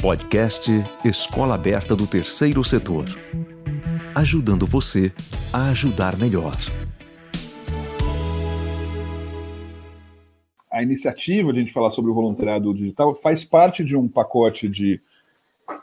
Podcast 0.00 0.70
Escola 1.04 1.56
Aberta 1.56 1.96
do 1.96 2.06
Terceiro 2.06 2.62
Setor. 2.62 3.06
Ajudando 4.14 4.64
você 4.64 5.12
a 5.52 5.70
ajudar 5.70 6.16
melhor. 6.16 6.56
A 10.70 10.84
iniciativa 10.84 11.52
de 11.52 11.58
a 11.58 11.62
gente 11.62 11.72
falar 11.72 11.90
sobre 11.90 12.12
o 12.12 12.14
voluntariado 12.14 12.72
digital 12.72 13.12
faz 13.16 13.44
parte 13.44 13.82
de 13.82 13.96
um 13.96 14.06
pacote 14.06 14.68
de, 14.68 15.00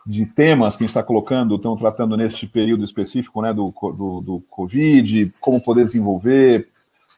de 0.07 0.25
temas 0.27 0.77
que 0.77 0.84
a 0.84 0.86
gente 0.86 0.91
está 0.91 1.04
colocando, 1.04 1.57
estão 1.57 1.75
tratando 1.75 2.16
neste 2.16 2.47
período 2.47 2.86
específico 2.86 3.41
né, 3.41 3.54
do, 3.54 3.73
do, 3.82 4.21
do 4.21 4.43
Covid, 4.50 5.29
como 5.41 5.59
poder 5.59 5.84
desenvolver, 5.84 6.70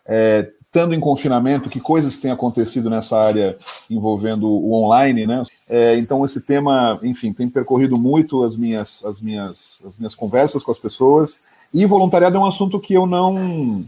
é, 0.08 0.50
estando 0.78 0.94
em 0.94 1.00
confinamento, 1.00 1.72
que 1.72 1.80
coisas 1.80 2.18
têm 2.18 2.30
acontecido 2.30 2.88
nessa 2.88 3.18
área 3.18 3.58
envolvendo 3.90 4.48
o 4.48 4.74
online, 4.74 5.26
né? 5.26 5.44
É, 5.68 5.98
então 5.98 6.24
esse 6.24 6.40
tema, 6.40 7.00
enfim, 7.02 7.34
tem 7.34 7.50
percorrido 7.50 8.00
muito 8.00 8.44
as 8.44 8.56
minhas, 8.56 9.04
as 9.04 9.20
minhas, 9.20 9.82
as 9.84 9.98
minhas 9.98 10.14
conversas 10.14 10.64
com 10.64 10.72
as 10.72 10.78
pessoas. 10.78 11.40
E 11.74 11.84
voluntariado 11.86 12.38
é 12.38 12.40
um 12.40 12.46
assunto 12.46 12.80
que 12.80 12.94
eu 12.94 13.08
não 13.08 13.84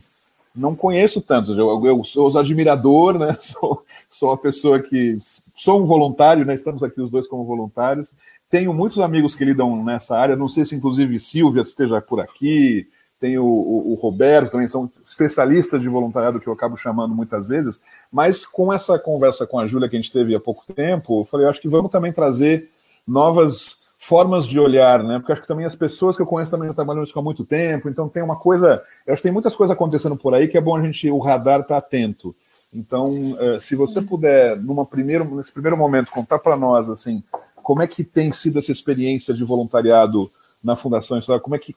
não 0.55 0.75
conheço 0.75 1.21
tanto. 1.21 1.53
Eu, 1.53 1.85
eu 1.85 2.03
sou 2.03 2.35
admirador, 2.37 3.19
né? 3.19 3.37
Sou, 3.39 3.83
sou 4.09 4.35
pessoa 4.37 4.79
que 4.79 5.19
sou 5.55 5.79
um 5.79 5.85
voluntário, 5.85 6.43
né? 6.43 6.55
Estamos 6.55 6.81
aqui 6.81 6.99
os 6.99 7.11
dois 7.11 7.27
como 7.27 7.45
voluntários. 7.45 8.09
Tenho 8.49 8.73
muitos 8.73 8.99
amigos 8.99 9.35
que 9.35 9.45
lidam 9.45 9.83
nessa 9.83 10.17
área. 10.17 10.35
Não 10.35 10.49
sei 10.49 10.65
se 10.65 10.75
inclusive 10.75 11.19
Silvia 11.19 11.61
esteja 11.61 12.01
por 12.01 12.19
aqui 12.19 12.87
tem 13.19 13.37
o, 13.37 13.45
o, 13.45 13.91
o, 13.91 13.95
Roberto, 13.95 14.51
também 14.51 14.67
são 14.67 14.89
especialistas 15.05 15.81
de 15.81 15.89
voluntariado 15.89 16.39
que 16.39 16.47
eu 16.47 16.53
acabo 16.53 16.77
chamando 16.77 17.13
muitas 17.13 17.47
vezes, 17.47 17.79
mas 18.11 18.45
com 18.45 18.71
essa 18.71 18.97
conversa 18.97 19.45
com 19.45 19.59
a 19.59 19.65
Júlia 19.65 19.89
que 19.89 19.95
a 19.95 19.99
gente 19.99 20.11
teve 20.11 20.33
há 20.33 20.39
pouco 20.39 20.63
tempo, 20.73 21.21
eu 21.21 21.25
falei, 21.25 21.47
acho 21.47 21.61
que 21.61 21.67
vamos 21.67 21.91
também 21.91 22.13
trazer 22.13 22.69
novas 23.05 23.77
formas 23.99 24.47
de 24.47 24.57
olhar, 24.57 25.03
né? 25.03 25.19
Porque 25.19 25.33
acho 25.33 25.41
que 25.41 25.47
também 25.47 25.65
as 25.65 25.75
pessoas 25.75 26.15
que 26.15 26.21
eu 26.21 26.25
conheço 26.25 26.51
também 26.51 26.69
já 26.69 26.73
trabalham 26.73 27.03
isso 27.03 27.17
há 27.19 27.21
muito 27.21 27.43
tempo, 27.43 27.89
então 27.89 28.07
tem 28.07 28.23
uma 28.23 28.37
coisa, 28.37 28.81
eu 29.05 29.13
acho 29.13 29.21
que 29.21 29.27
tem 29.27 29.33
muitas 29.33 29.55
coisas 29.55 29.75
acontecendo 29.75 30.15
por 30.15 30.33
aí 30.33 30.47
que 30.47 30.57
é 30.57 30.61
bom 30.61 30.77
a 30.77 30.81
gente, 30.81 31.11
o 31.11 31.19
radar 31.19 31.65
tá 31.65 31.77
atento. 31.77 32.33
Então, 32.73 33.09
eh, 33.39 33.59
se 33.59 33.75
você 33.75 34.01
puder, 34.01 34.55
numa 34.57 34.85
primeiro, 34.85 35.25
nesse 35.35 35.51
primeiro 35.51 35.75
momento, 35.75 36.11
contar 36.11 36.39
para 36.39 36.55
nós, 36.55 36.89
assim, 36.89 37.23
como 37.55 37.81
é 37.81 37.87
que 37.87 38.03
tem 38.03 38.31
sido 38.31 38.59
essa 38.59 38.71
experiência 38.71 39.33
de 39.33 39.43
voluntariado 39.43 40.31
na 40.63 40.75
Fundação 40.75 41.17
História, 41.17 41.41
como 41.41 41.55
é 41.55 41.59
que 41.59 41.73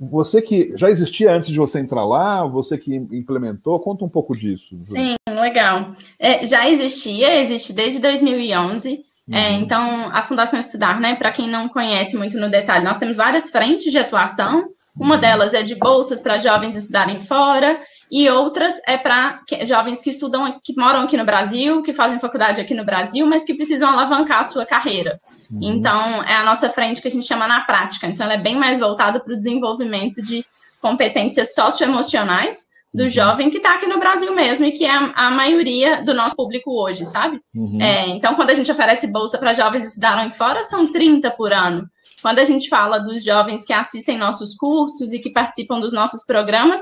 você 0.00 0.40
que 0.40 0.72
já 0.76 0.88
existia 0.88 1.32
antes 1.32 1.48
de 1.48 1.58
você 1.58 1.80
entrar 1.80 2.04
lá, 2.04 2.46
você 2.46 2.78
que 2.78 2.94
implementou, 2.94 3.80
conta 3.80 4.04
um 4.04 4.08
pouco 4.08 4.36
disso. 4.36 4.76
Sim, 4.78 5.16
legal. 5.28 5.92
É, 6.18 6.44
já 6.44 6.68
existia, 6.68 7.40
existe 7.40 7.72
desde 7.72 8.00
2011. 8.00 8.92
É, 8.92 8.94
uhum. 8.94 9.36
É, 9.36 9.52
então, 9.52 10.10
a 10.12 10.22
Fundação 10.22 10.58
Estudar, 10.58 11.00
né, 11.00 11.16
para 11.16 11.32
quem 11.32 11.48
não 11.48 11.68
conhece 11.68 12.16
muito 12.16 12.38
no 12.38 12.50
detalhe, 12.50 12.84
nós 12.84 12.98
temos 12.98 13.16
várias 13.16 13.50
frentes 13.50 13.90
de 13.90 13.98
atuação. 13.98 14.68
Uma 14.98 15.16
delas 15.16 15.54
é 15.54 15.62
de 15.62 15.74
bolsas 15.74 16.20
para 16.20 16.38
jovens 16.38 16.76
estudarem 16.76 17.18
fora, 17.18 17.78
e 18.10 18.28
outras 18.28 18.80
é 18.86 18.98
para 18.98 19.40
jovens 19.64 20.02
que 20.02 20.10
estudam, 20.10 20.58
que 20.62 20.74
moram 20.76 21.02
aqui 21.02 21.16
no 21.16 21.24
Brasil, 21.24 21.82
que 21.82 21.92
fazem 21.92 22.18
faculdade 22.18 22.60
aqui 22.60 22.74
no 22.74 22.84
Brasil, 22.84 23.24
mas 23.26 23.44
que 23.44 23.54
precisam 23.54 23.90
alavancar 23.90 24.40
a 24.40 24.44
sua 24.44 24.66
carreira. 24.66 25.20
Uhum. 25.50 25.60
Então, 25.62 26.22
é 26.24 26.34
a 26.34 26.44
nossa 26.44 26.68
frente 26.68 27.00
que 27.00 27.06
a 27.06 27.10
gente 27.10 27.26
chama 27.26 27.46
na 27.46 27.60
prática. 27.60 28.06
Então, 28.06 28.24
ela 28.24 28.34
é 28.34 28.38
bem 28.38 28.58
mais 28.58 28.80
voltada 28.80 29.20
para 29.20 29.32
o 29.32 29.36
desenvolvimento 29.36 30.20
de 30.22 30.44
competências 30.82 31.54
socioemocionais 31.54 32.80
do 32.92 33.04
uhum. 33.04 33.08
jovem 33.08 33.48
que 33.48 33.58
está 33.58 33.74
aqui 33.74 33.86
no 33.86 34.00
Brasil 34.00 34.34
mesmo 34.34 34.66
e 34.66 34.72
que 34.72 34.84
é 34.84 34.90
a, 34.90 35.12
a, 35.14 35.30
maioria 35.30 36.02
do 36.02 36.12
nosso 36.12 36.34
público 36.34 36.72
hoje, 36.72 37.04
sabe? 37.04 37.40
Uhum. 37.54 37.80
É, 37.80 38.08
então, 38.08 38.34
quando 38.34 38.50
a 38.50 38.54
gente 38.54 38.72
oferece 38.72 39.12
bolsa 39.12 39.38
para 39.38 39.52
jovens 39.52 39.86
estudarem 39.86 40.30
fora, 40.30 40.64
são 40.64 40.90
30 40.90 41.30
por 41.30 41.52
ano. 41.52 41.88
Quando 42.20 42.38
a 42.38 42.44
gente 42.44 42.68
fala 42.68 42.98
dos 42.98 43.24
jovens 43.24 43.64
que 43.64 43.72
assistem 43.72 44.18
nossos 44.18 44.54
cursos 44.54 45.12
e 45.12 45.18
que 45.18 45.30
participam 45.30 45.80
dos 45.80 45.92
nossos 45.92 46.24
programas, 46.24 46.80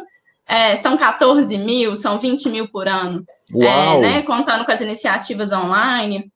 é, 0.49 0.77
são 0.77 0.97
14 0.97 1.59
mil, 1.59 1.95
são 1.95 2.19
20 2.19 2.49
mil 2.49 2.69
por 2.69 2.89
ano, 2.89 3.25
é, 3.55 3.99
né, 3.99 4.23
contando 4.23 4.65
com 4.65 4.73
as 4.73 4.81
iniciativas 4.81 5.53
online. 5.53 6.33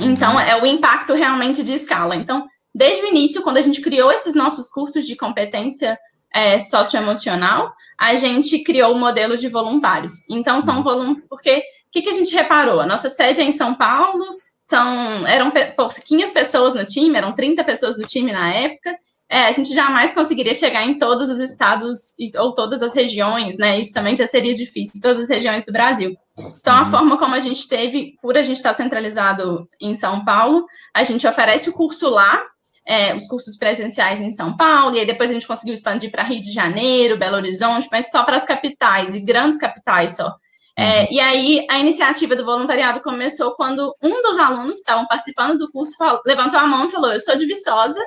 Então, 0.00 0.38
é 0.40 0.60
o 0.60 0.66
impacto 0.66 1.14
realmente 1.14 1.62
de 1.62 1.72
escala. 1.72 2.16
Então, 2.16 2.44
desde 2.74 3.04
o 3.04 3.08
início, 3.08 3.42
quando 3.42 3.58
a 3.58 3.62
gente 3.62 3.80
criou 3.80 4.10
esses 4.10 4.34
nossos 4.34 4.68
cursos 4.68 5.06
de 5.06 5.14
competência 5.14 5.98
é, 6.34 6.58
socioemocional, 6.58 7.72
a 7.98 8.14
gente 8.14 8.64
criou 8.64 8.92
o 8.92 8.96
um 8.96 8.98
modelo 8.98 9.36
de 9.36 9.48
voluntários. 9.48 10.28
Então, 10.28 10.60
são 10.60 10.78
uhum. 10.78 10.82
voluntários, 10.82 11.28
porque 11.28 11.58
o 11.58 11.62
que, 11.92 12.02
que 12.02 12.08
a 12.08 12.14
gente 12.14 12.34
reparou? 12.34 12.80
A 12.80 12.86
nossa 12.86 13.08
sede 13.08 13.40
é 13.40 13.44
em 13.44 13.52
São 13.52 13.74
Paulo, 13.74 14.38
são, 14.62 15.26
eram 15.26 15.52
pouquinhas 15.76 16.32
pessoas 16.32 16.72
no 16.72 16.84
time, 16.84 17.18
eram 17.18 17.34
30 17.34 17.64
pessoas 17.64 17.98
no 17.98 18.06
time 18.06 18.32
na 18.32 18.52
época, 18.54 18.96
é, 19.28 19.44
a 19.44 19.52
gente 19.52 19.74
jamais 19.74 20.12
conseguiria 20.12 20.52
chegar 20.52 20.84
em 20.84 20.98
todos 20.98 21.30
os 21.30 21.40
estados 21.40 22.14
ou 22.38 22.52
todas 22.52 22.82
as 22.82 22.94
regiões, 22.94 23.56
né? 23.56 23.80
Isso 23.80 23.92
também 23.94 24.14
já 24.14 24.26
seria 24.26 24.52
difícil, 24.52 25.00
todas 25.00 25.20
as 25.20 25.28
regiões 25.30 25.64
do 25.64 25.72
Brasil. 25.72 26.14
Então, 26.60 26.76
a 26.76 26.82
uhum. 26.82 26.90
forma 26.90 27.18
como 27.18 27.34
a 27.34 27.40
gente 27.40 27.66
teve, 27.66 28.14
por 28.20 28.36
a 28.36 28.42
gente 28.42 28.58
estar 28.58 28.74
centralizado 28.74 29.66
em 29.80 29.94
São 29.94 30.22
Paulo, 30.22 30.66
a 30.94 31.02
gente 31.02 31.26
oferece 31.26 31.70
o 31.70 31.72
curso 31.72 32.10
lá, 32.10 32.42
é, 32.86 33.16
os 33.16 33.26
cursos 33.26 33.56
presenciais 33.56 34.20
em 34.20 34.30
São 34.30 34.54
Paulo, 34.54 34.96
e 34.96 35.00
aí 35.00 35.06
depois 35.06 35.30
a 35.30 35.32
gente 35.32 35.46
conseguiu 35.46 35.72
expandir 35.72 36.10
para 36.10 36.24
Rio 36.24 36.42
de 36.42 36.52
Janeiro, 36.52 37.18
Belo 37.18 37.36
Horizonte, 37.36 37.88
mas 37.90 38.10
só 38.10 38.24
para 38.24 38.36
as 38.36 38.44
capitais, 38.44 39.16
e 39.16 39.20
grandes 39.20 39.56
capitais 39.56 40.14
só. 40.14 40.36
É, 40.76 41.02
uhum. 41.02 41.06
e 41.10 41.20
aí, 41.20 41.66
a 41.70 41.78
iniciativa 41.78 42.34
do 42.34 42.44
voluntariado 42.44 43.00
começou 43.00 43.54
quando 43.54 43.94
um 44.02 44.22
dos 44.22 44.38
alunos 44.38 44.76
que 44.76 44.80
estavam 44.80 45.06
participando 45.06 45.58
do 45.58 45.70
curso 45.70 45.96
falou, 45.98 46.20
levantou 46.24 46.58
a 46.58 46.66
mão 46.66 46.86
e 46.86 46.90
falou: 46.90 47.12
Eu 47.12 47.18
sou 47.18 47.36
de 47.36 47.46
Viçosa, 47.46 48.00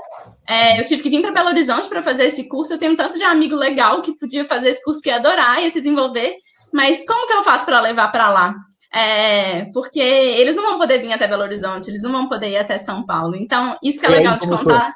é, 0.48 0.80
eu 0.80 0.86
tive 0.86 1.04
que 1.04 1.10
vir 1.10 1.22
para 1.22 1.32
Belo 1.32 1.50
Horizonte 1.50 1.88
para 1.88 2.02
fazer 2.02 2.26
esse 2.26 2.50
curso. 2.50 2.74
Eu 2.74 2.80
tenho 2.80 2.94
um 2.94 2.96
tanto 2.96 3.18
de 3.18 3.24
amigo 3.24 3.56
legal 3.56 4.02
que 4.02 4.18
podia 4.18 4.46
fazer 4.46 4.70
esse 4.70 4.84
curso, 4.84 5.02
que 5.02 5.10
ia 5.10 5.18
adorar, 5.18 5.62
ia 5.62 5.70
se 5.70 5.80
desenvolver, 5.80 6.36
mas 6.74 7.06
como 7.06 7.28
que 7.28 7.34
eu 7.34 7.44
faço 7.44 7.66
para 7.66 7.82
levar 7.82 8.08
para 8.08 8.30
lá? 8.30 8.56
É, 8.92 9.66
porque 9.74 10.00
eles 10.00 10.56
não 10.56 10.64
vão 10.64 10.80
poder 10.80 11.00
vir 11.00 11.12
até 11.12 11.28
Belo 11.28 11.44
Horizonte, 11.44 11.90
eles 11.90 12.02
não 12.02 12.12
vão 12.12 12.28
poder 12.28 12.50
ir 12.50 12.58
até 12.58 12.80
São 12.80 13.06
Paulo. 13.06 13.36
Então, 13.36 13.78
isso 13.84 14.00
que 14.00 14.06
é 14.06 14.10
legal 14.10 14.38
de 14.38 14.48
contar. 14.48 14.94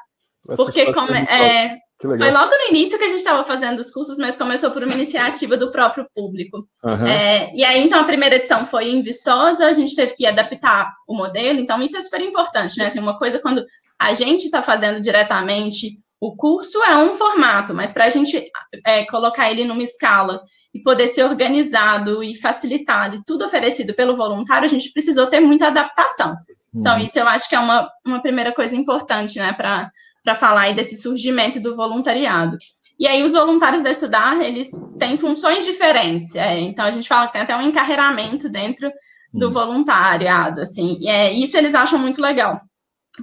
Porque 0.56 0.92
como, 0.92 1.12
é, 1.12 1.78
foi 2.00 2.30
logo 2.30 2.50
no 2.50 2.68
início 2.70 2.98
que 2.98 3.04
a 3.04 3.08
gente 3.08 3.18
estava 3.18 3.44
fazendo 3.44 3.78
os 3.78 3.90
cursos, 3.90 4.18
mas 4.18 4.36
começou 4.36 4.70
por 4.70 4.82
uma 4.82 4.94
iniciativa 4.94 5.56
do 5.56 5.70
próprio 5.70 6.06
público. 6.14 6.66
Uhum. 6.82 7.06
É, 7.06 7.52
e 7.54 7.62
aí, 7.62 7.82
então, 7.82 8.00
a 8.00 8.04
primeira 8.04 8.36
edição 8.36 8.64
foi 8.64 8.88
em 8.88 9.02
Viçosa, 9.02 9.66
a 9.66 9.72
gente 9.72 9.94
teve 9.94 10.14
que 10.14 10.26
adaptar 10.26 10.92
o 11.06 11.14
modelo, 11.14 11.60
então 11.60 11.82
isso 11.82 11.96
é 11.96 12.00
super 12.00 12.20
importante, 12.20 12.78
né? 12.78 12.86
Assim, 12.86 13.00
uma 13.00 13.18
coisa 13.18 13.38
quando 13.38 13.64
a 13.98 14.14
gente 14.14 14.44
está 14.44 14.62
fazendo 14.62 15.00
diretamente 15.00 15.98
o 16.20 16.36
curso 16.36 16.82
é 16.84 16.96
um 16.98 17.14
formato, 17.14 17.74
mas 17.74 17.92
para 17.92 18.04
a 18.04 18.10
gente 18.10 18.44
é, 18.86 19.06
colocar 19.06 19.50
ele 19.50 19.64
numa 19.64 19.82
escala 19.82 20.42
e 20.72 20.82
poder 20.82 21.08
ser 21.08 21.24
organizado 21.24 22.22
e 22.22 22.34
facilitado 22.34 23.16
e 23.16 23.24
tudo 23.24 23.46
oferecido 23.46 23.94
pelo 23.94 24.14
voluntário, 24.14 24.66
a 24.66 24.68
gente 24.68 24.92
precisou 24.92 25.28
ter 25.28 25.40
muita 25.40 25.68
adaptação. 25.68 26.36
Então, 26.74 26.96
uhum. 26.96 27.04
isso 27.04 27.18
eu 27.18 27.26
acho 27.26 27.48
que 27.48 27.54
é 27.54 27.58
uma, 27.58 27.90
uma 28.06 28.20
primeira 28.20 28.52
coisa 28.52 28.76
importante, 28.76 29.38
né, 29.38 29.52
para 29.54 29.90
para 30.22 30.34
falar 30.34 30.62
aí 30.62 30.74
desse 30.74 30.96
surgimento 30.96 31.60
do 31.60 31.74
voluntariado. 31.74 32.56
E 32.98 33.06
aí 33.06 33.22
os 33.22 33.32
voluntários 33.32 33.82
da 33.82 33.90
Estudar, 33.90 34.42
eles 34.42 34.70
têm 34.98 35.16
funções 35.16 35.64
diferentes. 35.64 36.36
É, 36.36 36.58
então 36.58 36.84
a 36.84 36.90
gente 36.90 37.08
fala 37.08 37.26
que 37.26 37.32
tem 37.32 37.42
até 37.42 37.56
um 37.56 37.62
encarreiramento 37.62 38.48
dentro 38.48 38.92
do 39.32 39.48
hum. 39.48 39.50
voluntariado, 39.50 40.60
assim. 40.60 40.98
E 41.00 41.08
é, 41.08 41.32
isso 41.32 41.56
eles 41.56 41.74
acham 41.74 41.98
muito 41.98 42.20
legal, 42.20 42.60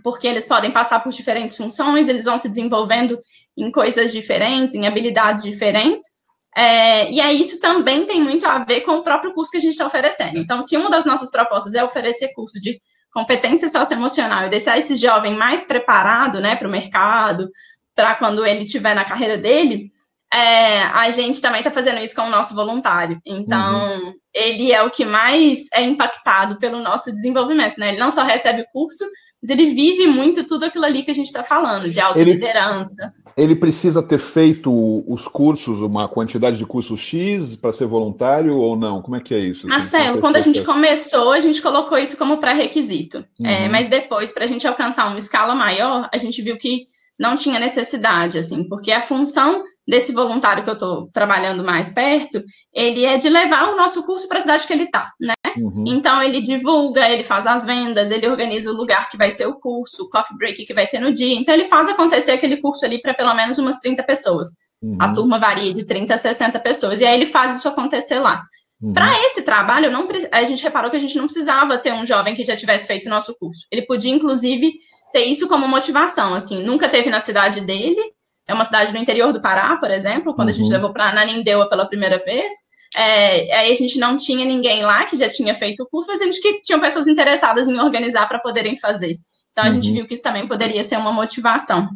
porque 0.03 0.27
eles 0.27 0.45
podem 0.45 0.71
passar 0.71 1.01
por 1.01 1.11
diferentes 1.11 1.55
funções, 1.55 2.07
eles 2.07 2.25
vão 2.25 2.39
se 2.39 2.49
desenvolvendo 2.49 3.19
em 3.55 3.69
coisas 3.71 4.11
diferentes, 4.11 4.73
em 4.73 4.87
habilidades 4.87 5.43
diferentes. 5.43 6.16
É, 6.57 7.11
e 7.11 7.21
aí 7.21 7.39
isso 7.39 7.61
também 7.61 8.07
tem 8.07 8.19
muito 8.19 8.47
a 8.47 8.57
ver 8.57 8.81
com 8.81 8.93
o 8.93 9.03
próprio 9.03 9.31
curso 9.31 9.51
que 9.51 9.57
a 9.57 9.61
gente 9.61 9.73
está 9.73 9.85
oferecendo. 9.85 10.39
Então, 10.39 10.59
se 10.59 10.75
uma 10.75 10.89
das 10.89 11.05
nossas 11.05 11.29
propostas 11.29 11.75
é 11.75 11.83
oferecer 11.83 12.33
curso 12.33 12.59
de 12.59 12.79
competência 13.11 13.69
socioemocional 13.69 14.47
e 14.47 14.49
deixar 14.49 14.75
esse 14.75 14.95
jovem 14.95 15.37
mais 15.37 15.63
preparado, 15.65 16.39
né, 16.39 16.55
para 16.55 16.67
o 16.67 16.71
mercado, 16.71 17.47
para 17.95 18.15
quando 18.15 18.43
ele 18.43 18.63
estiver 18.63 18.95
na 18.95 19.05
carreira 19.05 19.37
dele, 19.37 19.91
é, 20.33 20.81
a 20.81 21.11
gente 21.11 21.39
também 21.41 21.59
está 21.59 21.71
fazendo 21.71 21.99
isso 21.99 22.15
com 22.15 22.23
o 22.23 22.31
nosso 22.31 22.55
voluntário. 22.55 23.21
Então, 23.23 23.89
uhum. 23.89 24.13
ele 24.33 24.71
é 24.71 24.81
o 24.81 24.89
que 24.89 25.05
mais 25.05 25.67
é 25.71 25.83
impactado 25.83 26.57
pelo 26.57 26.81
nosso 26.81 27.11
desenvolvimento, 27.13 27.79
né? 27.79 27.89
Ele 27.89 27.99
não 27.99 28.09
só 28.09 28.23
recebe 28.23 28.63
o 28.63 28.67
curso, 28.73 29.05
mas 29.41 29.49
ele 29.51 29.67
vive 29.67 30.07
muito 30.07 30.43
tudo 30.45 30.65
aquilo 30.65 30.85
ali 30.85 31.03
que 31.03 31.11
a 31.11 31.13
gente 31.13 31.27
está 31.27 31.43
falando, 31.43 31.89
de 31.89 31.99
autoliderança. 31.99 33.13
Ele, 33.37 33.51
ele 33.51 33.55
precisa 33.55 34.01
ter 34.01 34.17
feito 34.17 35.03
os 35.07 35.27
cursos, 35.27 35.79
uma 35.79 36.07
quantidade 36.07 36.57
de 36.57 36.65
cursos 36.65 36.99
X 36.99 37.55
para 37.55 37.71
ser 37.71 37.85
voluntário 37.85 38.57
ou 38.57 38.75
não? 38.75 39.01
Como 39.01 39.15
é 39.15 39.21
que 39.21 39.33
é 39.33 39.39
isso? 39.39 39.67
Assim, 39.67 39.75
Marcelo, 39.75 40.19
quando 40.19 40.37
a 40.37 40.41
gente 40.41 40.63
começou, 40.63 41.31
a 41.31 41.39
gente 41.39 41.61
colocou 41.61 41.97
isso 41.97 42.17
como 42.17 42.37
pré-requisito. 42.37 43.17
É, 43.17 43.21
uhum. 43.41 43.47
É, 43.47 43.69
mas 43.69 43.87
depois, 43.87 44.31
para 44.31 44.45
a 44.45 44.47
gente 44.47 44.67
alcançar 44.67 45.07
uma 45.07 45.17
escala 45.17 45.53
maior, 45.53 46.09
a 46.11 46.17
gente 46.17 46.41
viu 46.41 46.57
que 46.57 46.85
não 47.19 47.35
tinha 47.35 47.59
necessidade, 47.59 48.37
assim, 48.37 48.67
porque 48.67 48.91
a 48.91 49.01
função 49.01 49.63
desse 49.87 50.13
voluntário 50.13 50.63
que 50.63 50.69
eu 50.69 50.73
estou 50.73 51.09
trabalhando 51.11 51.63
mais 51.63 51.89
perto, 51.89 52.43
ele 52.71 53.05
é 53.05 53.17
de 53.17 53.29
levar 53.29 53.69
o 53.69 53.75
nosso 53.75 54.03
curso 54.03 54.27
para 54.27 54.37
a 54.37 54.41
cidade 54.41 54.67
que 54.67 54.73
ele 54.73 54.83
está, 54.83 55.11
né? 55.19 55.33
Uhum. 55.57 55.83
Então 55.87 56.21
ele 56.21 56.41
divulga, 56.41 57.07
ele 57.09 57.23
faz 57.23 57.47
as 57.47 57.65
vendas, 57.65 58.11
ele 58.11 58.27
organiza 58.27 58.71
o 58.71 58.75
lugar 58.75 59.09
que 59.09 59.17
vai 59.17 59.29
ser 59.29 59.45
o 59.45 59.59
curso, 59.59 60.03
o 60.03 60.09
coffee 60.09 60.37
break 60.37 60.65
que 60.65 60.73
vai 60.73 60.87
ter 60.87 60.99
no 60.99 61.13
dia. 61.13 61.35
Então 61.35 61.53
ele 61.53 61.63
faz 61.63 61.87
acontecer 61.89 62.31
aquele 62.31 62.57
curso 62.57 62.85
ali 62.85 63.01
para 63.01 63.13
pelo 63.13 63.33
menos 63.33 63.57
umas 63.57 63.77
30 63.77 64.03
pessoas. 64.03 64.47
Uhum. 64.81 64.97
A 64.99 65.11
turma 65.11 65.39
varia 65.39 65.73
de 65.73 65.85
30 65.85 66.13
a 66.13 66.17
60 66.17 66.59
pessoas. 66.59 67.01
E 67.01 67.05
aí 67.05 67.15
ele 67.15 67.25
faz 67.25 67.55
isso 67.55 67.67
acontecer 67.67 68.19
lá. 68.19 68.43
Uhum. 68.81 68.93
Para 68.93 69.11
esse 69.23 69.41
trabalho, 69.41 69.91
não, 69.91 70.07
a 70.31 70.43
gente 70.43 70.63
reparou 70.63 70.91
que 70.91 70.97
a 70.97 70.99
gente 70.99 71.17
não 71.17 71.25
precisava 71.25 71.77
ter 71.77 71.93
um 71.93 72.05
jovem 72.05 72.35
que 72.35 72.43
já 72.43 72.55
tivesse 72.55 72.87
feito 72.87 73.07
o 73.07 73.09
nosso 73.09 73.35
curso. 73.37 73.65
Ele 73.71 73.83
podia, 73.85 74.13
inclusive, 74.13 74.71
ter 75.11 75.25
isso 75.25 75.47
como 75.47 75.67
motivação. 75.67 76.35
Assim, 76.35 76.63
nunca 76.63 76.87
teve 76.87 77.09
na 77.09 77.19
cidade 77.19 77.61
dele. 77.61 78.01
É 78.47 78.53
uma 78.53 78.63
cidade 78.63 78.93
no 78.93 78.99
interior 78.99 79.33
do 79.33 79.41
Pará, 79.41 79.75
por 79.77 79.91
exemplo, 79.91 80.33
quando 80.33 80.49
a 80.49 80.53
gente 80.53 80.67
uhum. 80.67 80.73
levou 80.73 80.93
para 80.93 81.11
Nanindeua 81.11 81.67
pela 81.67 81.87
primeira 81.87 82.17
vez. 82.19 82.53
É, 82.95 83.57
aí 83.57 83.71
a 83.71 83.75
gente 83.75 83.99
não 83.99 84.15
tinha 84.15 84.45
ninguém 84.45 84.83
lá 84.83 85.05
que 85.05 85.17
já 85.17 85.29
tinha 85.29 85.53
feito 85.53 85.83
o 85.83 85.87
curso, 85.87 86.09
mas 86.09 86.21
a 86.21 86.25
gente 86.25 86.41
que 86.41 86.61
tinha 86.61 86.79
pessoas 86.79 87.07
interessadas 87.07 87.67
em 87.67 87.79
organizar 87.79 88.27
para 88.27 88.39
poderem 88.39 88.77
fazer. 88.77 89.17
Então 89.51 89.63
a 89.63 89.67
uhum. 89.67 89.73
gente 89.73 89.91
viu 89.91 90.07
que 90.07 90.13
isso 90.13 90.23
também 90.23 90.47
poderia 90.47 90.83
ser 90.83 90.97
uma 90.97 91.11
motivação. 91.11 91.87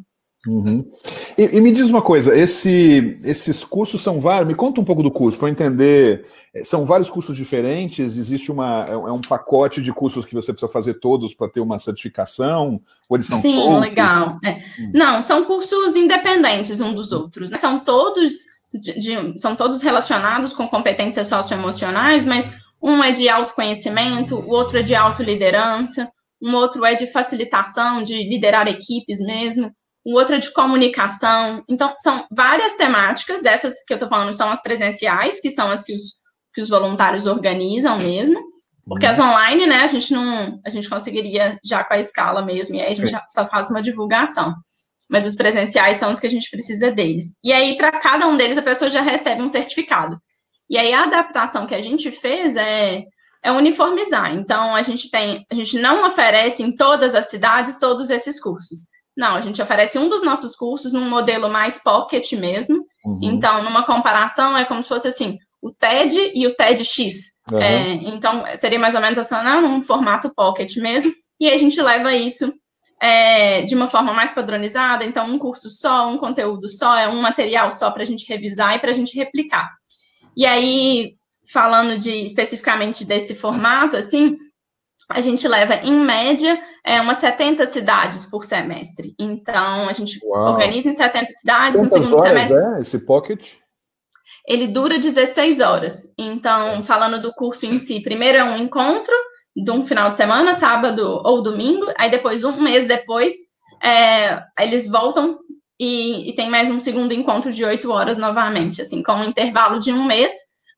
Uhum. 0.48 0.92
E, 1.38 1.44
e, 1.58 1.62
me 1.62 1.72
diz 1.72 1.92
uma 1.92 2.02
coisa, 2.02 2.36
esse, 2.36 3.20
esses 3.24 3.64
cursos 3.64 4.02
são 4.02 4.20
vários, 4.20 4.48
me 4.48 4.56
conta 4.56 4.82
um 4.82 4.84
pouco 4.84 5.04
do 5.04 5.12
curso, 5.12 5.38
para 5.38 5.48
eu 5.48 5.52
entender, 5.52 6.26
é, 6.52 6.64
são 6.64 6.84
vários 6.84 7.12
cursos 7.12 7.38
diferentes, 7.38 8.18
existe 8.18 8.52
uma, 8.52 8.84
é, 8.90 8.94
é 8.94 9.12
um 9.12 9.22
pacote 9.22 9.84
de 9.84 9.94
cursos 9.94 10.26
que 10.26 10.34
você 10.34 10.52
precisa 10.52 10.72
fazer 10.72 10.96
todos 10.96 11.36
para 11.36 11.48
ter 11.48 11.60
uma 11.60 11.78
certificação, 11.78 12.82
ou 13.08 13.18
eles 13.18 13.28
são 13.28 13.40
Sim, 13.40 13.54
soltos? 13.54 13.82
legal. 13.82 14.38
É. 14.44 14.54
Hum. 14.80 14.92
Não, 14.96 15.22
são 15.22 15.46
cursos 15.46 15.96
independentes 15.96 16.82
um 16.82 16.94
dos 16.94 17.12
outros, 17.12 17.52
né? 17.52 17.58
são 17.58 17.80
todos, 17.80 18.34
de, 18.74 18.98
de, 18.98 19.40
são 19.40 19.56
todos 19.56 19.84
relacionados 19.84 20.54
com 20.54 20.68
competências 20.68 21.28
socioemocionais, 21.28 22.26
mas 22.26 22.58
um 22.82 23.04
é 23.04 23.12
de 23.12 23.30
autoconhecimento, 23.30 24.38
o 24.40 24.50
outro 24.50 24.80
é 24.80 24.82
de 24.82 24.96
autoliderança, 24.96 26.12
um 26.42 26.56
outro 26.56 26.84
é 26.84 26.96
de 26.96 27.06
facilitação, 27.06 28.02
de 28.02 28.24
liderar 28.24 28.68
equipes 28.68 29.22
mesmo, 29.22 29.72
o 30.04 30.16
outro 30.16 30.36
é 30.36 30.40
de 30.40 30.52
comunicação. 30.52 31.64
Então, 31.70 31.94
são 32.00 32.26
várias 32.32 32.76
temáticas, 32.76 33.42
dessas 33.42 33.84
que 33.86 33.94
eu 33.94 33.98
estou 33.98 34.10
falando 34.10 34.36
são 34.36 34.50
as 34.50 34.62
presenciais, 34.62 35.40
que 35.40 35.50
são 35.50 35.70
as 35.70 35.84
que 35.84 35.94
os, 35.94 36.18
que 36.54 36.62
os 36.62 36.70
voluntários 36.70 37.28
organizam 37.28 37.98
mesmo, 37.98 38.42
porque 38.86 39.06
as 39.06 39.20
online, 39.20 39.68
né, 39.68 39.82
a 39.82 39.88
gente 39.88 40.12
não, 40.12 40.60
a 40.66 40.70
gente 40.70 40.90
conseguiria 40.90 41.58
já 41.64 41.84
com 41.84 41.94
a 41.94 42.00
escala 42.00 42.44
mesmo, 42.44 42.76
e 42.76 42.82
aí 42.82 42.92
a 42.92 42.96
gente 42.96 43.12
só 43.30 43.46
faz 43.48 43.70
uma 43.70 43.82
divulgação. 43.82 44.56
Mas 45.10 45.26
os 45.26 45.36
presenciais 45.36 45.98
são 45.98 46.12
os 46.12 46.20
que 46.20 46.28
a 46.28 46.30
gente 46.30 46.50
precisa 46.50 46.92
deles. 46.92 47.38
E 47.44 47.52
aí, 47.52 47.76
para 47.76 47.92
cada 48.00 48.28
um 48.28 48.38
deles, 48.38 48.58
a 48.58 48.62
pessoa 48.62 48.90
já 48.90 49.02
recebe 49.02 49.42
um 49.42 49.50
certificado. 49.50 50.18
E 50.70 50.78
aí, 50.78 50.94
a 50.94 51.04
adaptação 51.04 51.68
que 51.68 51.76
a 51.76 51.82
gente 51.82 52.10
fez 52.12 52.56
é, 52.56 53.04
é 53.44 53.52
uniformizar. 53.52 54.34
Então, 54.34 54.74
a 54.74 54.82
gente 54.82 55.12
tem, 55.12 55.46
a 55.52 55.56
gente 55.56 55.78
não 55.80 56.08
oferece 56.08 56.64
em 56.64 56.76
todas 56.76 57.14
as 57.14 57.30
cidades 57.30 57.78
todos 57.78 58.10
esses 58.10 58.40
cursos. 58.40 58.88
Não, 59.16 59.36
a 59.36 59.42
gente 59.42 59.62
oferece 59.62 60.00
um 60.00 60.08
dos 60.08 60.24
nossos 60.24 60.56
cursos 60.56 60.94
num 60.94 61.10
modelo 61.10 61.50
mais 61.50 61.78
pocket 61.78 62.32
mesmo. 62.34 62.86
Uhum. 63.06 63.20
Então, 63.22 63.64
numa 63.64 63.86
comparação, 63.86 64.58
é 64.58 64.64
como 64.64 64.82
se 64.82 64.90
fosse 64.90 65.08
assim, 65.08 65.38
o 65.62 65.72
TED 65.72 66.32
e 66.34 66.48
o 66.48 66.56
TEDx. 66.56 67.42
Uhum. 67.52 67.60
É, 67.60 67.94
então, 67.94 68.44
seria 68.56 68.80
mais 68.80 68.96
ou 68.96 69.02
menos 69.02 69.18
assim, 69.18 69.36
num 69.62 69.84
formato 69.84 70.34
pocket 70.34 70.78
mesmo. 70.78 71.12
E 71.40 71.50
a 71.50 71.58
gente 71.58 71.82
leva 71.82 72.14
isso 72.14 72.54
é, 73.02 73.64
de 73.64 73.76
uma 73.76 73.88
forma 73.88 74.14
mais 74.14 74.32
padronizada. 74.32 75.04
Então, 75.04 75.26
um 75.26 75.38
curso 75.38 75.70
só, 75.70 76.08
um 76.08 76.18
conteúdo 76.18 76.70
só, 76.70 76.98
é 76.98 77.08
um 77.08 77.22
material 77.22 77.70
só 77.70 77.92
para 77.92 78.04
a 78.04 78.06
gente 78.06 78.28
revisar 78.28 78.76
e 78.76 78.80
para 78.80 78.92
a 78.92 78.94
gente 78.94 79.16
replicar. 79.18 79.70
E 80.38 80.46
aí, 80.46 81.16
falando 81.52 81.98
de 81.98 82.12
especificamente 82.24 83.04
desse 83.04 83.36
formato, 83.36 83.98
assim, 83.98 84.36
a 85.14 85.22
gente 85.22 85.48
leva, 85.48 85.76
em 85.76 85.94
média, 85.94 86.60
é, 86.86 87.00
umas 87.02 87.18
70 87.18 87.66
cidades 87.66 88.26
por 88.26 88.44
semestre. 88.44 89.14
Então, 89.20 89.88
a 89.88 89.94
gente 89.94 90.20
Uau. 90.24 90.52
organiza 90.52 90.90
em 90.90 90.96
70 90.96 91.32
cidades 91.32 91.80
Quantas 91.80 92.00
no 92.00 92.04
segundo 92.04 92.20
horas 92.20 92.48
semestre. 92.48 92.76
É 92.76 92.80
esse 92.82 93.00
pocket? 93.00 93.54
Ele 94.48 94.68
dura 94.68 94.98
16 94.98 95.60
horas. 95.60 96.14
Então, 96.18 96.82
falando 96.84 97.22
do 97.22 97.34
curso 97.34 97.66
em 97.66 97.78
si, 97.78 98.02
primeiro 98.02 98.38
é 98.38 98.44
um 98.44 98.58
encontro 98.58 99.14
de 99.56 99.72
um 99.72 99.86
final 99.86 100.10
de 100.10 100.18
semana, 100.18 100.54
sábado 100.54 101.22
ou 101.24 101.42
domingo, 101.42 101.86
aí 101.98 102.10
depois, 102.10 102.44
um 102.44 102.62
mês 102.62 102.88
depois, 102.88 103.34
é, 103.84 104.42
eles 104.60 104.88
voltam 104.90 105.40
e, 105.80 106.30
e 106.30 106.36
tem 106.36 106.50
mais 106.50 106.70
um 106.70 106.80
segundo 106.80 107.14
encontro 107.14 107.52
de 107.52 107.66
8 107.66 107.92
horas 107.92 108.18
novamente, 108.18 108.82
assim, 108.82 109.04
com 109.04 109.14
um 109.14 109.26
intervalo 109.26 109.80
de 109.80 109.92
um 109.92 110.06
mês, 110.06 110.32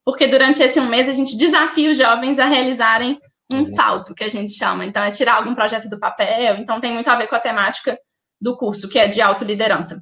porque 0.04 0.28
durante 0.28 0.64
esse 0.64 0.80
um 0.80 0.88
mês 0.88 1.08
a 1.08 1.14
gente 1.14 1.38
desafia 1.38 1.92
os 1.92 1.98
jovens 1.98 2.40
a 2.40 2.46
realizarem 2.46 3.20
um 3.52 3.58
uhum. 3.58 3.64
salto, 3.64 4.16
que 4.16 4.24
a 4.24 4.28
gente 4.28 4.52
chama. 4.52 4.86
Então, 4.86 5.04
é 5.04 5.12
tirar 5.12 5.36
algum 5.36 5.54
projeto 5.54 5.90
do 5.90 6.00
papel. 6.00 6.56
Então, 6.56 6.80
tem 6.80 6.94
muito 6.94 7.10
a 7.10 7.16
ver 7.16 7.28
com 7.28 7.36
a 7.36 7.40
temática 7.40 7.98
do 8.42 8.58
curso, 8.58 8.90
que 8.90 9.00
é 9.00 9.08
de 9.08 9.22
autoliderança. 9.22 9.98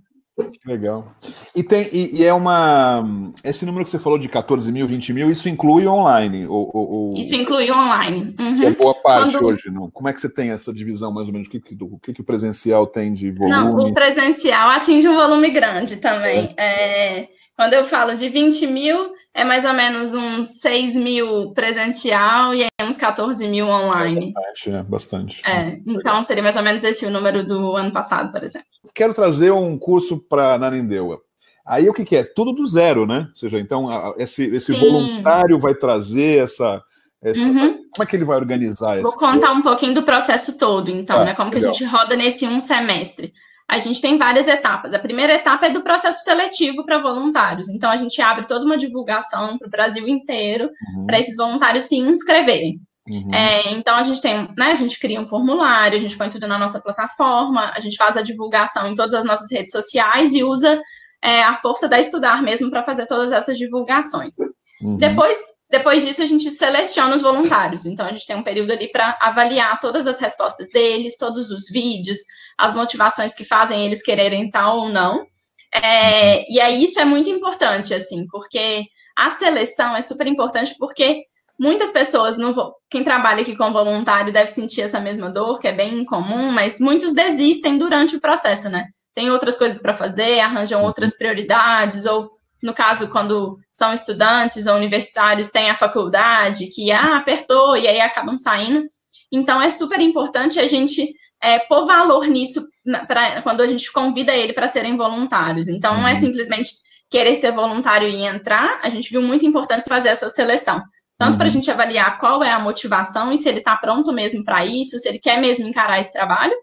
Legal. 0.65 1.13
E, 1.55 1.61
tem, 1.61 1.87
e, 1.91 2.21
e, 2.21 2.25
é 2.25 2.33
uma. 2.33 3.03
Esse 3.43 3.65
número 3.65 3.83
que 3.83 3.91
você 3.91 3.99
falou 3.99 4.17
de 4.17 4.29
14 4.29 4.71
mil, 4.71 4.87
20 4.87 5.13
mil, 5.13 5.29
isso 5.29 5.49
inclui 5.49 5.85
online? 5.85 6.47
Ou, 6.47 6.71
ou, 6.73 7.13
isso 7.15 7.35
inclui 7.35 7.69
online. 7.69 8.35
Uhum. 8.39 8.63
é 8.63 8.71
boa 8.71 8.95
parte 8.95 9.37
Quando... 9.37 9.51
hoje, 9.51 9.69
não? 9.69 9.91
Como 9.91 10.07
é 10.07 10.13
que 10.13 10.21
você 10.21 10.29
tem 10.29 10.51
essa 10.51 10.73
divisão, 10.73 11.11
mais 11.11 11.27
ou 11.27 11.33
menos? 11.33 11.47
O 11.47 11.51
que, 11.51 11.57
o 11.57 11.99
que, 11.99 12.13
que 12.13 12.21
o 12.21 12.23
presencial 12.23 12.87
tem 12.87 13.13
de 13.13 13.31
volume? 13.31 13.55
Não, 13.55 13.75
o 13.75 13.93
presencial 13.93 14.69
atinge 14.69 15.07
um 15.07 15.15
volume 15.15 15.51
grande 15.51 15.97
também. 15.97 16.53
É. 16.57 17.19
É 17.19 17.40
quando 17.61 17.73
eu 17.73 17.83
falo 17.83 18.15
de 18.15 18.27
20 18.27 18.65
mil, 18.65 19.13
é 19.35 19.43
mais 19.43 19.65
ou 19.65 19.73
menos 19.73 20.15
uns 20.15 20.61
6 20.61 20.95
mil 20.95 21.51
presencial 21.51 22.55
e 22.55 22.65
uns 22.81 22.97
14 22.97 23.47
mil 23.47 23.67
online. 23.67 24.33
É 24.35 24.41
bastante, 24.41 24.71
é 24.71 24.83
bastante. 24.83 25.41
É, 25.45 25.79
então 25.85 26.23
seria 26.23 26.41
mais 26.41 26.55
ou 26.55 26.63
menos 26.63 26.83
esse 26.83 27.05
o 27.05 27.11
número 27.11 27.45
do 27.45 27.75
ano 27.75 27.91
passado, 27.91 28.31
por 28.31 28.43
exemplo. 28.43 28.67
Quero 28.95 29.13
trazer 29.13 29.51
um 29.51 29.77
curso 29.77 30.17
para 30.27 30.57
Nanindeua. 30.57 31.21
Aí 31.63 31.87
o 31.87 31.93
que, 31.93 32.03
que, 32.03 32.15
é? 32.15 32.23
Tudo 32.23 32.51
do 32.51 32.65
zero, 32.65 33.05
né? 33.05 33.27
Ou 33.29 33.37
seja, 33.37 33.59
então 33.59 33.87
esse, 34.17 34.43
esse 34.45 34.73
voluntário 34.73 35.59
vai 35.59 35.75
trazer 35.75 36.43
essa. 36.43 36.81
essa 37.21 37.41
uhum. 37.41 37.77
Como 37.93 38.03
é 38.03 38.05
que 38.07 38.15
ele 38.15 38.25
vai 38.25 38.37
organizar 38.37 38.95
isso? 38.95 39.03
Vou 39.03 39.19
contar 39.19 39.51
um 39.51 39.61
pouquinho 39.61 39.93
do 39.93 40.01
processo 40.01 40.57
todo, 40.57 40.89
então, 40.89 41.19
ah, 41.19 41.25
né? 41.25 41.35
Como 41.35 41.51
legal. 41.51 41.61
que 41.61 41.67
a 41.67 41.71
gente 41.71 41.85
roda 41.85 42.15
nesse 42.15 42.47
um 42.47 42.59
semestre 42.59 43.31
a 43.71 43.77
gente 43.77 44.01
tem 44.01 44.17
várias 44.17 44.49
etapas. 44.49 44.93
A 44.93 44.99
primeira 44.99 45.33
etapa 45.33 45.67
é 45.67 45.69
do 45.69 45.81
processo 45.81 46.25
seletivo 46.25 46.85
para 46.85 46.99
voluntários. 46.99 47.69
Então, 47.69 47.89
a 47.89 47.95
gente 47.95 48.21
abre 48.21 48.45
toda 48.45 48.65
uma 48.65 48.75
divulgação 48.75 49.57
para 49.57 49.65
o 49.65 49.71
Brasil 49.71 50.05
inteiro 50.09 50.69
uhum. 50.93 51.05
para 51.05 51.17
esses 51.17 51.37
voluntários 51.37 51.85
se 51.85 51.95
inscreverem. 51.95 52.73
Uhum. 53.07 53.33
É, 53.33 53.71
então, 53.71 53.95
a 53.95 54.03
gente 54.03 54.21
tem, 54.21 54.49
né, 54.57 54.73
a 54.73 54.75
gente 54.75 54.99
cria 54.99 55.21
um 55.21 55.25
formulário, 55.25 55.95
a 55.95 56.01
gente 56.01 56.17
põe 56.17 56.29
tudo 56.29 56.47
na 56.47 56.59
nossa 56.59 56.81
plataforma, 56.81 57.71
a 57.73 57.79
gente 57.79 57.95
faz 57.95 58.17
a 58.17 58.21
divulgação 58.21 58.89
em 58.89 58.93
todas 58.93 59.13
as 59.13 59.23
nossas 59.23 59.49
redes 59.49 59.71
sociais 59.71 60.33
e 60.33 60.43
usa 60.43 60.77
é, 61.23 61.43
a 61.43 61.55
força 61.55 61.87
da 61.87 61.99
estudar 61.99 62.41
mesmo 62.41 62.71
para 62.71 62.83
fazer 62.83 63.05
todas 63.05 63.31
essas 63.31 63.57
divulgações. 63.57 64.39
Uhum. 64.81 64.97
Depois, 64.97 65.39
depois 65.69 66.05
disso, 66.05 66.23
a 66.23 66.25
gente 66.25 66.49
seleciona 66.49 67.13
os 67.13 67.21
voluntários. 67.21 67.85
Então, 67.85 68.05
a 68.05 68.11
gente 68.11 68.25
tem 68.25 68.35
um 68.35 68.43
período 68.43 68.71
ali 68.71 68.91
para 68.91 69.17
avaliar 69.21 69.79
todas 69.79 70.07
as 70.07 70.19
respostas 70.19 70.69
deles, 70.69 71.17
todos 71.17 71.51
os 71.51 71.69
vídeos, 71.69 72.17
as 72.57 72.73
motivações 72.73 73.35
que 73.35 73.45
fazem 73.45 73.85
eles 73.85 74.01
quererem 74.01 74.49
tal 74.49 74.79
ou 74.79 74.89
não. 74.89 75.25
É, 75.73 76.51
e 76.51 76.59
aí, 76.59 76.83
isso 76.83 76.99
é 76.99 77.05
muito 77.05 77.29
importante, 77.29 77.93
assim, 77.93 78.25
porque 78.27 78.85
a 79.15 79.29
seleção 79.29 79.95
é 79.95 80.01
super 80.01 80.25
importante 80.25 80.75
porque 80.79 81.23
muitas 81.59 81.91
pessoas, 81.91 82.37
não 82.37 82.51
vou, 82.51 82.73
quem 82.89 83.03
trabalha 83.03 83.41
aqui 83.43 83.55
com 83.55 83.71
voluntário 83.71 84.33
deve 84.33 84.49
sentir 84.49 84.81
essa 84.81 84.99
mesma 84.99 85.29
dor, 85.29 85.59
que 85.59 85.67
é 85.67 85.71
bem 85.71 86.03
comum, 86.03 86.51
mas 86.51 86.79
muitos 86.79 87.13
desistem 87.13 87.77
durante 87.77 88.15
o 88.15 88.19
processo, 88.19 88.67
né? 88.67 88.87
Tem 89.13 89.29
outras 89.29 89.57
coisas 89.57 89.81
para 89.81 89.93
fazer, 89.93 90.39
arranjam 90.39 90.81
uhum. 90.81 90.87
outras 90.87 91.17
prioridades, 91.17 92.05
ou 92.05 92.29
no 92.61 92.73
caso, 92.73 93.09
quando 93.09 93.57
são 93.71 93.91
estudantes 93.91 94.67
ou 94.67 94.75
universitários, 94.75 95.49
tem 95.49 95.69
a 95.69 95.75
faculdade 95.75 96.67
que 96.67 96.91
ah, 96.91 97.17
apertou 97.17 97.75
e 97.75 97.87
aí 97.87 97.99
acabam 97.99 98.37
saindo. 98.37 98.85
Então, 99.31 99.61
é 99.61 99.69
super 99.69 99.99
importante 99.99 100.59
a 100.59 100.67
gente 100.67 101.11
é, 101.41 101.59
pôr 101.59 101.85
valor 101.85 102.27
nisso 102.27 102.63
pra, 103.07 103.41
quando 103.41 103.61
a 103.61 103.67
gente 103.67 103.91
convida 103.91 104.35
ele 104.35 104.53
para 104.53 104.67
serem 104.67 104.95
voluntários. 104.95 105.67
Então, 105.67 105.95
não 105.95 106.07
é 106.07 106.11
uhum. 106.11 106.19
simplesmente 106.19 106.73
querer 107.09 107.35
ser 107.35 107.51
voluntário 107.51 108.07
e 108.07 108.25
entrar, 108.25 108.79
a 108.81 108.89
gente 108.89 109.09
viu 109.09 109.21
muito 109.21 109.45
importante 109.45 109.83
fazer 109.83 110.09
essa 110.09 110.29
seleção. 110.29 110.81
Tanto 111.17 111.33
uhum. 111.33 111.37
para 111.37 111.47
a 111.47 111.51
gente 111.51 111.69
avaliar 111.69 112.19
qual 112.19 112.43
é 112.43 112.51
a 112.51 112.59
motivação 112.59 113.33
e 113.33 113.37
se 113.37 113.49
ele 113.49 113.59
está 113.59 113.75
pronto 113.75 114.13
mesmo 114.13 114.45
para 114.45 114.65
isso, 114.65 114.97
se 114.97 115.09
ele 115.09 115.19
quer 115.19 115.41
mesmo 115.41 115.67
encarar 115.67 115.99
esse 115.99 116.11
trabalho, 116.11 116.53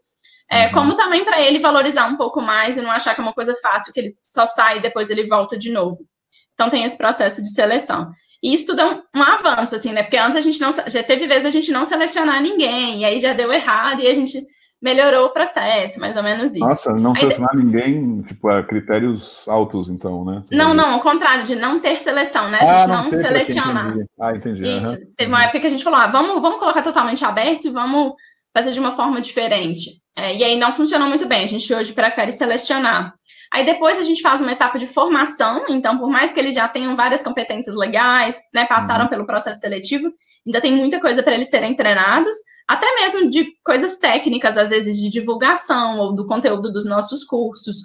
é, 0.51 0.67
uhum. 0.67 0.73
como 0.73 0.95
também 0.95 1.25
para 1.25 1.41
ele 1.41 1.59
valorizar 1.59 2.07
um 2.07 2.17
pouco 2.17 2.41
mais 2.41 2.77
e 2.77 2.81
não 2.81 2.91
achar 2.91 3.15
que 3.15 3.21
é 3.21 3.25
uma 3.25 3.35
coisa 3.35 3.55
fácil, 3.63 3.93
que 3.93 4.01
ele 4.01 4.17
só 4.23 4.47
sai 4.47 4.79
e 4.79 4.83
depois 4.83 5.11
ele 5.11 5.27
volta 5.27 5.59
de 5.59 5.71
novo. 5.71 5.99
Então 6.55 6.71
tem 6.71 6.85
esse 6.85 6.97
processo 6.97 7.43
de 7.43 7.53
seleção. 7.53 8.11
E 8.43 8.55
isso 8.55 8.67
tudo 8.67 8.81
é 8.81 8.85
um, 8.85 9.03
um, 9.17 9.23
avanço, 9.23 9.75
assim, 9.75 9.93
né? 9.93 10.03
Porque 10.03 10.17
antes 10.17 10.37
a 10.37 10.41
gente 10.41 10.61
não 10.61 10.71
já 10.71 11.03
teve 11.03 11.27
vezes 11.27 11.45
a 11.45 11.51
gente 11.51 11.71
não 11.71 11.85
selecionar 11.85 12.41
ninguém, 12.41 13.01
e 13.01 13.05
aí 13.05 13.19
já 13.19 13.33
deu 13.33 13.53
errado, 13.53 14.01
e 14.01 14.09
a 14.09 14.15
gente 14.15 14.41
melhorou 14.81 15.27
o 15.27 15.33
processo, 15.33 16.01
mais 16.01 16.17
ou 16.17 16.23
menos 16.23 16.51
isso. 16.51 16.61
Nossa, 16.61 16.93
não 16.95 17.15
selecionar 17.15 17.51
Aí, 17.53 17.59
ninguém, 17.59 18.23
tipo, 18.23 18.49
a 18.49 18.63
critérios 18.63 19.47
altos, 19.49 19.89
então, 19.89 20.25
né? 20.25 20.43
Você 20.45 20.55
não, 20.55 20.73
não, 20.73 20.95
ao 20.95 21.01
contrário, 21.01 21.45
de 21.45 21.57
não 21.57 21.81
ter 21.81 21.97
seleção, 21.99 22.49
né? 22.49 22.59
A 22.61 22.65
gente 22.65 22.83
ah, 22.83 22.87
não, 22.87 23.05
não 23.05 23.13
selecionar. 23.13 23.89
Entendi. 23.89 24.07
Ah, 24.21 24.33
entendi. 24.33 24.63
Isso. 24.69 24.95
Uhum. 24.95 25.13
Teve 25.17 25.33
uma 25.33 25.43
época 25.43 25.61
que 25.61 25.67
a 25.67 25.71
gente 25.71 25.85
falou, 25.85 25.99
ah, 25.99 26.07
vamos, 26.07 26.41
vamos 26.41 26.61
colocar 26.61 26.83
totalmente 26.83 27.25
aberto 27.25 27.67
e 27.67 27.71
vamos 27.71 28.15
fazer 28.59 28.73
de 28.73 28.81
uma 28.81 28.93
forma 28.93 29.21
diferente. 29.21 30.03
É, 30.17 30.37
e 30.37 30.43
aí 30.43 30.59
não 30.59 30.73
funcionou 30.73 31.09
muito 31.09 31.27
bem, 31.27 31.45
a 31.45 31.47
gente 31.47 31.73
hoje 31.73 31.93
prefere 31.93 32.33
selecionar. 32.33 33.15
Aí 33.53 33.65
depois 33.65 33.99
a 33.99 34.03
gente 34.03 34.21
faz 34.21 34.43
uma 34.43 34.51
etapa 34.51 34.77
de 34.77 34.87
formação, 34.87 35.65
então, 35.69 35.97
por 35.97 36.11
mais 36.11 36.33
que 36.33 36.41
eles 36.41 36.55
já 36.55 36.69
tenham 36.69 36.97
várias 36.97 37.23
competências 37.23 37.77
legais, 37.77 38.41
né, 38.53 38.67
passaram 38.67 39.05
uhum. 39.05 39.11
pelo 39.11 39.27
processo 39.27 39.61
seletivo, 39.61 40.13
ainda 40.45 40.61
tem 40.61 40.77
muita 40.77 41.01
coisa 41.01 41.23
para 41.23 41.35
eles 41.35 41.49
serem 41.49 41.75
treinados, 41.75 42.37
até 42.67 42.87
mesmo 42.97 43.31
de 43.31 43.47
coisas 43.65 43.97
técnicas, 43.99 44.59
às 44.59 44.71
vezes 44.71 44.97
de 44.97 45.09
divulgação 45.09 46.01
ou 46.01 46.15
do 46.15 46.27
conteúdo 46.27 46.71
dos 46.71 46.85
nossos 46.85 47.23
cursos, 47.23 47.79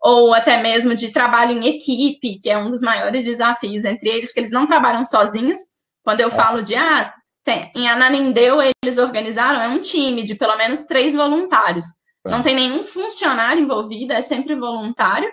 ou 0.00 0.32
até 0.32 0.62
mesmo 0.62 0.94
de 0.94 1.10
trabalho 1.10 1.52
em 1.52 1.66
equipe, 1.66 2.38
que 2.40 2.48
é 2.48 2.56
um 2.56 2.68
dos 2.68 2.82
maiores 2.82 3.24
desafios 3.24 3.84
entre 3.84 4.08
eles, 4.08 4.28
porque 4.30 4.40
eles 4.40 4.52
não 4.52 4.64
trabalham 4.64 5.04
sozinhos. 5.04 5.58
Quando 6.02 6.20
eu 6.20 6.28
é. 6.28 6.30
falo 6.30 6.62
de, 6.62 6.76
ah, 6.76 7.12
tem, 7.44 7.70
em 7.74 7.88
Ananindeu 7.88 8.58
eles 8.60 8.98
organizaram, 8.98 9.60
é 9.60 9.68
um 9.68 9.80
time 9.80 10.24
de 10.24 10.34
pelo 10.34 10.56
menos 10.56 10.84
três 10.84 11.14
voluntários. 11.14 11.86
É. 12.26 12.30
Não 12.30 12.42
tem 12.42 12.54
nenhum 12.54 12.82
funcionário 12.82 13.62
envolvido, 13.62 14.12
é 14.12 14.20
sempre 14.20 14.54
voluntário, 14.54 15.28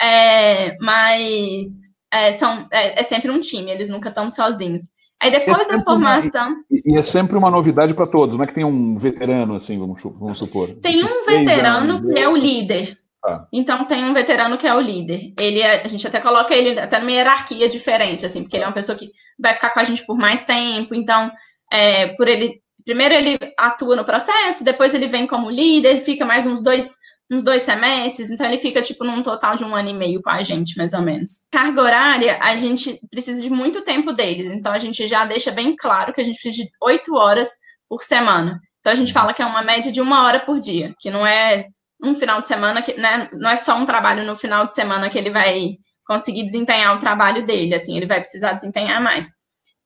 é, 0.00 0.76
mas 0.78 1.96
é, 2.12 2.32
são, 2.32 2.66
é, 2.72 3.00
é 3.00 3.02
sempre 3.02 3.30
um 3.30 3.40
time, 3.40 3.70
eles 3.70 3.90
nunca 3.90 4.08
estão 4.08 4.30
sozinhos. 4.30 4.84
Aí 5.20 5.32
depois 5.32 5.66
é 5.66 5.72
da 5.72 5.80
formação. 5.80 6.54
E, 6.70 6.94
e, 6.94 6.96
é 6.96 7.02
sempre 7.02 7.36
uma 7.36 7.50
novidade 7.50 7.92
para 7.92 8.06
todos, 8.06 8.36
não 8.36 8.44
é 8.44 8.46
que 8.46 8.54
tem 8.54 8.64
um 8.64 8.96
veterano, 8.96 9.56
assim, 9.56 9.76
vamos, 9.78 10.00
vamos 10.02 10.38
supor. 10.38 10.68
Tem 10.80 11.02
um 11.02 11.24
veterano 11.26 12.06
que 12.06 12.18
é 12.18 12.28
o 12.28 12.36
líder. 12.36 12.96
Ah. 13.24 13.46
Então 13.52 13.84
tem 13.84 14.04
um 14.04 14.14
veterano 14.14 14.56
que 14.56 14.66
é 14.66 14.74
o 14.74 14.80
líder. 14.80 15.32
Ele 15.38 15.60
é, 15.60 15.82
a 15.82 15.88
gente 15.88 16.06
até 16.06 16.20
coloca 16.20 16.54
ele 16.54 16.78
até 16.78 16.98
numa 16.98 17.12
hierarquia 17.12 17.68
diferente, 17.68 18.24
assim, 18.24 18.42
porque 18.42 18.56
ele 18.56 18.64
é 18.64 18.66
uma 18.66 18.74
pessoa 18.74 18.96
que 18.96 19.10
vai 19.38 19.54
ficar 19.54 19.70
com 19.70 19.80
a 19.80 19.84
gente 19.84 20.04
por 20.06 20.16
mais 20.16 20.44
tempo. 20.44 20.94
Então, 20.94 21.30
é, 21.72 22.08
por 22.08 22.28
ele, 22.28 22.60
primeiro 22.84 23.14
ele 23.14 23.38
atua 23.58 23.96
no 23.96 24.04
processo, 24.04 24.64
depois 24.64 24.94
ele 24.94 25.06
vem 25.06 25.26
como 25.26 25.50
líder, 25.50 26.00
fica 26.00 26.24
mais 26.24 26.46
uns 26.46 26.62
dois 26.62 26.96
uns 27.30 27.44
dois 27.44 27.60
semestres, 27.62 28.30
então 28.30 28.46
ele 28.46 28.56
fica, 28.56 28.80
tipo, 28.80 29.04
num 29.04 29.22
total 29.22 29.54
de 29.54 29.62
um 29.62 29.74
ano 29.74 29.90
e 29.90 29.92
meio 29.92 30.22
com 30.22 30.30
a 30.30 30.40
gente, 30.40 30.78
mais 30.78 30.94
ou 30.94 31.02
menos. 31.02 31.46
Carga 31.52 31.82
horária, 31.82 32.38
a 32.40 32.56
gente 32.56 32.98
precisa 33.10 33.42
de 33.42 33.50
muito 33.50 33.82
tempo 33.82 34.14
deles, 34.14 34.50
então 34.50 34.72
a 34.72 34.78
gente 34.78 35.06
já 35.06 35.26
deixa 35.26 35.50
bem 35.50 35.76
claro 35.76 36.12
que 36.12 36.22
a 36.22 36.24
gente 36.24 36.40
precisa 36.40 36.64
de 36.64 36.70
oito 36.82 37.14
horas 37.14 37.50
por 37.86 38.02
semana. 38.02 38.58
Então 38.80 38.92
a 38.92 38.96
gente 38.96 39.12
fala 39.12 39.34
que 39.34 39.42
é 39.42 39.46
uma 39.46 39.62
média 39.62 39.92
de 39.92 40.00
uma 40.00 40.24
hora 40.24 40.40
por 40.40 40.58
dia, 40.58 40.94
que 40.98 41.10
não 41.10 41.26
é 41.26 41.66
um 42.02 42.14
final 42.14 42.40
de 42.40 42.48
semana, 42.48 42.82
que 42.82 42.94
né, 42.94 43.28
não 43.32 43.50
é 43.50 43.56
só 43.56 43.76
um 43.76 43.86
trabalho 43.86 44.24
no 44.24 44.36
final 44.36 44.64
de 44.64 44.74
semana 44.74 45.10
que 45.10 45.18
ele 45.18 45.30
vai 45.30 45.76
conseguir 46.06 46.44
desempenhar 46.44 46.96
o 46.96 46.98
trabalho 46.98 47.44
dele, 47.44 47.74
assim, 47.74 47.96
ele 47.96 48.06
vai 48.06 48.20
precisar 48.20 48.52
desempenhar 48.52 49.02
mais. 49.02 49.28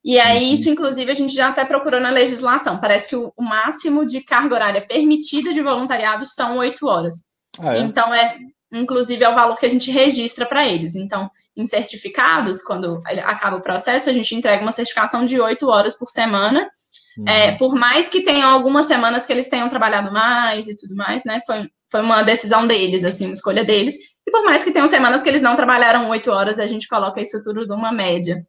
E 0.05 0.19
aí, 0.19 0.47
uhum. 0.47 0.53
isso, 0.53 0.69
inclusive, 0.69 1.11
a 1.11 1.15
gente 1.15 1.33
já 1.33 1.49
até 1.49 1.65
procurou 1.65 2.01
na 2.01 2.11
legislação. 2.11 2.81
Parece 2.81 3.09
que 3.09 3.17
o, 3.17 3.33
o 3.37 3.43
máximo 3.43 4.05
de 4.05 4.21
carga 4.21 4.55
horária 4.55 4.87
permitida 4.87 5.53
de 5.53 5.63
voluntariado 5.63 6.25
são 6.27 6.59
oito 6.59 6.87
horas. 6.87 7.15
Ah, 7.59 7.77
é? 7.77 7.81
Então, 7.81 8.13
é, 8.13 8.37
inclusive, 8.73 9.23
é 9.23 9.29
o 9.29 9.35
valor 9.35 9.57
que 9.57 9.67
a 9.67 9.69
gente 9.69 9.91
registra 9.91 10.45
para 10.45 10.67
eles. 10.67 10.97
Então, 10.97 11.31
em 11.57 11.65
certificados, 11.65 12.63
quando 12.63 13.01
acaba 13.25 13.57
o 13.57 13.63
processo, 13.63 14.11
a 14.11 14.13
gente 14.13 14.35
entrega 14.35 14.63
uma 14.63 14.73
certificação 14.73 15.25
de 15.25 15.41
oito 15.41 15.69
horas 15.69 15.97
por 15.97 16.09
semana. 16.09 16.69
Uhum. 17.19 17.29
É, 17.29 17.53
por 17.57 17.75
mais 17.75 18.09
que 18.09 18.23
tenham 18.23 18.51
algumas 18.51 18.87
semanas 18.87 19.25
que 19.25 19.33
eles 19.33 19.49
tenham 19.49 19.69
trabalhado 19.69 20.11
mais 20.13 20.69
e 20.69 20.77
tudo 20.77 20.97
mais, 20.97 21.23
né? 21.25 21.41
Foi, 21.47 21.69
foi 21.93 22.01
uma 22.01 22.23
decisão 22.23 22.67
deles, 22.67 23.05
assim, 23.05 23.27
uma 23.27 23.35
escolha 23.35 23.63
deles. 23.63 23.95
E 24.27 24.31
por 24.31 24.43
mais 24.45 24.65
que 24.65 24.73
tenham 24.73 24.87
semanas 24.87 25.23
que 25.23 25.29
eles 25.29 25.43
não 25.43 25.55
trabalharam 25.55 26.09
oito 26.09 26.31
horas, 26.31 26.59
a 26.59 26.67
gente 26.67 26.89
coloca 26.89 27.21
isso 27.21 27.43
tudo 27.45 27.67
numa 27.67 27.93
média 27.93 28.45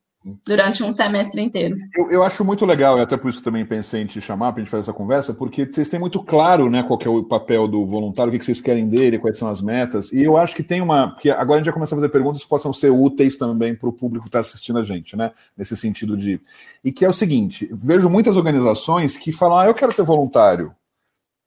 durante 0.46 0.82
um 0.82 0.92
semestre 0.92 1.42
inteiro. 1.42 1.76
Eu, 1.94 2.10
eu, 2.10 2.24
acho 2.24 2.46
muito 2.46 2.66
legal, 2.66 2.98
e 2.98 3.02
até 3.02 3.18
por 3.18 3.28
isso 3.28 3.40
que 3.40 3.44
também 3.44 3.66
pensei 3.66 4.02
em 4.02 4.06
te 4.06 4.22
chamar 4.22 4.54
para 4.54 4.62
a 4.62 4.64
gente 4.64 4.72
fazer 4.72 4.84
essa 4.84 4.94
conversa, 4.94 5.34
porque 5.34 5.66
vocês 5.66 5.90
têm 5.90 6.00
muito 6.00 6.24
claro 6.24 6.70
né, 6.70 6.82
qual 6.84 6.98
é 7.04 7.10
o 7.10 7.24
papel 7.24 7.68
do 7.68 7.86
voluntário, 7.86 8.34
o 8.34 8.38
que 8.38 8.46
vocês 8.46 8.62
querem 8.62 8.88
dele, 8.88 9.20
quais 9.20 9.38
são 9.38 9.50
as 9.50 9.62
metas, 9.62 10.14
e 10.14 10.24
eu 10.24 10.38
acho 10.38 10.56
que 10.56 10.64
tem 10.64 10.80
uma. 10.80 11.10
Porque 11.10 11.30
agora 11.30 11.56
a 11.56 11.58
gente 11.58 11.66
vai 11.66 11.74
começar 11.74 11.96
a 11.96 12.00
fazer 12.00 12.10
perguntas 12.10 12.44
que 12.44 12.50
possam 12.50 12.72
ser 12.72 12.90
úteis 12.90 13.36
também 13.36 13.76
para 13.76 13.90
o 13.90 13.94
público 13.94 14.24
que 14.24 14.30
está 14.30 14.40
assistindo 14.40 14.80
a 14.80 14.84
gente, 14.86 15.18
né? 15.18 15.32
Nesse 15.58 15.76
sentido 15.76 16.16
de. 16.16 16.40
E 16.84 16.92
que 16.92 17.04
é 17.04 17.10
o 17.10 17.14
seguinte: 17.14 17.70
vejo 17.74 18.10
muitas 18.10 18.38
organizações 18.38 19.18
que 19.18 19.34
falam, 19.34 19.60
ah, 19.60 19.68
eu 19.68 19.74
quero 19.74 19.92
ser 19.92 20.04
voluntário. 20.04 20.74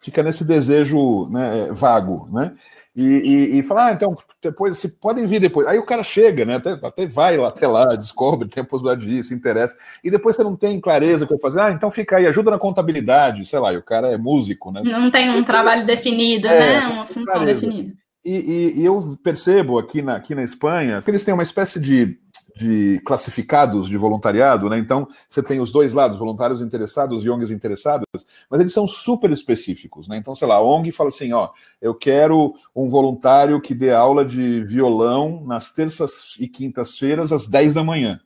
Fica 0.01 0.23
nesse 0.23 0.45
desejo 0.45 1.29
né, 1.31 1.69
vago, 1.73 2.29
né? 2.31 2.53
E, 2.95 3.05
e, 3.05 3.59
e 3.59 3.63
falar, 3.63 3.89
ah, 3.89 3.93
então, 3.93 4.17
depois, 4.41 4.79
se 4.79 4.89
podem 4.89 5.27
vir 5.27 5.39
depois. 5.39 5.67
Aí 5.67 5.79
o 5.79 5.85
cara 5.85 6.03
chega, 6.03 6.47
né? 6.47 6.57
Até, 6.57 6.73
até 6.83 7.07
vai 7.07 7.37
lá 7.37 7.49
até 7.49 7.67
lá, 7.67 7.95
descobre, 7.95 8.49
tem 8.49 8.63
a 8.63 8.67
possibilidade 8.67 9.07
de 9.07 9.19
ir, 9.19 9.25
se 9.25 9.35
interessa. 9.35 9.77
E 10.03 10.11
depois 10.11 10.35
você 10.35 10.43
não 10.43 10.57
tem 10.57 10.81
clareza 10.81 11.25
o 11.25 11.29
que 11.29 11.35
eu 11.35 11.39
fazer. 11.39 11.61
Ah, 11.61 11.71
então 11.71 11.91
fica 11.91 12.17
aí, 12.17 12.27
ajuda 12.27 12.51
na 12.51 12.59
contabilidade, 12.59 13.45
sei 13.45 13.59
lá, 13.59 13.73
e 13.73 13.77
o 13.77 13.83
cara 13.83 14.09
é 14.09 14.17
músico, 14.17 14.73
né? 14.73 14.81
Não 14.83 15.11
tem 15.11 15.31
um 15.31 15.45
trabalho 15.45 15.85
definido, 15.85 16.49
é, 16.49 16.59
né? 16.59 16.87
Uma 16.87 17.07
função 17.07 17.25
clareza. 17.25 17.61
definida. 17.61 17.93
E, 18.25 18.31
e, 18.31 18.81
e, 18.81 18.85
eu 18.85 19.17
percebo 19.23 19.79
aqui 19.79 20.03
na, 20.03 20.17
aqui 20.17 20.35
na 20.35 20.43
Espanha 20.43 21.01
que 21.01 21.11
eles 21.11 21.23
têm 21.23 21.33
uma 21.33 21.45
espécie 21.45 21.79
de 21.79 22.19
de 22.57 22.99
classificados 23.05 23.87
de 23.87 23.99
voluntariado, 23.99 24.71
né? 24.71 24.79
Então, 24.79 25.07
você 25.29 25.43
tem 25.43 25.61
os 25.61 25.71
dois 25.71 25.93
lados, 25.93 26.19
voluntários 26.19 26.63
interessados 26.63 27.23
e 27.23 27.29
ONGs 27.29 27.51
interessadas, 27.51 28.07
mas 28.51 28.61
eles 28.61 28.73
são 28.73 28.89
super 28.89 29.31
específicos, 29.31 30.09
né? 30.09 30.17
Então, 30.17 30.35
sei 30.35 30.49
lá, 30.49 30.55
a 30.55 30.63
ONG 30.63 30.91
fala 30.91 31.11
assim, 31.11 31.33
ó, 31.35 31.51
eu 31.83 31.95
quero 31.95 32.55
um 32.75 32.89
voluntário 32.89 33.61
que 33.61 33.75
dê 33.75 33.93
aula 33.93 34.25
de 34.25 34.65
violão 34.65 35.45
nas 35.45 35.71
terças 35.71 36.35
e 36.41 36.49
quintas-feiras 36.49 37.31
às 37.31 37.47
10 37.47 37.75
da 37.75 37.85
manhã. 37.85 38.21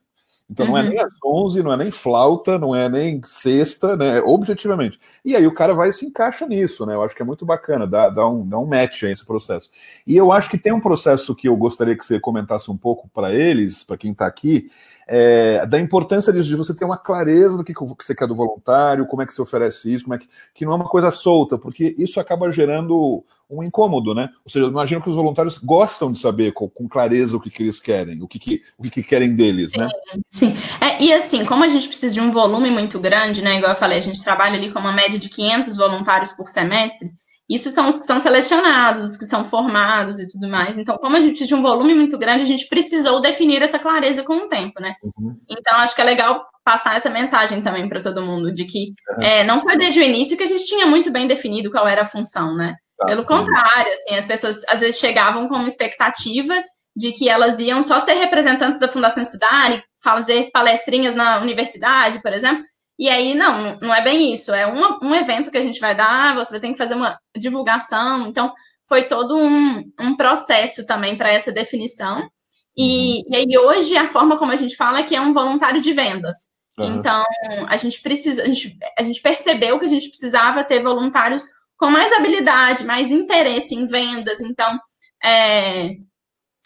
Então 0.50 0.66
uhum. 0.66 0.73
não 0.73 0.78
é 0.78 0.83
nem 0.83 0.99
às 0.99 1.12
11, 1.25 1.62
não 1.62 1.73
é 1.73 1.76
nem 1.76 1.90
flauta, 1.92 2.59
não 2.59 2.75
é 2.75 2.88
nem 2.88 3.23
sexta, 3.25 3.97
né? 3.97 4.21
Objetivamente. 4.21 4.99
E 5.25 5.37
aí 5.37 5.47
o 5.47 5.54
cara 5.54 5.73
vai 5.73 5.90
e 5.90 5.92
se 5.92 6.04
encaixa 6.04 6.45
nisso, 6.45 6.85
né? 6.85 6.95
Eu 6.95 7.02
acho 7.02 7.14
que 7.14 7.23
é 7.23 7.25
muito 7.25 7.45
bacana, 7.45 7.87
dá, 7.87 8.09
dá, 8.09 8.28
um, 8.28 8.47
dá 8.47 8.59
um 8.59 8.66
match 8.66 9.04
aí 9.04 9.12
esse 9.12 9.25
processo. 9.25 9.71
E 10.04 10.16
eu 10.16 10.33
acho 10.33 10.50
que 10.50 10.59
tem 10.59 10.73
um 10.73 10.80
processo 10.80 11.37
que 11.37 11.49
eu 11.49 11.57
gostaria 11.57 11.97
que 11.97 12.04
você 12.04 12.19
comentasse 12.19 12.69
um 12.69 12.76
pouco 12.76 13.09
para 13.14 13.33
eles, 13.33 13.85
para 13.85 13.97
quem 13.97 14.11
está 14.11 14.26
aqui, 14.26 14.69
é, 15.12 15.67
da 15.67 15.81
importância 15.81 16.33
disso, 16.33 16.49
de 16.49 16.55
você 16.55 16.73
ter 16.73 16.85
uma 16.85 16.97
clareza 16.97 17.57
do 17.57 17.64
que, 17.64 17.75
que 17.75 17.85
você 17.85 18.14
quer 18.14 18.29
do 18.29 18.35
voluntário, 18.37 19.05
como 19.07 19.21
é 19.21 19.26
que 19.26 19.35
você 19.35 19.43
oferece 19.43 19.93
isso, 19.93 20.05
como 20.05 20.14
é 20.14 20.19
que, 20.19 20.29
que 20.55 20.64
não 20.64 20.71
é 20.71 20.76
uma 20.76 20.88
coisa 20.88 21.11
solta, 21.11 21.59
porque 21.59 21.97
isso 21.99 22.21
acaba 22.21 22.52
gerando 22.52 23.25
um 23.50 23.61
incômodo, 23.61 24.14
né? 24.14 24.29
Ou 24.45 24.50
seja, 24.52 24.67
imagino 24.67 25.02
que 25.02 25.11
os 25.11 25.17
voluntários 25.17 25.59
gostam 25.59 26.12
de 26.12 26.21
saber 26.21 26.52
com, 26.52 26.69
com 26.69 26.88
clareza 26.88 27.37
o 27.37 27.40
que, 27.40 27.50
que, 27.50 27.64
eles 27.64 27.81
querem, 27.81 28.23
o 28.23 28.29
que, 28.29 28.38
que, 28.38 28.62
o 28.79 28.85
que, 28.85 28.90
que 28.90 29.02
querem 29.02 29.35
deles, 29.35 29.73
né? 29.73 29.88
Sim, 30.31 30.55
é, 30.81 31.02
e 31.02 31.12
assim, 31.12 31.45
como 31.45 31.64
a 31.64 31.69
gente 31.69 31.88
precisa 31.88 32.14
de 32.14 32.21
um 32.21 32.31
volume 32.31 32.71
muito 32.71 33.00
grande, 33.00 33.43
né? 33.43 33.57
Igual 33.57 33.73
eu 33.73 33.76
falei, 33.76 33.99
a 33.99 34.02
gente 34.02 34.23
trabalha 34.23 34.57
ali 34.57 34.73
com 34.73 34.79
uma 34.79 34.93
média 34.93 35.19
de 35.19 35.29
500 35.29 35.76
voluntários 35.76 36.31
por 36.31 36.47
semestre, 36.47 37.11
isso 37.50 37.69
são 37.71 37.88
os 37.88 37.99
que 37.99 38.04
são 38.04 38.21
selecionados, 38.21 39.11
os 39.11 39.16
que 39.16 39.25
são 39.25 39.45
formados 39.45 40.21
e 40.21 40.28
tudo 40.30 40.49
mais. 40.49 40.78
Então, 40.78 40.97
como 40.99 41.16
a 41.16 41.21
gente 41.21 41.30
precisa 41.30 41.49
de 41.49 41.54
um 41.57 41.62
volume 41.62 41.97
muito 41.97 42.16
grande, 42.16 42.45
a 42.45 42.47
gente 42.47 42.69
precisou 42.69 43.21
definir 43.21 43.61
essa 43.61 43.76
clareza 43.76 44.23
com 44.23 44.45
o 44.45 44.49
tempo, 44.49 44.80
né? 44.80 44.95
Uhum. 45.02 45.37
Então, 45.50 45.78
acho 45.78 45.95
que 45.95 46.00
é 46.00 46.04
legal 46.04 46.47
passar 46.64 46.95
essa 46.95 47.11
mensagem 47.11 47.61
também 47.61 47.88
para 47.88 48.00
todo 48.00 48.23
mundo, 48.23 48.54
de 48.54 48.64
que 48.64 48.92
uhum. 49.16 49.23
é, 49.25 49.42
não 49.42 49.59
foi 49.59 49.76
desde 49.76 49.99
o 49.99 50.02
início 50.02 50.37
que 50.37 50.45
a 50.45 50.47
gente 50.47 50.64
tinha 50.64 50.87
muito 50.87 51.11
bem 51.11 51.26
definido 51.26 51.73
qual 51.73 51.88
era 51.88 52.02
a 52.02 52.07
função, 52.07 52.54
né? 52.54 52.76
Tá. 52.97 53.07
Pelo 53.07 53.25
contrário, 53.25 53.92
assim, 53.92 54.16
as 54.16 54.26
pessoas 54.26 54.62
às 54.69 54.78
vezes 54.78 55.00
chegavam 55.00 55.49
com 55.49 55.57
uma 55.57 55.66
expectativa 55.66 56.54
de 56.97 57.11
que 57.12 57.28
elas 57.28 57.59
iam 57.59 57.83
só 57.83 57.99
ser 57.99 58.14
representantes 58.14 58.78
da 58.78 58.88
Fundação 58.88 59.23
Estudar 59.23 59.73
e 59.73 59.83
fazer 60.02 60.50
palestrinhas 60.52 61.14
na 61.14 61.40
universidade, 61.40 62.21
por 62.23 62.33
exemplo, 62.33 62.62
e 63.00 63.09
aí, 63.09 63.35
não, 63.35 63.78
não 63.80 63.95
é 63.95 64.04
bem 64.04 64.30
isso. 64.30 64.52
É 64.52 64.66
um, 64.66 64.99
um 65.02 65.14
evento 65.14 65.50
que 65.50 65.57
a 65.57 65.62
gente 65.62 65.80
vai 65.80 65.97
dar, 65.97 66.35
você 66.35 66.50
vai 66.50 66.61
ter 66.61 66.69
que 66.69 66.76
fazer 66.76 66.95
uma 66.95 67.19
divulgação. 67.35 68.26
Então, 68.26 68.52
foi 68.87 69.04
todo 69.04 69.38
um, 69.38 69.90
um 69.99 70.14
processo 70.14 70.87
também 70.87 71.16
para 71.16 71.33
essa 71.33 71.50
definição. 71.50 72.28
E, 72.76 73.23
uhum. 73.23 73.25
e, 73.30 73.37
aí, 73.37 73.59
hoje, 73.59 73.97
a 73.97 74.07
forma 74.07 74.37
como 74.37 74.52
a 74.52 74.57
gente 74.57 74.76
fala 74.76 74.99
é 74.99 75.02
que 75.02 75.16
é 75.16 75.21
um 75.21 75.33
voluntário 75.33 75.80
de 75.80 75.95
vendas. 75.95 76.50
Uhum. 76.78 76.99
Então, 76.99 77.25
a 77.69 77.76
gente 77.78 78.02
precisa, 78.02 78.42
a 78.42 78.47
gente, 78.47 78.76
a 78.99 79.02
gente 79.02 79.23
percebeu 79.23 79.78
que 79.78 79.87
a 79.87 79.88
gente 79.88 80.11
precisava 80.11 80.62
ter 80.62 80.83
voluntários 80.83 81.45
com 81.78 81.88
mais 81.90 82.12
habilidade, 82.12 82.85
mais 82.85 83.11
interesse 83.11 83.75
em 83.75 83.87
vendas. 83.87 84.42
Então, 84.42 84.78
é, 85.25 85.92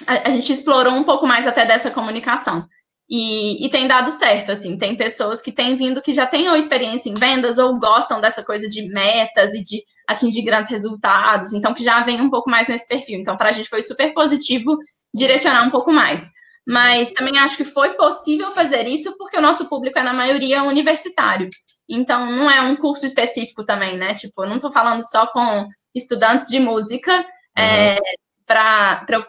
a, 0.04 0.30
a 0.30 0.30
gente 0.32 0.52
explorou 0.52 0.94
um 0.94 1.04
pouco 1.04 1.28
mais 1.28 1.46
até 1.46 1.64
dessa 1.64 1.92
comunicação. 1.92 2.66
E, 3.08 3.64
e, 3.64 3.68
tem 3.68 3.86
dado 3.86 4.10
certo, 4.10 4.50
assim, 4.50 4.78
tem 4.78 4.96
pessoas 4.96 5.42
que 5.42 5.52
têm 5.52 5.76
vindo 5.76 6.00
que 6.00 6.14
já 6.14 6.28
ou 6.50 6.56
experiência 6.56 7.10
em 7.10 7.14
vendas 7.14 7.58
ou 7.58 7.78
gostam 7.78 8.18
dessa 8.18 8.42
coisa 8.42 8.66
de 8.66 8.88
metas 8.88 9.52
e 9.52 9.62
de 9.62 9.82
atingir 10.08 10.42
grandes 10.42 10.70
resultados, 10.70 11.52
então 11.52 11.74
que 11.74 11.84
já 11.84 12.02
vem 12.02 12.20
um 12.22 12.30
pouco 12.30 12.50
mais 12.50 12.66
nesse 12.66 12.88
perfil. 12.88 13.18
Então, 13.18 13.36
para 13.36 13.50
a 13.50 13.52
gente 13.52 13.68
foi 13.68 13.82
super 13.82 14.12
positivo 14.14 14.78
direcionar 15.14 15.66
um 15.66 15.70
pouco 15.70 15.92
mais. 15.92 16.30
Mas 16.66 17.12
também 17.12 17.38
acho 17.38 17.58
que 17.58 17.64
foi 17.64 17.90
possível 17.90 18.50
fazer 18.50 18.86
isso 18.86 19.16
porque 19.18 19.36
o 19.36 19.42
nosso 19.42 19.68
público 19.68 19.98
é, 19.98 20.02
na 20.02 20.14
maioria, 20.14 20.62
universitário. 20.62 21.48
Então, 21.88 22.24
não 22.24 22.50
é 22.50 22.62
um 22.62 22.74
curso 22.74 23.04
específico 23.04 23.64
também, 23.64 23.98
né? 23.98 24.14
Tipo, 24.14 24.44
eu 24.44 24.48
não 24.48 24.56
estou 24.56 24.72
falando 24.72 25.02
só 25.02 25.26
com 25.26 25.68
estudantes 25.94 26.48
de 26.48 26.58
música 26.58 27.18
uhum. 27.18 27.24
é, 27.62 27.98
para 28.46 29.04
eu, 29.10 29.24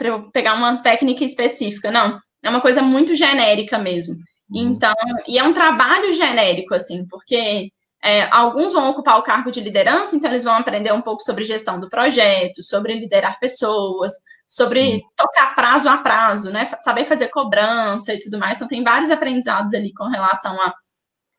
eu 0.00 0.30
pegar 0.32 0.54
uma 0.54 0.82
técnica 0.82 1.24
específica. 1.24 1.92
Não, 1.92 2.18
é 2.44 2.50
uma 2.50 2.60
coisa 2.60 2.82
muito 2.82 3.16
genérica 3.16 3.78
mesmo. 3.78 4.14
Uhum. 4.50 4.74
Então, 4.74 4.94
e 5.26 5.38
é 5.38 5.42
um 5.42 5.52
trabalho 5.52 6.12
genérico, 6.12 6.74
assim, 6.74 7.06
porque 7.08 7.70
é, 8.04 8.28
alguns 8.30 8.72
vão 8.72 8.90
ocupar 8.90 9.18
o 9.18 9.22
cargo 9.22 9.50
de 9.50 9.60
liderança, 9.60 10.14
então 10.14 10.30
eles 10.30 10.44
vão 10.44 10.54
aprender 10.54 10.92
um 10.92 11.00
pouco 11.00 11.22
sobre 11.22 11.42
gestão 11.42 11.80
do 11.80 11.88
projeto, 11.88 12.62
sobre 12.62 12.94
liderar 12.94 13.40
pessoas, 13.40 14.12
sobre 14.48 14.96
uhum. 14.96 15.00
tocar 15.16 15.54
prazo 15.54 15.88
a 15.88 15.96
prazo, 15.98 16.52
né? 16.52 16.68
Saber 16.80 17.06
fazer 17.06 17.28
cobrança 17.28 18.12
e 18.12 18.18
tudo 18.18 18.38
mais. 18.38 18.56
Então, 18.56 18.68
tem 18.68 18.84
vários 18.84 19.10
aprendizados 19.10 19.72
ali 19.72 19.92
com 19.94 20.06
relação 20.06 20.56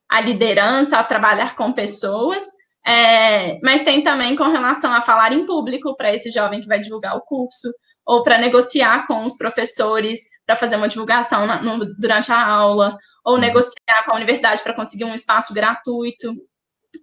a 0.10 0.22
liderança, 0.22 0.98
a 0.98 1.04
trabalhar 1.04 1.56
com 1.56 1.72
pessoas. 1.72 2.44
É, 2.88 3.60
mas 3.62 3.84
tem 3.84 4.04
também 4.04 4.36
com 4.36 4.44
relação 4.44 4.94
a 4.94 5.02
falar 5.02 5.34
em 5.34 5.46
público 5.46 5.96
para 5.96 6.14
esse 6.14 6.30
jovem 6.30 6.60
que 6.60 6.68
vai 6.68 6.80
divulgar 6.80 7.16
o 7.16 7.22
curso, 7.22 7.68
ou 8.06 8.22
para 8.22 8.38
negociar 8.38 9.08
com 9.08 9.26
os 9.26 9.36
professores 9.36 10.20
para 10.46 10.56
fazer 10.56 10.76
uma 10.76 10.88
divulgação 10.88 11.48
na, 11.48 11.62
no, 11.62 11.86
durante 11.96 12.32
a 12.32 12.46
aula, 12.46 12.96
ou 13.26 13.34
uhum. 13.34 13.42
negociar 13.42 14.06
com 14.06 14.12
a 14.12 14.16
universidade 14.16 14.62
para 14.62 14.76
conseguir 14.76 15.06
um 15.06 15.16
espaço 15.16 15.54
gratuito. 15.54 16.32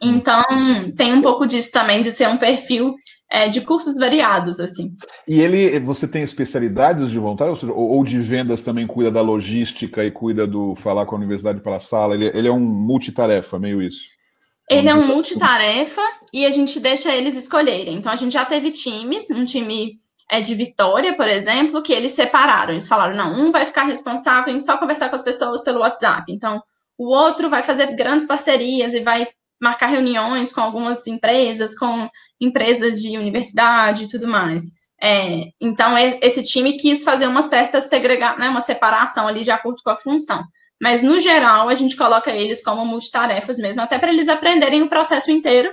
Então, 0.00 0.42
tem 0.96 1.12
um 1.12 1.20
pouco 1.20 1.46
disso 1.46 1.70
também, 1.72 2.00
de 2.00 2.10
ser 2.10 2.28
um 2.28 2.38
perfil 2.38 2.94
é, 3.30 3.48
de 3.48 3.60
cursos 3.60 3.98
variados, 3.98 4.60
assim. 4.60 4.90
E 5.26 5.40
ele, 5.40 5.78
você 5.80 6.06
tem 6.06 6.22
especialidades 6.22 7.10
de 7.10 7.18
voluntário, 7.18 7.50
ou, 7.50 7.56
seja, 7.56 7.72
ou, 7.72 8.04
de 8.04 8.18
vendas 8.18 8.62
também 8.62 8.86
cuida 8.86 9.10
da 9.10 9.20
logística 9.20 10.04
e 10.04 10.10
cuida 10.10 10.46
do 10.46 10.74
falar 10.76 11.04
com 11.04 11.14
a 11.14 11.18
universidade 11.18 11.60
pela 11.60 11.80
sala? 11.80 12.14
Ele, 12.14 12.26
ele 12.26 12.48
é 12.48 12.52
um 12.52 12.60
multitarefa, 12.60 13.58
meio 13.58 13.82
isso? 13.82 14.11
Ele 14.70 14.88
é 14.88 14.94
um 14.94 15.06
multitarefa 15.06 16.02
e 16.32 16.46
a 16.46 16.50
gente 16.50 16.80
deixa 16.80 17.14
eles 17.14 17.36
escolherem. 17.36 17.96
Então, 17.96 18.12
a 18.12 18.16
gente 18.16 18.32
já 18.32 18.44
teve 18.44 18.70
times, 18.70 19.28
um 19.30 19.44
time 19.44 19.98
é, 20.30 20.40
de 20.40 20.54
Vitória, 20.54 21.14
por 21.16 21.28
exemplo, 21.28 21.82
que 21.82 21.92
eles 21.92 22.12
separaram. 22.12 22.72
Eles 22.72 22.88
falaram, 22.88 23.16
não, 23.16 23.34
um 23.34 23.52
vai 23.52 23.66
ficar 23.66 23.84
responsável 23.84 24.54
em 24.54 24.60
só 24.60 24.78
conversar 24.78 25.08
com 25.08 25.14
as 25.14 25.22
pessoas 25.22 25.62
pelo 25.62 25.80
WhatsApp. 25.80 26.32
Então, 26.32 26.62
o 26.96 27.08
outro 27.08 27.50
vai 27.50 27.62
fazer 27.62 27.94
grandes 27.94 28.26
parcerias 28.26 28.94
e 28.94 29.00
vai 29.00 29.26
marcar 29.60 29.86
reuniões 29.86 30.52
com 30.52 30.60
algumas 30.60 31.06
empresas, 31.06 31.78
com 31.78 32.08
empresas 32.40 33.00
de 33.00 33.16
universidade 33.16 34.04
e 34.04 34.08
tudo 34.08 34.26
mais. 34.26 34.64
É, 35.00 35.50
então, 35.60 35.96
esse 36.20 36.42
time 36.44 36.76
quis 36.76 37.04
fazer 37.04 37.26
uma 37.26 37.42
certa 37.42 37.80
segregação, 37.80 38.38
né, 38.38 38.48
uma 38.48 38.60
separação 38.60 39.26
ali 39.26 39.42
de 39.42 39.50
acordo 39.50 39.82
com 39.82 39.90
a 39.90 39.96
função. 39.96 40.44
Mas, 40.82 41.00
no 41.04 41.20
geral, 41.20 41.68
a 41.68 41.74
gente 41.74 41.96
coloca 41.96 42.32
eles 42.32 42.60
como 42.60 42.84
multitarefas 42.84 43.56
mesmo, 43.56 43.80
até 43.80 44.00
para 44.00 44.12
eles 44.12 44.28
aprenderem 44.28 44.82
o 44.82 44.88
processo 44.88 45.30
inteiro 45.30 45.72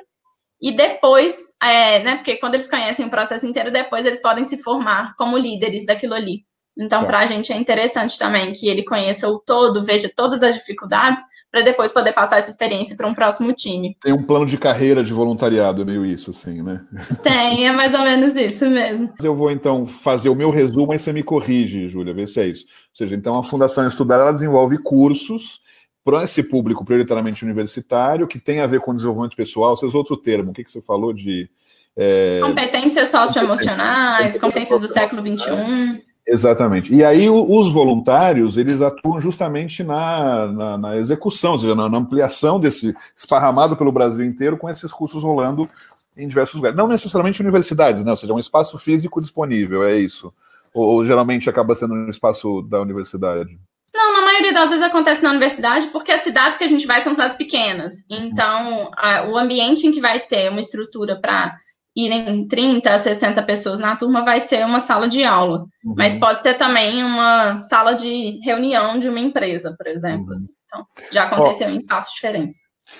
e 0.61 0.71
depois, 0.71 1.57
é, 1.63 1.99
né, 2.03 2.15
porque 2.17 2.35
quando 2.35 2.53
eles 2.53 2.69
conhecem 2.69 3.07
o 3.07 3.09
processo 3.09 3.47
inteiro, 3.47 3.71
depois 3.71 4.05
eles 4.05 4.21
podem 4.21 4.43
se 4.43 4.61
formar 4.61 5.15
como 5.17 5.35
líderes 5.35 5.83
daquilo 5.83 6.13
ali. 6.13 6.43
Então, 6.79 7.01
tá. 7.01 7.07
para 7.07 7.19
a 7.19 7.25
gente 7.25 7.51
é 7.51 7.57
interessante 7.57 8.17
também 8.17 8.53
que 8.53 8.69
ele 8.69 8.85
conheça 8.85 9.27
o 9.27 9.37
todo, 9.37 9.83
veja 9.83 10.09
todas 10.15 10.41
as 10.41 10.55
dificuldades, 10.55 11.21
para 11.51 11.61
depois 11.61 11.91
poder 11.91 12.13
passar 12.13 12.37
essa 12.37 12.49
experiência 12.49 12.95
para 12.95 13.05
um 13.05 13.13
próximo 13.13 13.51
time. 13.53 13.97
Tem 14.01 14.13
um 14.13 14.23
plano 14.23 14.45
de 14.45 14.57
carreira 14.57 15.03
de 15.03 15.11
voluntariado, 15.11 15.81
é 15.81 15.85
meio 15.85 16.05
isso, 16.05 16.29
assim, 16.29 16.61
né? 16.61 16.81
Tem, 17.21 17.67
é 17.67 17.73
mais 17.73 17.93
ou 17.93 18.01
menos 18.01 18.35
isso 18.37 18.69
mesmo. 18.69 19.11
Eu 19.21 19.35
vou, 19.35 19.51
então, 19.51 19.85
fazer 19.85 20.29
o 20.29 20.35
meu 20.35 20.49
resumo, 20.49 20.93
aí 20.93 20.99
você 20.99 21.11
me 21.11 21.21
corrige, 21.21 21.89
Júlia, 21.89 22.13
ver 22.13 22.27
se 22.27 22.39
é 22.39 22.47
isso. 22.47 22.63
Ou 22.65 22.95
seja, 22.95 23.13
então, 23.13 23.33
a 23.37 23.43
Fundação 23.43 23.85
Estudar, 23.85 24.21
ela 24.21 24.31
desenvolve 24.31 24.77
cursos 24.77 25.59
para 26.05 26.23
esse 26.23 26.41
público 26.43 26.85
prioritariamente 26.85 27.43
universitário, 27.43 28.25
que 28.25 28.39
tem 28.39 28.61
a 28.61 28.67
ver 28.67 28.79
com 28.79 28.95
desenvolvimento 28.95 29.35
pessoal, 29.35 29.75
vocês 29.75 29.93
outro 29.93 30.15
termo, 30.15 30.51
o 30.51 30.53
que, 30.53 30.63
que 30.63 30.71
você 30.71 30.81
falou 30.81 31.11
de... 31.11 31.49
É... 31.97 32.39
Competências 32.39 33.09
socioemocionais, 33.09 34.37
competências 34.37 34.79
do 34.79 34.87
século 34.87 35.21
XXI. 35.21 36.07
Exatamente. 36.31 36.93
E 36.93 37.03
aí 37.03 37.27
os 37.27 37.71
voluntários, 37.71 38.55
eles 38.55 38.83
atuam 38.83 39.19
justamente 39.19 39.83
na, 39.83 40.47
na, 40.47 40.77
na 40.77 40.97
execução, 40.97 41.53
ou 41.53 41.57
seja, 41.57 41.73
na, 41.73 41.89
na, 41.89 41.97
ampliação 41.97 42.59
desse 42.59 42.95
esparramado 43.15 43.75
pelo 43.75 43.91
Brasil 43.91 44.23
inteiro 44.23 44.55
com 44.55 44.69
esses 44.69 44.93
cursos 44.93 45.23
rolando 45.23 45.67
em 46.15 46.27
diversos 46.27 46.53
lugares. 46.53 46.77
Não 46.77 46.87
necessariamente 46.87 47.41
universidades, 47.41 48.03
né? 48.03 48.11
ou 48.11 48.17
seja, 48.17 48.31
um 48.31 48.39
espaço 48.39 48.77
físico 48.77 49.19
disponível, 49.19 49.83
é 49.83 49.97
isso. 49.97 50.31
Ou, 50.71 50.85
ou 50.85 51.05
geralmente 51.05 51.49
acaba 51.49 51.73
sendo 51.73 51.95
um 51.95 52.09
espaço 52.09 52.61
da 52.61 52.79
universidade. 52.79 53.57
Não, 53.91 54.13
na 54.13 54.21
maioria 54.21 54.53
das 54.53 54.69
vezes 54.69 54.85
acontece 54.85 55.23
na 55.23 55.31
universidade, 55.31 55.87
porque 55.87 56.11
as 56.11 56.21
cidades 56.21 56.59
que 56.59 56.63
a 56.63 56.67
gente 56.67 56.85
vai 56.85 57.01
são 57.01 57.13
cidades 57.13 57.35
pequenas. 57.35 58.05
Então, 58.07 58.91
a, 58.95 59.27
o 59.27 59.35
ambiente 59.35 59.87
em 59.87 59.91
que 59.91 59.99
vai 59.99 60.19
ter 60.19 60.51
uma 60.51 60.59
estrutura 60.59 61.19
para 61.19 61.57
irem 61.95 62.47
30 62.47 62.93
a 62.93 62.97
60 62.97 63.41
pessoas 63.43 63.79
na 63.79 63.95
turma 63.95 64.23
vai 64.23 64.39
ser 64.39 64.65
uma 64.65 64.79
sala 64.79 65.07
de 65.07 65.23
aula. 65.23 65.65
Uhum. 65.83 65.95
Mas 65.97 66.15
pode 66.15 66.41
ser 66.41 66.55
também 66.55 67.03
uma 67.03 67.57
sala 67.57 67.93
de 67.93 68.39
reunião 68.43 68.97
de 68.97 69.09
uma 69.09 69.19
empresa, 69.19 69.75
por 69.77 69.87
exemplo. 69.87 70.27
Uhum. 70.27 70.31
Assim. 70.31 70.53
Então, 70.65 70.85
já 71.11 71.23
aconteceu 71.23 71.67
oh. 71.67 71.71
em 71.71 71.77
espaços 71.77 72.13
diferentes. 72.13 72.57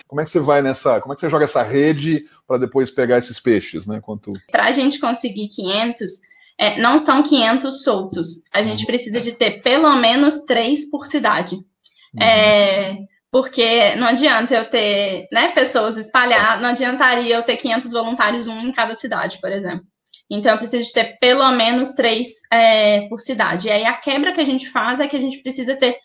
Como 0.08 0.21
é 0.21 0.23
que 0.23 0.30
você 0.30 0.39
vai 0.39 0.62
nessa, 0.62 0.99
como 1.02 1.13
é 1.13 1.15
que 1.15 1.21
você 1.21 1.30
joga 1.30 1.45
essa 1.45 1.63
rede 1.63 2.25
para 2.47 2.58
depois 2.58 2.91
pegar 2.91 3.17
esses 3.17 3.39
peixes, 3.39 3.88
né? 3.88 3.99
Quanto... 4.02 4.32
Para 4.52 4.65
a 4.65 4.71
gente 4.71 4.99
conseguir 4.99 5.47
500, 5.47 6.12
é, 6.60 6.82
não 6.82 6.97
são 6.97 7.23
500 7.23 7.84
soltos. 7.84 8.43
A 8.54 8.62
gente 8.62 8.82
uhum. 8.82 8.86
precisa 8.86 9.19
de 9.19 9.32
ter 9.32 9.62
pelo 9.62 9.95
menos 9.95 10.41
três 10.41 10.89
por 10.89 11.06
cidade. 11.06 11.56
Uhum. 11.56 12.23
É, 12.23 12.97
porque 13.32 13.96
não 13.96 14.08
adianta 14.08 14.56
eu 14.56 14.70
ter 14.70 15.28
né, 15.32 15.50
pessoas 15.52 15.98
espalhadas, 15.98 16.62
não 16.62 16.70
adiantaria 16.70 17.36
eu 17.36 17.44
ter 17.44 17.58
500 17.58 17.92
voluntários, 17.92 18.48
um 18.48 18.62
em 18.62 18.72
cada 18.72 18.96
cidade, 18.96 19.39
por 19.39 19.52
exemplo. 19.52 19.86
Então, 20.32 20.52
eu 20.52 20.58
preciso 20.58 20.84
de 20.84 20.94
ter 20.94 21.18
pelo 21.20 21.52
menos 21.52 21.92
três 21.92 22.28
é, 22.52 23.08
por 23.08 23.20
cidade. 23.20 23.68
E 23.68 23.72
aí, 23.72 23.86
a 23.86 23.94
quebra 23.94 24.32
que 24.32 24.42
a 24.42 24.46
gente 24.46 24.70
faz 24.70 25.00
é 25.00 25.08
que 25.08 25.15
a 25.15 25.20
gente 25.20 25.42
precisa 25.42 25.76
ter 25.76 25.98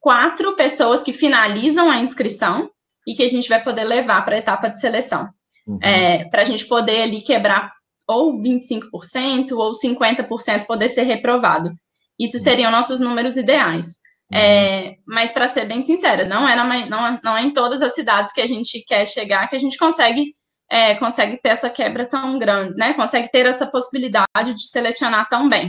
quatro 0.00 0.54
pessoas 0.54 1.02
que 1.02 1.12
finalizam 1.12 1.90
a 1.90 1.98
inscrição 1.98 2.70
e 3.06 3.14
que 3.14 3.22
a 3.22 3.28
gente 3.28 3.48
vai 3.48 3.62
poder 3.62 3.84
levar 3.84 4.24
para 4.24 4.36
a 4.36 4.38
etapa 4.38 4.68
de 4.68 4.78
seleção. 4.78 5.28
Uhum. 5.66 5.78
É, 5.82 6.24
para 6.24 6.42
a 6.42 6.44
gente 6.44 6.66
poder 6.66 7.02
ali 7.02 7.20
quebrar 7.20 7.72
ou 8.06 8.32
25% 8.42 9.52
ou 9.52 9.72
50% 9.72 10.66
poder 10.66 10.88
ser 10.88 11.02
reprovado. 11.02 11.70
Isso 12.18 12.36
uhum. 12.36 12.42
seriam 12.42 12.70
nossos 12.70 13.00
números 13.00 13.36
ideais. 13.36 13.96
É, 14.32 14.96
mas, 15.06 15.30
para 15.30 15.46
ser 15.46 15.66
bem 15.66 15.82
sincera, 15.82 16.26
não 16.26 16.48
é, 16.48 16.56
na, 16.56 16.64
não, 16.86 17.06
é, 17.06 17.20
não 17.22 17.36
é 17.36 17.42
em 17.42 17.52
todas 17.52 17.82
as 17.82 17.94
cidades 17.94 18.32
que 18.32 18.40
a 18.40 18.46
gente 18.46 18.82
quer 18.86 19.06
chegar 19.06 19.46
que 19.46 19.56
a 19.56 19.58
gente 19.58 19.76
consegue, 19.76 20.32
é, 20.70 20.94
consegue 20.94 21.38
ter 21.40 21.50
essa 21.50 21.68
quebra 21.68 22.08
tão 22.08 22.38
grande, 22.38 22.74
né? 22.76 22.94
Consegue 22.94 23.30
ter 23.30 23.44
essa 23.44 23.66
possibilidade 23.66 24.54
de 24.54 24.68
selecionar 24.68 25.28
tão 25.28 25.48
bem. 25.48 25.68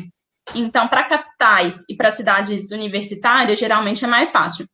Então, 0.56 0.88
para 0.88 1.04
capitais 1.04 1.84
e 1.90 1.96
para 1.96 2.12
cidades 2.12 2.72
universitárias, 2.72 3.60
geralmente 3.60 4.06
é 4.06 4.08
mais 4.08 4.32
fácil. 4.32 4.66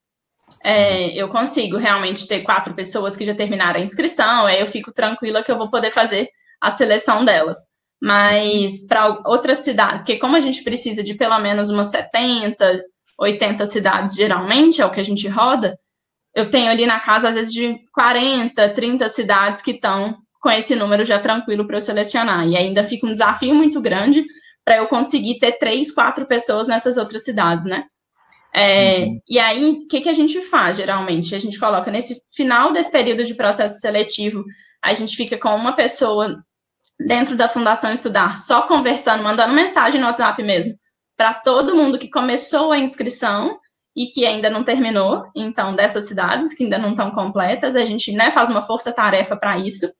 É, 0.64 1.10
eu 1.16 1.30
consigo 1.30 1.78
realmente 1.78 2.28
ter 2.28 2.42
quatro 2.42 2.74
pessoas 2.74 3.16
que 3.16 3.26
já 3.26 3.36
terminaram 3.36 3.80
a 3.80 3.84
inscrição, 3.84 4.46
aí 4.46 4.60
eu 4.60 4.68
fico 4.68 4.92
tranquila 4.92 5.44
que 5.44 5.52
eu 5.52 5.58
vou 5.58 5.70
poder 5.70 5.92
fazer 5.92 6.30
a 6.62 6.70
seleção 6.72 7.24
delas. 7.24 7.58
Mas 8.02 8.86
para 8.88 9.08
outras 9.26 9.60
cidades, 9.60 9.98
porque 10.00 10.18
como 10.18 10.36
a 10.36 10.40
gente 10.40 10.64
precisa 10.64 11.04
de 11.04 11.16
pelo 11.16 11.38
menos 11.40 11.70
umas 11.70 11.88
70, 11.88 12.82
80 13.20 13.66
cidades, 13.66 14.16
geralmente, 14.16 14.82
é 14.82 14.86
o 14.86 14.90
que 14.90 15.00
a 15.00 15.04
gente 15.04 15.28
roda, 15.28 15.78
eu 16.34 16.50
tenho 16.50 16.70
ali 16.70 16.86
na 16.86 17.00
casa, 17.00 17.30
às 17.30 17.36
vezes, 17.36 17.54
de 17.54 17.80
40, 17.94 18.74
30 18.74 19.10
cidades 19.10 19.62
que 19.62 19.72
estão 19.72 20.16
com 20.40 20.50
esse 20.50 20.76
número 20.76 21.04
já 21.04 21.20
tranquilo 21.20 21.68
para 21.68 21.78
eu 21.78 21.82
selecionar. 21.82 22.48
E 22.48 22.56
ainda 22.56 22.84
fica 22.84 23.06
um 23.06 23.12
desafio 23.12 23.54
muito 23.54 23.82
grande 23.82 24.26
para 24.64 24.78
eu 24.78 24.88
conseguir 24.88 25.40
ter 25.40 25.54
três, 25.54 25.92
quatro 25.92 26.26
pessoas 26.26 26.68
nessas 26.68 26.98
outras 26.98 27.24
cidades, 27.26 27.66
né? 27.66 27.84
É, 28.54 29.00
uhum. 29.00 29.20
E 29.28 29.38
aí, 29.38 29.70
o 29.72 29.88
que, 29.88 30.02
que 30.02 30.10
a 30.10 30.14
gente 30.14 30.42
faz, 30.42 30.78
geralmente? 30.78 31.36
A 31.36 31.40
gente 31.40 31.60
coloca 31.60 31.92
nesse 31.92 32.22
final 32.36 32.72
desse 32.72 32.92
período 32.92 33.24
de 33.24 33.36
processo 33.36 33.80
seletivo, 33.80 34.44
a 34.82 34.94
gente 34.94 35.16
fica 35.16 35.38
com 35.38 35.54
uma 35.56 35.76
pessoa 35.76 36.36
dentro 37.00 37.36
da 37.36 37.48
Fundação 37.48 37.92
Estudar, 37.92 38.38
só 38.38 38.64
conversando, 38.64 39.24
mandando 39.24 39.54
mensagem 39.54 40.00
no 40.00 40.08
WhatsApp 40.08 40.42
mesmo, 40.42 40.74
para 41.20 41.34
todo 41.34 41.76
mundo 41.76 42.00
que 42.00 42.10
começou 42.10 42.72
a 42.72 42.78
inscrição 42.78 43.60
e 43.94 44.06
que 44.06 44.26
ainda 44.26 44.50
não 44.50 44.64
terminou, 44.64 45.26
então, 45.36 45.76
dessas 45.76 46.08
cidades 46.08 46.54
que 46.54 46.64
ainda 46.64 46.78
não 46.78 46.92
estão 46.92 47.12
completas, 47.12 47.76
a 47.76 47.84
gente 47.84 48.14
né, 48.14 48.32
faz 48.32 48.50
uma 48.50 48.62
força-tarefa 48.62 49.36
para 49.36 49.58
isso, 49.58 49.92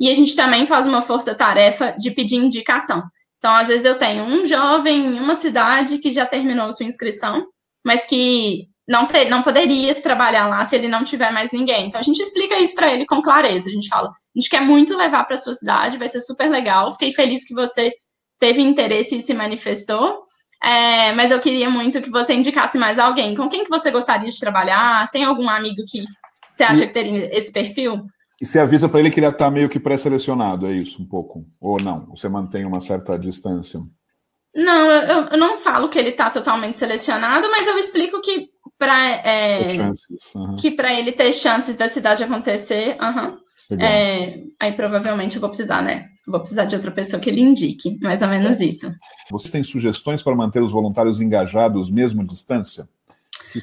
e 0.00 0.08
a 0.08 0.14
gente 0.14 0.34
também 0.34 0.66
faz 0.66 0.86
uma 0.86 1.02
força-tarefa 1.02 1.94
de 1.98 2.10
pedir 2.12 2.36
indicação. 2.36 3.02
Então, 3.36 3.54
às 3.54 3.68
vezes 3.68 3.84
eu 3.84 3.98
tenho 3.98 4.24
um 4.24 4.46
jovem 4.46 5.08
em 5.08 5.20
uma 5.20 5.34
cidade 5.34 5.98
que 5.98 6.10
já 6.10 6.24
terminou 6.24 6.72
sua 6.72 6.86
inscrição, 6.86 7.44
mas 7.84 8.06
que 8.06 8.66
não, 8.88 9.04
ter, 9.04 9.28
não 9.28 9.42
poderia 9.42 10.00
trabalhar 10.00 10.46
lá 10.46 10.64
se 10.64 10.74
ele 10.74 10.88
não 10.88 11.04
tiver 11.04 11.30
mais 11.30 11.52
ninguém. 11.52 11.88
Então, 11.88 12.00
a 12.00 12.04
gente 12.04 12.22
explica 12.22 12.58
isso 12.58 12.74
para 12.74 12.90
ele 12.90 13.04
com 13.04 13.20
clareza. 13.20 13.68
A 13.68 13.72
gente 13.72 13.88
fala, 13.88 14.08
a 14.08 14.40
gente 14.40 14.48
quer 14.48 14.62
muito 14.62 14.96
levar 14.96 15.24
para 15.24 15.36
sua 15.36 15.52
cidade, 15.52 15.98
vai 15.98 16.08
ser 16.08 16.20
super 16.20 16.48
legal. 16.48 16.90
Fiquei 16.92 17.12
feliz 17.12 17.44
que 17.44 17.52
você 17.52 17.92
teve 18.38 18.62
interesse 18.62 19.18
e 19.18 19.20
se 19.20 19.34
manifestou. 19.34 20.22
É, 20.62 21.12
mas 21.12 21.30
eu 21.30 21.40
queria 21.40 21.68
muito 21.68 22.00
que 22.00 22.10
você 22.10 22.34
indicasse 22.34 22.78
mais 22.78 22.98
alguém. 22.98 23.34
Com 23.34 23.48
quem 23.48 23.64
que 23.64 23.70
você 23.70 23.90
gostaria 23.90 24.28
de 24.28 24.40
trabalhar? 24.40 25.10
Tem 25.10 25.24
algum 25.24 25.48
amigo 25.48 25.82
que 25.86 26.04
você 26.48 26.62
acha 26.62 26.84
e, 26.84 26.86
que 26.86 26.92
teria 26.92 27.36
esse 27.36 27.52
perfil? 27.52 28.06
E 28.40 28.46
você 28.46 28.60
avisa 28.60 28.88
para 28.88 29.00
ele 29.00 29.10
que 29.10 29.18
ele 29.18 29.26
está 29.26 29.50
meio 29.50 29.68
que 29.68 29.80
pré-selecionado, 29.80 30.66
é 30.66 30.72
isso, 30.72 31.02
um 31.02 31.06
pouco? 31.06 31.44
Ou 31.60 31.82
não? 31.82 32.06
Você 32.10 32.28
mantém 32.28 32.64
uma 32.66 32.80
certa 32.80 33.18
distância? 33.18 33.80
Não, 34.54 34.90
eu, 34.90 35.28
eu 35.28 35.38
não 35.38 35.56
falo 35.56 35.88
que 35.88 35.98
ele 35.98 36.10
está 36.10 36.28
totalmente 36.28 36.76
selecionado, 36.76 37.50
mas 37.50 37.66
eu 37.66 37.78
explico 37.78 38.20
que 38.20 38.50
para 38.78 39.10
é, 39.24 39.90
uhum. 40.34 40.56
que 40.56 40.70
para 40.70 40.92
ele 40.92 41.10
ter 41.10 41.32
chances 41.32 41.76
da 41.76 41.88
cidade 41.88 42.22
acontecer, 42.22 42.98
uhum, 43.00 43.38
é, 43.78 44.40
aí 44.60 44.72
provavelmente 44.72 45.36
eu 45.36 45.40
vou 45.40 45.50
precisar, 45.50 45.82
né? 45.82 46.08
Vou 46.26 46.38
precisar 46.38 46.64
de 46.64 46.76
outra 46.76 46.90
pessoa 46.90 47.20
que 47.20 47.28
ele 47.28 47.40
indique, 47.40 47.98
mais 48.00 48.22
ou 48.22 48.28
menos 48.28 48.60
isso. 48.60 48.88
Você 49.30 49.50
tem 49.50 49.62
sugestões 49.62 50.22
para 50.22 50.34
manter 50.34 50.62
os 50.62 50.70
voluntários 50.70 51.20
engajados 51.20 51.90
mesmo 51.90 52.22
à 52.22 52.24
distância? 52.24 52.88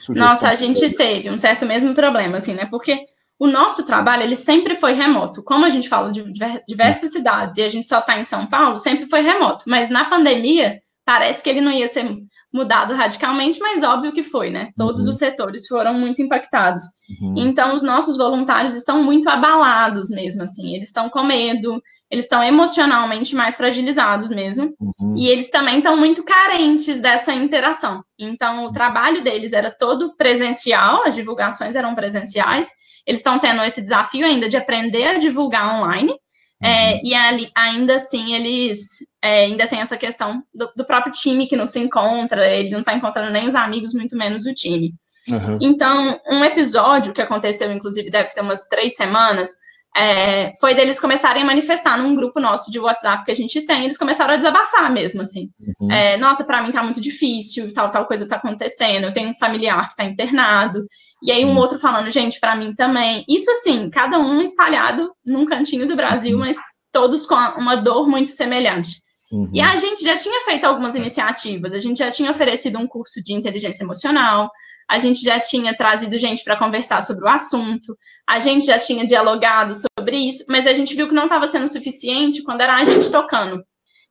Nossa, 0.09 0.49
a 0.49 0.55
gente 0.55 0.89
teve 0.91 1.29
um 1.29 1.37
certo 1.37 1.65
mesmo 1.65 1.95
problema, 1.95 2.37
assim, 2.37 2.53
né? 2.53 2.65
Porque 2.65 3.05
o 3.39 3.47
nosso 3.47 3.85
trabalho, 3.85 4.23
ele 4.23 4.35
sempre 4.35 4.75
foi 4.75 4.91
remoto. 4.91 5.41
Como 5.41 5.65
a 5.65 5.69
gente 5.69 5.87
fala 5.87 6.11
de 6.11 6.23
diversas 6.67 7.11
cidades 7.11 7.57
e 7.57 7.63
a 7.63 7.69
gente 7.69 7.87
só 7.87 7.99
está 7.99 8.19
em 8.19 8.23
São 8.23 8.45
Paulo, 8.45 8.77
sempre 8.77 9.07
foi 9.07 9.21
remoto. 9.21 9.63
Mas 9.67 9.89
na 9.89 10.09
pandemia, 10.09 10.81
parece 11.09 11.43
que 11.43 11.49
ele 11.49 11.59
não 11.59 11.71
ia 11.71 11.87
ser 11.87 12.07
mudado 12.53 12.93
radicalmente, 12.93 13.59
mas 13.59 13.81
óbvio 13.81 14.13
que 14.13 14.21
foi, 14.21 14.51
né? 14.51 14.69
Todos 14.77 15.01
uhum. 15.05 15.09
os 15.09 15.17
setores 15.17 15.65
foram 15.65 15.95
muito 15.95 16.21
impactados. 16.21 16.83
Uhum. 17.19 17.33
Então, 17.35 17.73
os 17.73 17.81
nossos 17.81 18.15
voluntários 18.15 18.75
estão 18.75 19.01
muito 19.01 19.27
abalados 19.27 20.11
mesmo, 20.11 20.43
assim. 20.43 20.75
Eles 20.75 20.85
estão 20.85 21.09
com 21.09 21.23
medo, 21.23 21.81
eles 22.11 22.25
estão 22.25 22.43
emocionalmente 22.43 23.35
mais 23.35 23.57
fragilizados 23.57 24.29
mesmo. 24.29 24.71
Uhum. 24.79 25.17
E 25.17 25.27
eles 25.27 25.49
também 25.49 25.79
estão 25.79 25.97
muito 25.97 26.23
carentes 26.23 27.01
dessa 27.01 27.33
interação. 27.33 28.03
Então, 28.19 28.65
o 28.65 28.71
trabalho 28.71 29.23
deles 29.23 29.51
era 29.51 29.71
todo 29.71 30.15
presencial, 30.15 31.07
as 31.07 31.15
divulgações 31.15 31.75
eram 31.75 31.95
presenciais. 31.95 32.69
Eles 33.03 33.19
estão 33.19 33.39
tendo 33.39 33.63
esse 33.63 33.81
desafio 33.81 34.27
ainda 34.27 34.47
de 34.47 34.57
aprender 34.57 35.07
a 35.07 35.17
divulgar 35.17 35.81
online. 35.81 36.13
É, 36.61 36.95
uhum. 36.95 36.99
e 37.03 37.13
ali, 37.13 37.51
ainda 37.55 37.95
assim, 37.95 38.33
eles 38.33 38.97
é, 39.21 39.45
ainda 39.45 39.65
tem 39.65 39.79
essa 39.79 39.95
questão 39.95 40.43
do, 40.53 40.69
do, 40.75 40.85
próprio 40.85 41.13
time 41.13 41.47
que 41.47 41.55
não 41.55 41.65
se 41.65 41.79
encontra, 41.79 42.45
ele 42.53 42.71
não 42.71 42.79
está 42.79 42.93
encontrando 42.93 43.31
nem 43.31 43.47
os 43.47 43.55
amigos, 43.55 43.93
muito 43.93 44.17
menos 44.17 44.45
o 44.45 44.53
time. 44.53 44.93
Uhum. 45.29 45.57
Então, 45.61 46.19
um 46.29 46.43
episódio 46.43 47.13
que 47.13 47.21
aconteceu, 47.21 47.71
inclusive, 47.71 48.11
deve 48.11 48.29
ter 48.29 48.41
umas 48.41 48.67
três 48.67 48.95
semanas, 48.95 49.51
é, 49.99 50.51
foi 50.57 50.73
deles 50.73 50.97
começarem 50.97 51.43
a 51.43 51.45
manifestar 51.45 51.97
num 51.97 52.15
grupo 52.15 52.39
nosso 52.39 52.71
de 52.71 52.79
WhatsApp 52.79 53.25
que 53.25 53.31
a 53.31 53.35
gente 53.35 53.61
tem, 53.63 53.83
eles 53.83 53.97
começaram 53.97 54.33
a 54.33 54.37
desabafar 54.37 54.89
mesmo, 54.89 55.21
assim. 55.21 55.49
Uhum. 55.77 55.91
É, 55.91 56.15
Nossa, 56.15 56.45
para 56.45 56.63
mim 56.63 56.71
tá 56.71 56.81
muito 56.81 57.01
difícil, 57.01 57.73
tal, 57.73 57.91
tal 57.91 58.05
coisa 58.05 58.25
tá 58.25 58.37
acontecendo, 58.37 59.03
eu 59.03 59.11
tenho 59.11 59.29
um 59.29 59.35
familiar 59.35 59.89
que 59.89 59.97
tá 59.97 60.05
internado, 60.05 60.85
e 61.21 61.33
aí 61.33 61.43
um 61.43 61.49
uhum. 61.49 61.57
outro 61.57 61.77
falando, 61.77 62.09
gente, 62.09 62.39
para 62.39 62.55
mim 62.55 62.73
também. 62.73 63.25
Isso, 63.27 63.51
assim, 63.51 63.89
cada 63.89 64.17
um 64.17 64.41
espalhado 64.41 65.11
num 65.25 65.45
cantinho 65.45 65.85
do 65.85 65.97
Brasil, 65.97 66.37
uhum. 66.37 66.45
mas 66.45 66.57
todos 66.93 67.25
com 67.25 67.35
uma 67.35 67.75
dor 67.75 68.07
muito 68.07 68.31
semelhante. 68.31 69.01
Uhum. 69.33 69.49
E 69.53 69.59
a 69.59 69.75
gente 69.75 70.01
já 70.01 70.15
tinha 70.15 70.41
feito 70.45 70.63
algumas 70.63 70.95
iniciativas, 70.95 71.73
a 71.73 71.79
gente 71.79 71.97
já 71.97 72.09
tinha 72.09 72.31
oferecido 72.31 72.79
um 72.79 72.87
curso 72.87 73.21
de 73.21 73.33
inteligência 73.33 73.83
emocional, 73.83 74.49
a 74.89 74.97
gente 74.97 75.21
já 75.21 75.39
tinha 75.39 75.75
trazido 75.75 76.17
gente 76.17 76.43
para 76.43 76.57
conversar 76.57 77.01
sobre 77.01 77.23
o 77.23 77.29
assunto, 77.29 77.95
a 78.27 78.39
gente 78.39 78.65
já 78.65 78.79
tinha 78.79 79.05
dialogado 79.05 79.73
sobre 79.75 80.17
isso, 80.17 80.45
mas 80.49 80.65
a 80.65 80.73
gente 80.73 80.95
viu 80.95 81.07
que 81.07 81.13
não 81.13 81.25
estava 81.25 81.45
sendo 81.45 81.67
suficiente 81.67 82.41
quando 82.43 82.61
era 82.61 82.75
a 82.75 82.83
gente 82.83 83.11
tocando. 83.11 83.63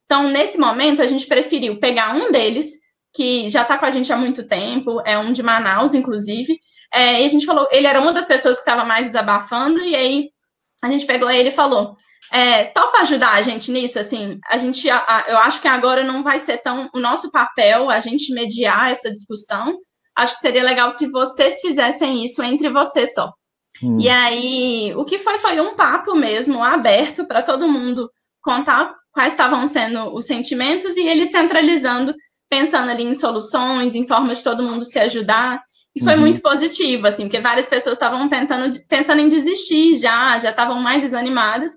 Então, 0.04 0.28
nesse 0.28 0.56
momento, 0.58 1.02
a 1.02 1.06
gente 1.06 1.26
preferiu 1.26 1.80
pegar 1.80 2.14
um 2.14 2.30
deles, 2.30 2.70
que 3.14 3.48
já 3.48 3.62
está 3.62 3.76
com 3.76 3.86
a 3.86 3.90
gente 3.90 4.12
há 4.12 4.16
muito 4.16 4.46
tempo, 4.46 5.02
é 5.04 5.18
um 5.18 5.32
de 5.32 5.42
Manaus, 5.42 5.94
inclusive, 5.94 6.58
é, 6.94 7.22
e 7.22 7.26
a 7.26 7.28
gente 7.28 7.44
falou, 7.44 7.68
ele 7.72 7.86
era 7.86 8.00
uma 8.00 8.12
das 8.12 8.26
pessoas 8.26 8.56
que 8.56 8.62
estava 8.62 8.84
mais 8.84 9.06
desabafando, 9.06 9.80
e 9.80 9.96
aí 9.96 10.28
a 10.82 10.88
gente 10.88 11.06
pegou 11.06 11.28
ele 11.28 11.48
e 11.48 11.52
falou: 11.52 11.96
é, 12.32 12.64
topa 12.66 12.98
ajudar 12.98 13.32
a 13.32 13.42
gente 13.42 13.70
nisso, 13.72 13.98
assim, 13.98 14.38
a 14.48 14.56
gente, 14.58 14.88
a, 14.88 15.24
eu 15.28 15.38
acho 15.38 15.60
que 15.60 15.68
agora 15.68 16.04
não 16.04 16.22
vai 16.22 16.38
ser 16.38 16.58
tão 16.58 16.88
o 16.94 17.00
nosso 17.00 17.30
papel 17.30 17.90
a 17.90 18.00
gente 18.00 18.32
mediar 18.32 18.90
essa 18.90 19.10
discussão, 19.10 19.78
acho 20.18 20.35
que 20.35 20.40
seria 20.40 20.64
legal 20.64 20.90
se 20.90 21.11
vocês 21.11 21.61
fizessem 21.61 22.24
isso 22.24 22.42
entre 22.42 22.68
vocês 22.68 23.14
só. 23.14 23.33
Hum. 23.83 23.98
E 24.00 24.09
aí, 24.09 24.92
o 24.96 25.04
que 25.04 25.16
foi, 25.18 25.38
foi 25.38 25.61
um 25.61 25.76
papo 25.76 26.14
mesmo, 26.14 26.62
aberto 26.62 27.24
para 27.24 27.42
todo 27.42 27.68
mundo 27.68 28.11
contar 28.42 28.92
quais 29.12 29.33
estavam 29.33 29.64
sendo 29.66 30.14
os 30.14 30.26
sentimentos 30.26 30.96
e 30.96 31.07
ele 31.07 31.24
centralizando, 31.24 32.14
pensando 32.50 32.90
ali 32.90 33.04
em 33.04 33.14
soluções, 33.14 33.94
em 33.94 34.07
formas 34.07 34.38
de 34.38 34.44
todo 34.44 34.62
mundo 34.62 34.85
se 34.85 34.98
ajudar, 34.98 35.62
e 35.94 36.02
foi 36.02 36.14
uhum. 36.14 36.20
muito 36.20 36.40
positivo, 36.40 37.07
assim, 37.07 37.24
porque 37.24 37.40
várias 37.40 37.68
pessoas 37.68 37.94
estavam 37.94 38.28
tentando, 38.28 38.70
pensando 38.88 39.20
em 39.20 39.28
desistir 39.28 39.96
já, 39.96 40.38
já 40.38 40.50
estavam 40.50 40.81
mais 40.81 41.02
desanimadas, 41.02 41.72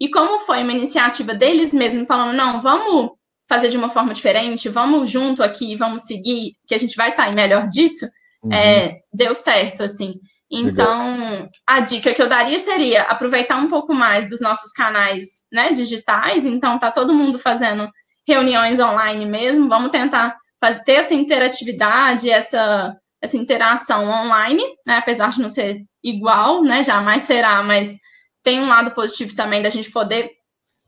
e 0.00 0.10
como 0.10 0.38
foi 0.40 0.62
uma 0.62 0.72
iniciativa 0.72 1.34
deles 1.34 1.72
mesmos, 1.72 2.08
falando, 2.08 2.36
não, 2.36 2.60
vamos 2.60 3.12
fazer 3.54 3.68
de 3.68 3.76
uma 3.76 3.88
forma 3.88 4.12
diferente, 4.12 4.68
vamos 4.68 5.10
junto 5.10 5.42
aqui, 5.42 5.76
vamos 5.76 6.02
seguir, 6.02 6.54
que 6.66 6.74
a 6.74 6.78
gente 6.78 6.96
vai 6.96 7.10
sair 7.10 7.34
melhor 7.34 7.68
disso, 7.68 8.04
uhum. 8.42 8.52
é, 8.52 8.98
deu 9.12 9.34
certo, 9.34 9.84
assim. 9.84 10.14
Então, 10.50 11.16
Legal. 11.16 11.48
a 11.66 11.80
dica 11.80 12.12
que 12.12 12.20
eu 12.20 12.28
daria 12.28 12.58
seria 12.58 13.02
aproveitar 13.02 13.56
um 13.56 13.68
pouco 13.68 13.94
mais 13.94 14.28
dos 14.28 14.40
nossos 14.40 14.72
canais 14.72 15.46
né, 15.52 15.72
digitais. 15.72 16.44
Então, 16.44 16.78
tá 16.78 16.90
todo 16.90 17.14
mundo 17.14 17.38
fazendo 17.38 17.88
reuniões 18.26 18.78
online 18.78 19.24
mesmo. 19.24 19.68
Vamos 19.68 19.90
tentar 19.90 20.36
fazer, 20.60 20.82
ter 20.84 20.94
essa 20.94 21.14
interatividade, 21.14 22.30
essa, 22.30 22.96
essa 23.22 23.36
interação 23.36 24.08
online, 24.08 24.62
né, 24.86 24.96
apesar 24.96 25.30
de 25.30 25.40
não 25.40 25.48
ser 25.48 25.80
igual, 26.02 26.62
né, 26.62 26.82
jamais 26.82 27.22
será, 27.22 27.62
mas 27.62 27.94
tem 28.42 28.60
um 28.60 28.68
lado 28.68 28.90
positivo 28.90 29.34
também 29.34 29.62
da 29.62 29.70
gente 29.70 29.90
poder 29.90 30.30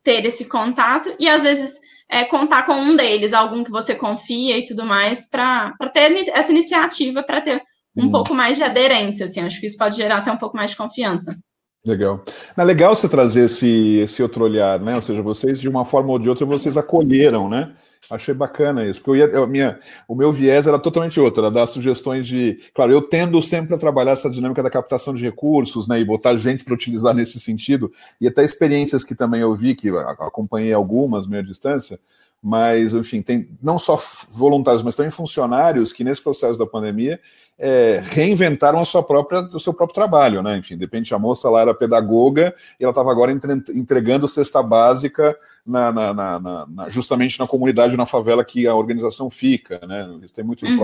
ter 0.05 0.25
esse 0.25 0.49
contato 0.49 1.13
e 1.19 1.29
às 1.29 1.43
vezes 1.43 1.81
é, 2.11 2.25
contar 2.25 2.65
com 2.65 2.75
um 2.75 2.97
deles, 2.97 3.33
algum 3.33 3.65
que 3.65 3.71
você 3.71 3.95
confia 3.95 4.59
e 4.59 4.65
tudo 4.65 4.85
mais, 4.85 5.29
para 5.29 5.75
ter 5.93 6.13
essa 6.13 6.53
iniciativa, 6.53 7.23
para 7.23 7.41
ter 7.41 7.63
um 7.97 8.07
hum. 8.07 8.11
pouco 8.11 8.35
mais 8.35 8.57
de 8.57 8.63
aderência, 8.63 9.27
assim, 9.27 9.41
acho 9.41 9.59
que 9.61 9.67
isso 9.67 9.79
pode 9.79 9.97
gerar 9.97 10.19
até 10.19 10.31
um 10.31 10.39
pouco 10.39 10.57
mais 10.57 10.71
de 10.71 10.77
confiança. 10.77 11.37
Legal. 11.85 12.23
É 12.57 12.65
legal 12.65 12.97
você 12.97 13.09
trazer 13.09 13.45
esse, 13.45 13.99
esse 13.99 14.21
outro 14.21 14.45
olhar, 14.45 14.81
né? 14.81 14.97
Ou 14.97 15.03
seja, 15.03 15.23
vocês, 15.23 15.61
de 15.61 15.69
uma 15.69 15.85
forma 15.85 16.11
ou 16.11 16.19
de 16.19 16.29
outra, 16.29 16.45
vocês 16.45 16.77
acolheram, 16.77 17.49
né? 17.49 17.73
Achei 18.09 18.33
bacana 18.33 18.87
isso, 18.87 19.01
porque 19.01 19.11
eu 19.11 19.27
ia, 19.27 19.35
eu, 19.35 19.47
minha, 19.49 19.81
o 20.07 20.15
meu 20.15 20.31
viés 20.31 20.67
era 20.67 20.79
totalmente 20.79 21.19
outro, 21.19 21.43
era 21.43 21.51
dar 21.51 21.67
sugestões 21.67 22.27
de. 22.27 22.61
Claro, 22.73 22.93
eu 22.93 23.03
tendo 23.03 23.43
sempre 23.43 23.75
a 23.75 23.79
trabalhar 23.79 24.13
essa 24.13 24.31
dinâmica 24.31 24.63
da 24.63 24.71
captação 24.71 25.13
de 25.13 25.25
recursos, 25.25 25.89
né, 25.89 25.99
e 25.99 26.05
botar 26.05 26.37
gente 26.37 26.65
para 26.65 26.75
utilizar 26.75 27.13
nesse 27.15 27.41
sentido, 27.41 27.91
e 28.21 28.29
até 28.29 28.45
experiências 28.45 29.03
que 29.03 29.15
também 29.15 29.41
eu 29.41 29.55
vi, 29.57 29.75
que 29.75 29.89
acompanhei 30.19 30.73
algumas 30.73 31.27
meia 31.27 31.43
distância, 31.43 31.99
mas, 32.41 32.95
enfim, 32.95 33.23
tem 33.23 33.49
não 33.61 33.77
só 33.77 34.01
voluntários, 34.31 34.85
mas 34.85 34.95
também 34.95 35.11
funcionários 35.11 35.93
que, 35.93 36.05
nesse 36.05 36.23
processo 36.23 36.57
da 36.57 36.67
pandemia, 36.67 37.19
é, 37.59 38.01
reinventaram 38.05 38.79
a 38.79 38.85
sua 38.85 39.03
própria, 39.03 39.41
o 39.41 39.59
seu 39.59 39.75
próprio 39.75 39.95
trabalho, 39.95 40.43
né? 40.43 40.57
Enfim, 40.57 40.77
de 40.77 40.85
repente 40.85 41.15
a 41.15 41.19
moça 41.19 41.49
lá 41.49 41.63
era 41.63 41.75
pedagoga 41.75 42.55
e 42.79 42.85
ela 42.85 42.93
estava 42.93 43.11
agora 43.11 43.33
entregando 43.33 44.29
cesta 44.29 44.63
básica 44.63 45.37
na, 45.67 45.93
na, 45.93 46.15
na, 46.15 46.67
na, 46.67 46.89
justamente 46.89 47.39
na 47.39 47.47
comunidade, 47.47 47.97
na 47.97 48.07
favela 48.07 48.45
que 48.45 48.67
a 48.67 48.75
organização 48.75 49.29
fica, 49.31 49.81
né? 49.87 50.21
Tem 50.35 50.45
muito 50.45 50.65
uhum. 50.65 50.79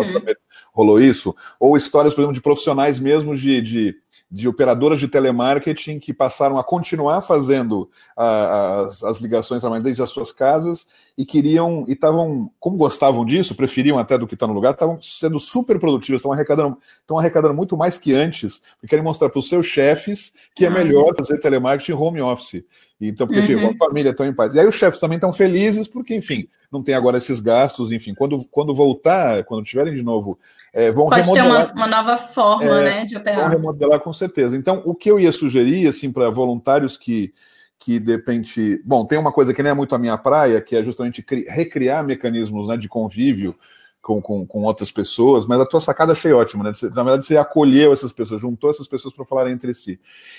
rolou 0.72 1.00
isso. 1.00 1.34
Ou 1.60 1.76
histórias, 1.76 2.14
por 2.14 2.22
exemplo, 2.22 2.34
de 2.34 2.42
profissionais 2.42 2.98
mesmo 2.98 3.36
de, 3.36 3.60
de 3.60 3.96
de 4.32 4.48
operadoras 4.48 4.98
de 4.98 5.08
telemarketing 5.08 5.98
que 5.98 6.14
passaram 6.14 6.56
a 6.56 6.64
continuar 6.64 7.20
fazendo 7.20 7.90
a, 8.16 8.80
as, 8.80 9.04
as, 9.04 9.20
ligações 9.20 9.60
desde 9.82 10.02
as 10.02 10.08
suas 10.08 10.32
casas 10.32 10.86
e 11.16 11.26
queriam, 11.26 11.84
e 11.86 11.92
estavam, 11.92 12.50
como 12.58 12.76
gostavam 12.76 13.24
disso, 13.24 13.54
preferiam 13.54 13.98
até 13.98 14.16
do 14.16 14.26
que 14.26 14.34
estar 14.34 14.46
tá 14.46 14.48
no 14.48 14.54
lugar, 14.54 14.72
estavam 14.72 15.00
sendo 15.00 15.38
super 15.38 15.78
produtivas, 15.78 16.20
estão 16.20 16.32
arrecadando, 16.32 16.78
arrecadando 17.18 17.54
muito 17.54 17.76
mais 17.76 17.98
que 17.98 18.14
antes, 18.14 18.62
porque 18.74 18.88
querem 18.88 19.04
mostrar 19.04 19.28
para 19.28 19.38
os 19.38 19.48
seus 19.48 19.66
chefes 19.66 20.32
que 20.54 20.64
é 20.64 20.68
ah. 20.68 20.70
melhor 20.70 21.14
fazer 21.16 21.38
telemarketing 21.38 21.92
home 21.92 22.20
office. 22.20 22.64
Então, 23.00 23.26
porque 23.26 23.54
uhum. 23.54 23.70
a 23.70 23.74
família 23.76 24.10
estão 24.10 24.24
em 24.24 24.32
paz. 24.32 24.54
E 24.54 24.60
aí 24.60 24.66
os 24.66 24.76
chefes 24.76 25.00
também 25.00 25.16
estão 25.16 25.32
felizes, 25.32 25.88
porque, 25.88 26.14
enfim, 26.14 26.48
não 26.70 26.82
tem 26.82 26.94
agora 26.94 27.18
esses 27.18 27.40
gastos, 27.40 27.92
enfim, 27.92 28.14
quando, 28.14 28.44
quando 28.50 28.74
voltar, 28.74 29.44
quando 29.44 29.64
tiverem 29.64 29.92
de 29.92 30.02
novo 30.02 30.38
é, 30.72 30.90
vão 30.90 31.08
Pode 31.08 31.28
remodelar, 31.28 31.66
ter 31.66 31.72
uma, 31.74 31.86
uma 31.86 31.96
nova 31.96 32.16
forma 32.16 32.80
é, 32.80 32.84
né, 32.84 33.04
de 33.04 33.16
operar. 33.16 33.40
Vão 33.40 33.50
remodelar 33.50 34.00
com 34.00 34.12
certeza. 34.12 34.56
Então, 34.56 34.82
o 34.86 34.94
que 34.94 35.10
eu 35.10 35.20
ia 35.20 35.30
sugerir, 35.30 35.86
assim, 35.86 36.10
para 36.10 36.30
voluntários 36.30 36.96
que, 36.96 37.34
que 37.84 37.98
de 37.98 38.12
repente. 38.12 38.80
Bom, 38.84 39.04
tem 39.04 39.18
uma 39.18 39.32
coisa 39.32 39.52
que 39.52 39.62
nem 39.62 39.70
é 39.70 39.74
muito 39.74 39.94
a 39.94 39.98
minha 39.98 40.16
praia, 40.16 40.60
que 40.60 40.76
é 40.76 40.84
justamente 40.84 41.24
recriar 41.48 42.04
mecanismos 42.04 42.68
né, 42.68 42.76
de 42.76 42.88
convívio 42.88 43.56
com, 44.02 44.20
com, 44.20 44.44
com, 44.44 44.64
outras 44.64 44.90
pessoas, 44.90 45.46
mas 45.46 45.60
a 45.60 45.64
tua 45.64 45.80
sacada 45.80 46.10
achei 46.10 46.32
ótima, 46.32 46.64
né? 46.64 46.72
Na 46.92 47.04
verdade, 47.04 47.24
você 47.24 47.36
acolheu 47.36 47.92
essas 47.92 48.12
pessoas, 48.12 48.40
juntou 48.40 48.68
essas 48.68 48.88
pessoas 48.88 49.14
para 49.14 49.24
falarem 49.24 49.52
entre 49.52 49.72
si. 49.72 49.98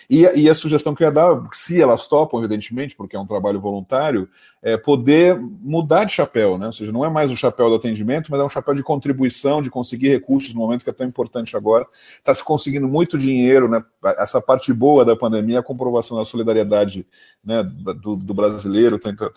E, 0.10 0.24
e, 0.36 0.50
a 0.50 0.54
sugestão 0.54 0.94
que 0.94 1.02
eu 1.02 1.08
ia 1.08 1.14
dar, 1.14 1.42
se 1.54 1.82
elas 1.82 2.06
topam, 2.06 2.40
evidentemente, 2.40 2.94
porque 2.94 3.16
é 3.16 3.20
um 3.20 3.26
trabalho 3.26 3.62
voluntário, 3.62 4.28
é 4.62 4.76
poder 4.76 5.40
mudar 5.40 6.04
de 6.04 6.12
chapéu, 6.12 6.58
né? 6.58 6.68
Ou 6.68 6.74
seja, 6.74 6.92
não 6.92 7.06
é 7.06 7.10
mais 7.10 7.32
o 7.32 7.38
chapéu 7.38 7.70
do 7.70 7.76
atendimento, 7.76 8.30
mas 8.30 8.42
é 8.42 8.44
um 8.44 8.50
chapéu 8.50 8.74
de 8.74 8.84
contribuição, 8.84 9.62
de 9.62 9.70
conseguir 9.70 10.10
recursos 10.10 10.54
no 10.54 10.60
momento 10.60 10.84
que 10.84 10.90
é 10.90 10.94
tão 10.94 11.08
importante 11.08 11.56
agora. 11.56 11.88
Está 12.18 12.34
se 12.34 12.44
conseguindo 12.44 12.88
muito 12.88 13.18
dinheiro, 13.18 13.70
né? 13.70 13.82
Essa 14.18 14.42
parte 14.42 14.74
boa 14.74 15.06
da 15.06 15.16
pandemia, 15.16 15.60
a 15.60 15.64
comprovação 15.64 16.18
da 16.18 16.26
solidariedade 16.26 17.08
né, 17.44 17.64
do, 17.64 18.16
do 18.16 18.34
brasileiro, 18.34 18.98
tem, 18.98 19.16
tem, 19.16 19.28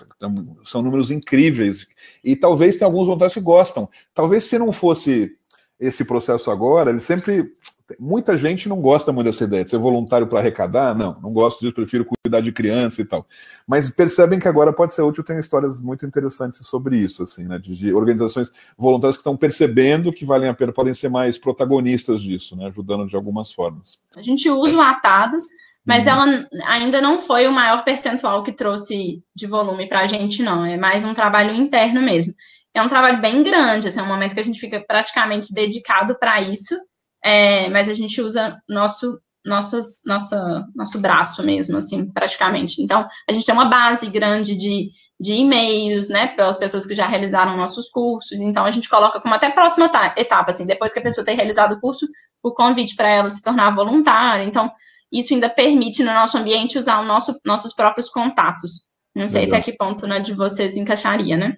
são 0.65 0.83
números 0.83 1.11
incríveis. 1.11 1.87
E 2.23 2.37
talvez 2.37 2.77
tenha 2.77 2.87
alguns 2.87 3.07
voluntários 3.07 3.35
que 3.35 3.41
gostam 3.41 3.89
Talvez 4.17 4.45
se 4.45 4.59
não 4.59 4.73
fosse 4.73 5.37
esse 5.79 6.03
processo 6.03 6.51
agora, 6.51 6.89
ele 6.89 7.01
sempre. 7.01 7.53
Muita 8.01 8.37
gente 8.37 8.69
não 8.69 8.81
gosta 8.81 9.13
muito 9.13 9.27
dessa 9.27 9.45
ideia 9.45 9.63
de 9.63 9.71
ser 9.71 9.79
voluntário 9.79 10.27
para 10.27 10.41
arrecadar. 10.41 10.93
Não, 10.95 11.21
não 11.21 11.33
gosto 11.33 11.61
disso, 11.61 11.75
prefiro 11.75 12.05
cuidar 12.25 12.41
de 12.41 12.51
criança 12.51 13.03
e 13.03 13.05
tal. 13.05 13.27
Mas 13.65 13.91
percebem 13.91 14.39
que 14.39 14.49
agora 14.49 14.73
pode 14.73 14.95
ser 14.95 15.03
útil, 15.03 15.23
tem 15.23 15.39
histórias 15.39 15.79
muito 15.79 16.05
interessantes 16.05 16.67
sobre 16.67 16.97
isso, 16.97 17.23
assim, 17.23 17.45
né? 17.45 17.59
De, 17.59 17.77
de 17.77 17.93
organizações 17.93 18.51
voluntárias 18.77 19.17
que 19.17 19.21
estão 19.21 19.37
percebendo 19.37 20.13
que 20.13 20.25
valem 20.25 20.49
a 20.49 20.55
pena, 20.55 20.73
podem 20.73 20.95
ser 20.95 21.11
mais 21.11 21.37
protagonistas 21.37 22.23
disso, 22.23 22.57
né? 22.57 22.67
Ajudando 22.69 23.07
de 23.07 23.15
algumas 23.15 23.53
formas. 23.53 23.99
A 24.17 24.23
gente 24.23 24.51
usa 24.51 24.79
o 24.79 24.81
Atados, 24.81 25.45
mas 25.85 26.07
uhum. 26.07 26.13
ela 26.13 26.49
ainda 26.65 27.03
não 27.03 27.21
foi 27.21 27.47
o 27.47 27.53
maior 27.53 27.85
percentual 27.85 28.43
que 28.43 28.51
trouxe 28.51 29.23
de 29.35 29.47
volume 29.47 29.87
para 29.87 30.01
a 30.01 30.07
gente, 30.07 30.43
não. 30.43 30.65
É 30.65 30.79
mais 30.79 31.05
um 31.05 31.13
trabalho 31.13 31.53
interno 31.55 32.01
mesmo 32.01 32.33
é 32.77 32.83
um 32.83 32.89
trabalho 32.89 33.21
bem 33.21 33.43
grande, 33.43 33.89
assim, 33.89 34.01
é 34.01 34.03
um 34.03 34.07
momento 34.07 34.35
que 34.35 34.41
a 34.41 34.45
gente 34.45 34.61
fica 34.61 34.85
praticamente 34.87 35.55
dedicado 35.55 36.19
para 36.19 36.41
isso, 36.41 36.77
é, 37.25 37.69
mas 37.71 37.89
a 37.89 37.95
gente 37.95 38.21
usa 38.21 38.61
nosso 38.69 39.19
nossos, 39.47 40.03
nossa, 40.05 40.67
nosso 40.75 41.01
braço 41.01 41.41
mesmo, 41.45 41.79
assim, 41.79 42.13
praticamente. 42.13 42.83
Então, 42.83 43.07
a 43.29 43.33
gente 43.33 43.47
tem 43.47 43.55
uma 43.55 43.71
base 43.71 44.11
grande 44.11 44.57
de, 44.57 44.89
de 45.21 45.35
e-mails, 45.35 46.09
né, 46.09 46.27
pelas 46.27 46.59
pessoas 46.59 46.85
que 46.85 46.97
já 46.97 47.07
realizaram 47.07 47.57
nossos 47.57 47.89
cursos, 47.89 48.41
então 48.41 48.65
a 48.65 48.73
gente 48.73 48.89
coloca 48.89 49.21
como 49.21 49.33
até 49.33 49.49
próxima 49.49 49.89
etapa, 50.17 50.51
assim, 50.51 50.67
depois 50.67 50.93
que 50.93 50.99
a 50.99 51.03
pessoa 51.03 51.25
ter 51.25 51.35
realizado 51.35 51.77
o 51.77 51.81
curso, 51.81 52.09
o 52.43 52.53
convite 52.53 52.97
para 52.97 53.09
ela 53.09 53.29
se 53.29 53.41
tornar 53.41 53.71
voluntária, 53.71 54.43
então, 54.43 54.69
isso 55.13 55.33
ainda 55.33 55.49
permite 55.49 56.03
no 56.03 56.13
nosso 56.13 56.37
ambiente 56.37 56.77
usar 56.77 56.99
o 56.99 57.05
nosso, 57.05 57.39
nossos 57.45 57.73
próprios 57.73 58.11
contatos. 58.11 58.89
Não 59.15 59.29
sei 59.29 59.43
Legal. 59.43 59.61
até 59.61 59.71
que 59.71 59.79
ponto, 59.79 60.09
né, 60.09 60.19
de 60.19 60.35
vocês 60.35 60.77
encaixaria, 60.77 61.37
né? 61.37 61.57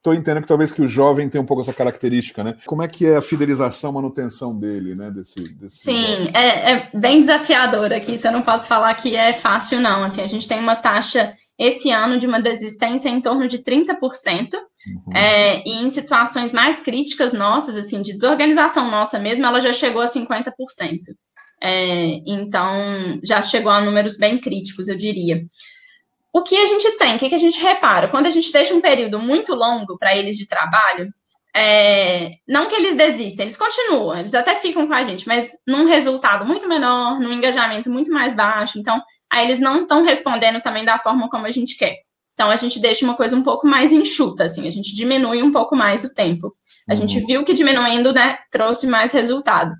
Estou 0.00 0.14
entendendo 0.14 0.40
que 0.40 0.48
talvez 0.48 0.72
que 0.72 0.80
o 0.80 0.88
jovem 0.88 1.28
tenha 1.28 1.42
um 1.42 1.46
pouco 1.46 1.60
essa 1.60 1.74
característica, 1.74 2.42
né? 2.42 2.56
Como 2.64 2.82
é 2.82 2.88
que 2.88 3.04
é 3.04 3.16
a 3.16 3.20
fidelização, 3.20 3.92
manutenção 3.92 4.58
dele, 4.58 4.94
né? 4.94 5.10
Desse, 5.10 5.34
desse 5.34 5.82
Sim, 5.82 6.30
é, 6.32 6.72
é, 6.72 6.90
bem 6.94 7.20
desafiador 7.20 7.92
aqui. 7.92 8.14
Isso 8.14 8.26
eu 8.26 8.32
não 8.32 8.40
posso 8.40 8.66
falar 8.66 8.94
que 8.94 9.14
é 9.14 9.34
fácil, 9.34 9.78
não. 9.78 10.02
Assim, 10.02 10.22
a 10.22 10.26
gente 10.26 10.48
tem 10.48 10.58
uma 10.58 10.74
taxa 10.74 11.34
esse 11.58 11.90
ano 11.90 12.18
de 12.18 12.26
uma 12.26 12.40
desistência 12.40 13.10
em 13.10 13.20
torno 13.20 13.46
de 13.46 13.58
30%, 13.58 14.54
uhum. 14.54 15.14
é, 15.14 15.62
e 15.68 15.84
em 15.84 15.90
situações 15.90 16.50
mais 16.50 16.80
críticas 16.80 17.34
nossas, 17.34 17.76
assim, 17.76 18.00
de 18.00 18.14
desorganização 18.14 18.90
nossa 18.90 19.18
mesmo, 19.18 19.44
ela 19.44 19.60
já 19.60 19.70
chegou 19.70 20.00
a 20.00 20.06
50%. 20.06 20.50
É, 21.62 22.22
então, 22.26 23.20
já 23.22 23.42
chegou 23.42 23.70
a 23.70 23.84
números 23.84 24.16
bem 24.16 24.38
críticos, 24.38 24.88
eu 24.88 24.96
diria 24.96 25.44
o 26.32 26.42
que 26.42 26.56
a 26.56 26.66
gente 26.66 26.96
tem, 26.96 27.16
o 27.16 27.18
que, 27.18 27.34
a 27.34 27.38
gente 27.38 27.60
repara? 27.60 28.08
Quando 28.08 28.26
a 28.26 28.30
gente 28.30 28.52
deixa 28.52 28.74
um 28.74 28.80
período 28.80 29.18
muito 29.18 29.54
longo 29.54 29.98
para 29.98 30.16
eles 30.16 30.36
de 30.36 30.46
trabalho, 30.46 31.08
é, 31.54 32.30
não 32.46 32.68
que 32.68 32.76
eles 32.76 32.94
desistem, 32.94 33.44
eles 33.44 33.56
continuam, 33.56 34.16
eles 34.16 34.34
até 34.34 34.54
ficam 34.54 34.86
com 34.86 34.94
a 34.94 35.02
gente, 35.02 35.26
mas 35.26 35.50
num 35.66 35.86
resultado 35.86 36.44
muito 36.44 36.68
menor, 36.68 37.18
num 37.18 37.32
engajamento 37.32 37.90
muito 37.90 38.12
mais 38.12 38.34
baixo. 38.34 38.78
Então, 38.78 39.00
aí 39.32 39.44
eles 39.44 39.58
não 39.58 39.82
estão 39.82 40.02
respondendo 40.02 40.60
também 40.60 40.84
da 40.84 40.98
forma 40.98 41.28
como 41.28 41.46
a 41.46 41.50
gente 41.50 41.76
quer. 41.76 41.96
Então, 42.34 42.48
a 42.48 42.56
gente 42.56 42.80
deixa 42.80 43.04
uma 43.04 43.16
coisa 43.16 43.36
um 43.36 43.42
pouco 43.42 43.66
mais 43.66 43.92
enxuta, 43.92 44.44
assim, 44.44 44.66
a 44.66 44.70
gente 44.70 44.94
diminui 44.94 45.42
um 45.42 45.52
pouco 45.52 45.76
mais 45.76 46.04
o 46.04 46.14
tempo. 46.14 46.54
A 46.88 46.94
uhum. 46.94 47.00
gente 47.00 47.20
viu 47.26 47.44
que 47.44 47.52
diminuindo, 47.52 48.14
né, 48.14 48.38
trouxe 48.50 48.86
mais 48.86 49.12
resultado. 49.12 49.74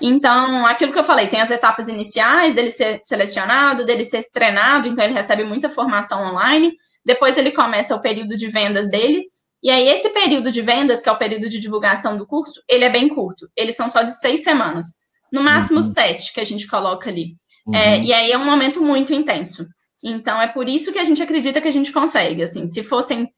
Então, 0.00 0.66
aquilo 0.66 0.92
que 0.92 0.98
eu 0.98 1.04
falei, 1.04 1.28
tem 1.28 1.40
as 1.40 1.50
etapas 1.50 1.88
iniciais 1.88 2.54
dele 2.54 2.70
ser 2.70 3.00
selecionado, 3.02 3.84
dele 3.84 4.04
ser 4.04 4.24
treinado, 4.32 4.88
então 4.88 5.04
ele 5.04 5.14
recebe 5.14 5.44
muita 5.44 5.70
formação 5.70 6.30
online. 6.30 6.74
Depois 7.04 7.36
ele 7.36 7.50
começa 7.50 7.94
o 7.94 8.00
período 8.00 8.36
de 8.36 8.48
vendas 8.48 8.88
dele. 8.88 9.24
E 9.62 9.70
aí, 9.70 9.86
esse 9.88 10.10
período 10.10 10.50
de 10.50 10.60
vendas, 10.60 11.00
que 11.00 11.08
é 11.08 11.12
o 11.12 11.18
período 11.18 11.48
de 11.48 11.60
divulgação 11.60 12.16
do 12.16 12.26
curso, 12.26 12.60
ele 12.68 12.84
é 12.84 12.90
bem 12.90 13.08
curto. 13.08 13.48
Eles 13.56 13.76
são 13.76 13.88
só 13.88 14.02
de 14.02 14.18
seis 14.18 14.42
semanas. 14.42 14.86
No 15.32 15.42
máximo 15.42 15.76
uhum. 15.76 15.82
sete 15.82 16.32
que 16.34 16.40
a 16.40 16.44
gente 16.44 16.66
coloca 16.66 17.08
ali. 17.08 17.34
Uhum. 17.66 17.74
É, 17.74 18.00
e 18.00 18.12
aí 18.12 18.32
é 18.32 18.38
um 18.38 18.44
momento 18.44 18.82
muito 18.82 19.14
intenso. 19.14 19.66
Então, 20.02 20.40
é 20.42 20.48
por 20.48 20.68
isso 20.68 20.92
que 20.92 20.98
a 20.98 21.04
gente 21.04 21.22
acredita 21.22 21.60
que 21.60 21.68
a 21.68 21.72
gente 21.72 21.92
consegue. 21.92 22.42
Assim, 22.42 22.66
se 22.66 22.82
fossem 22.82 23.30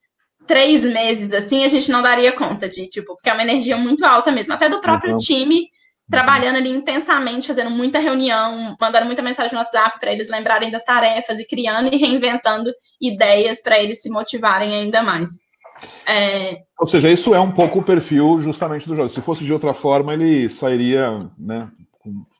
três 0.47 0.83
meses 0.83 1.33
assim, 1.33 1.65
a 1.65 1.69
gente 1.69 1.91
não 1.91 2.03
daria 2.03 2.33
conta 2.33 2.69
de, 2.69 2.89
tipo, 2.89 3.15
porque 3.15 3.29
é 3.29 3.33
uma 3.33 3.43
energia 3.43 3.77
muito 3.77 4.05
alta 4.05 4.33
mesmo, 4.33 4.53
até 4.55 4.69
do 4.69 4.81
próprio 4.81 5.13
uhum. 5.13 5.17
time 5.17 5.69
trabalhando 6.11 6.57
ali 6.57 6.71
intensamente, 6.71 7.47
fazendo 7.47 7.71
muita 7.71 7.99
reunião, 7.99 8.77
mandando 8.81 9.07
muita 9.07 9.23
mensagem 9.23 9.53
no 9.55 9.61
WhatsApp 9.61 9.99
para 9.99 10.13
eles 10.13 10.29
lembrarem 10.29 10.71
das 10.71 10.85
tarefas 10.85 11.39
e 11.39 11.47
criando 11.47 11.93
e 11.93 11.97
reinventando 11.97 12.71
ideias 13.01 13.63
para 13.63 13.79
eles 13.79 14.03
se 14.03 14.11
motivarem 14.11 14.75
ainda 14.75 15.03
mais. 15.03 15.31
É... 16.07 16.59
Ou 16.79 16.87
seja, 16.87 17.11
isso 17.11 17.35
é 17.35 17.41
um 17.41 17.51
pouco 17.51 17.79
o 17.79 17.85
perfil 17.85 18.41
justamente 18.41 18.87
do 18.87 18.95
jovem. 18.95 19.09
Se 19.09 19.21
fosse 19.21 19.45
de 19.45 19.53
outra 19.53 19.73
forma, 19.73 20.13
ele 20.13 20.49
sairia, 20.49 21.19
né? 21.39 21.69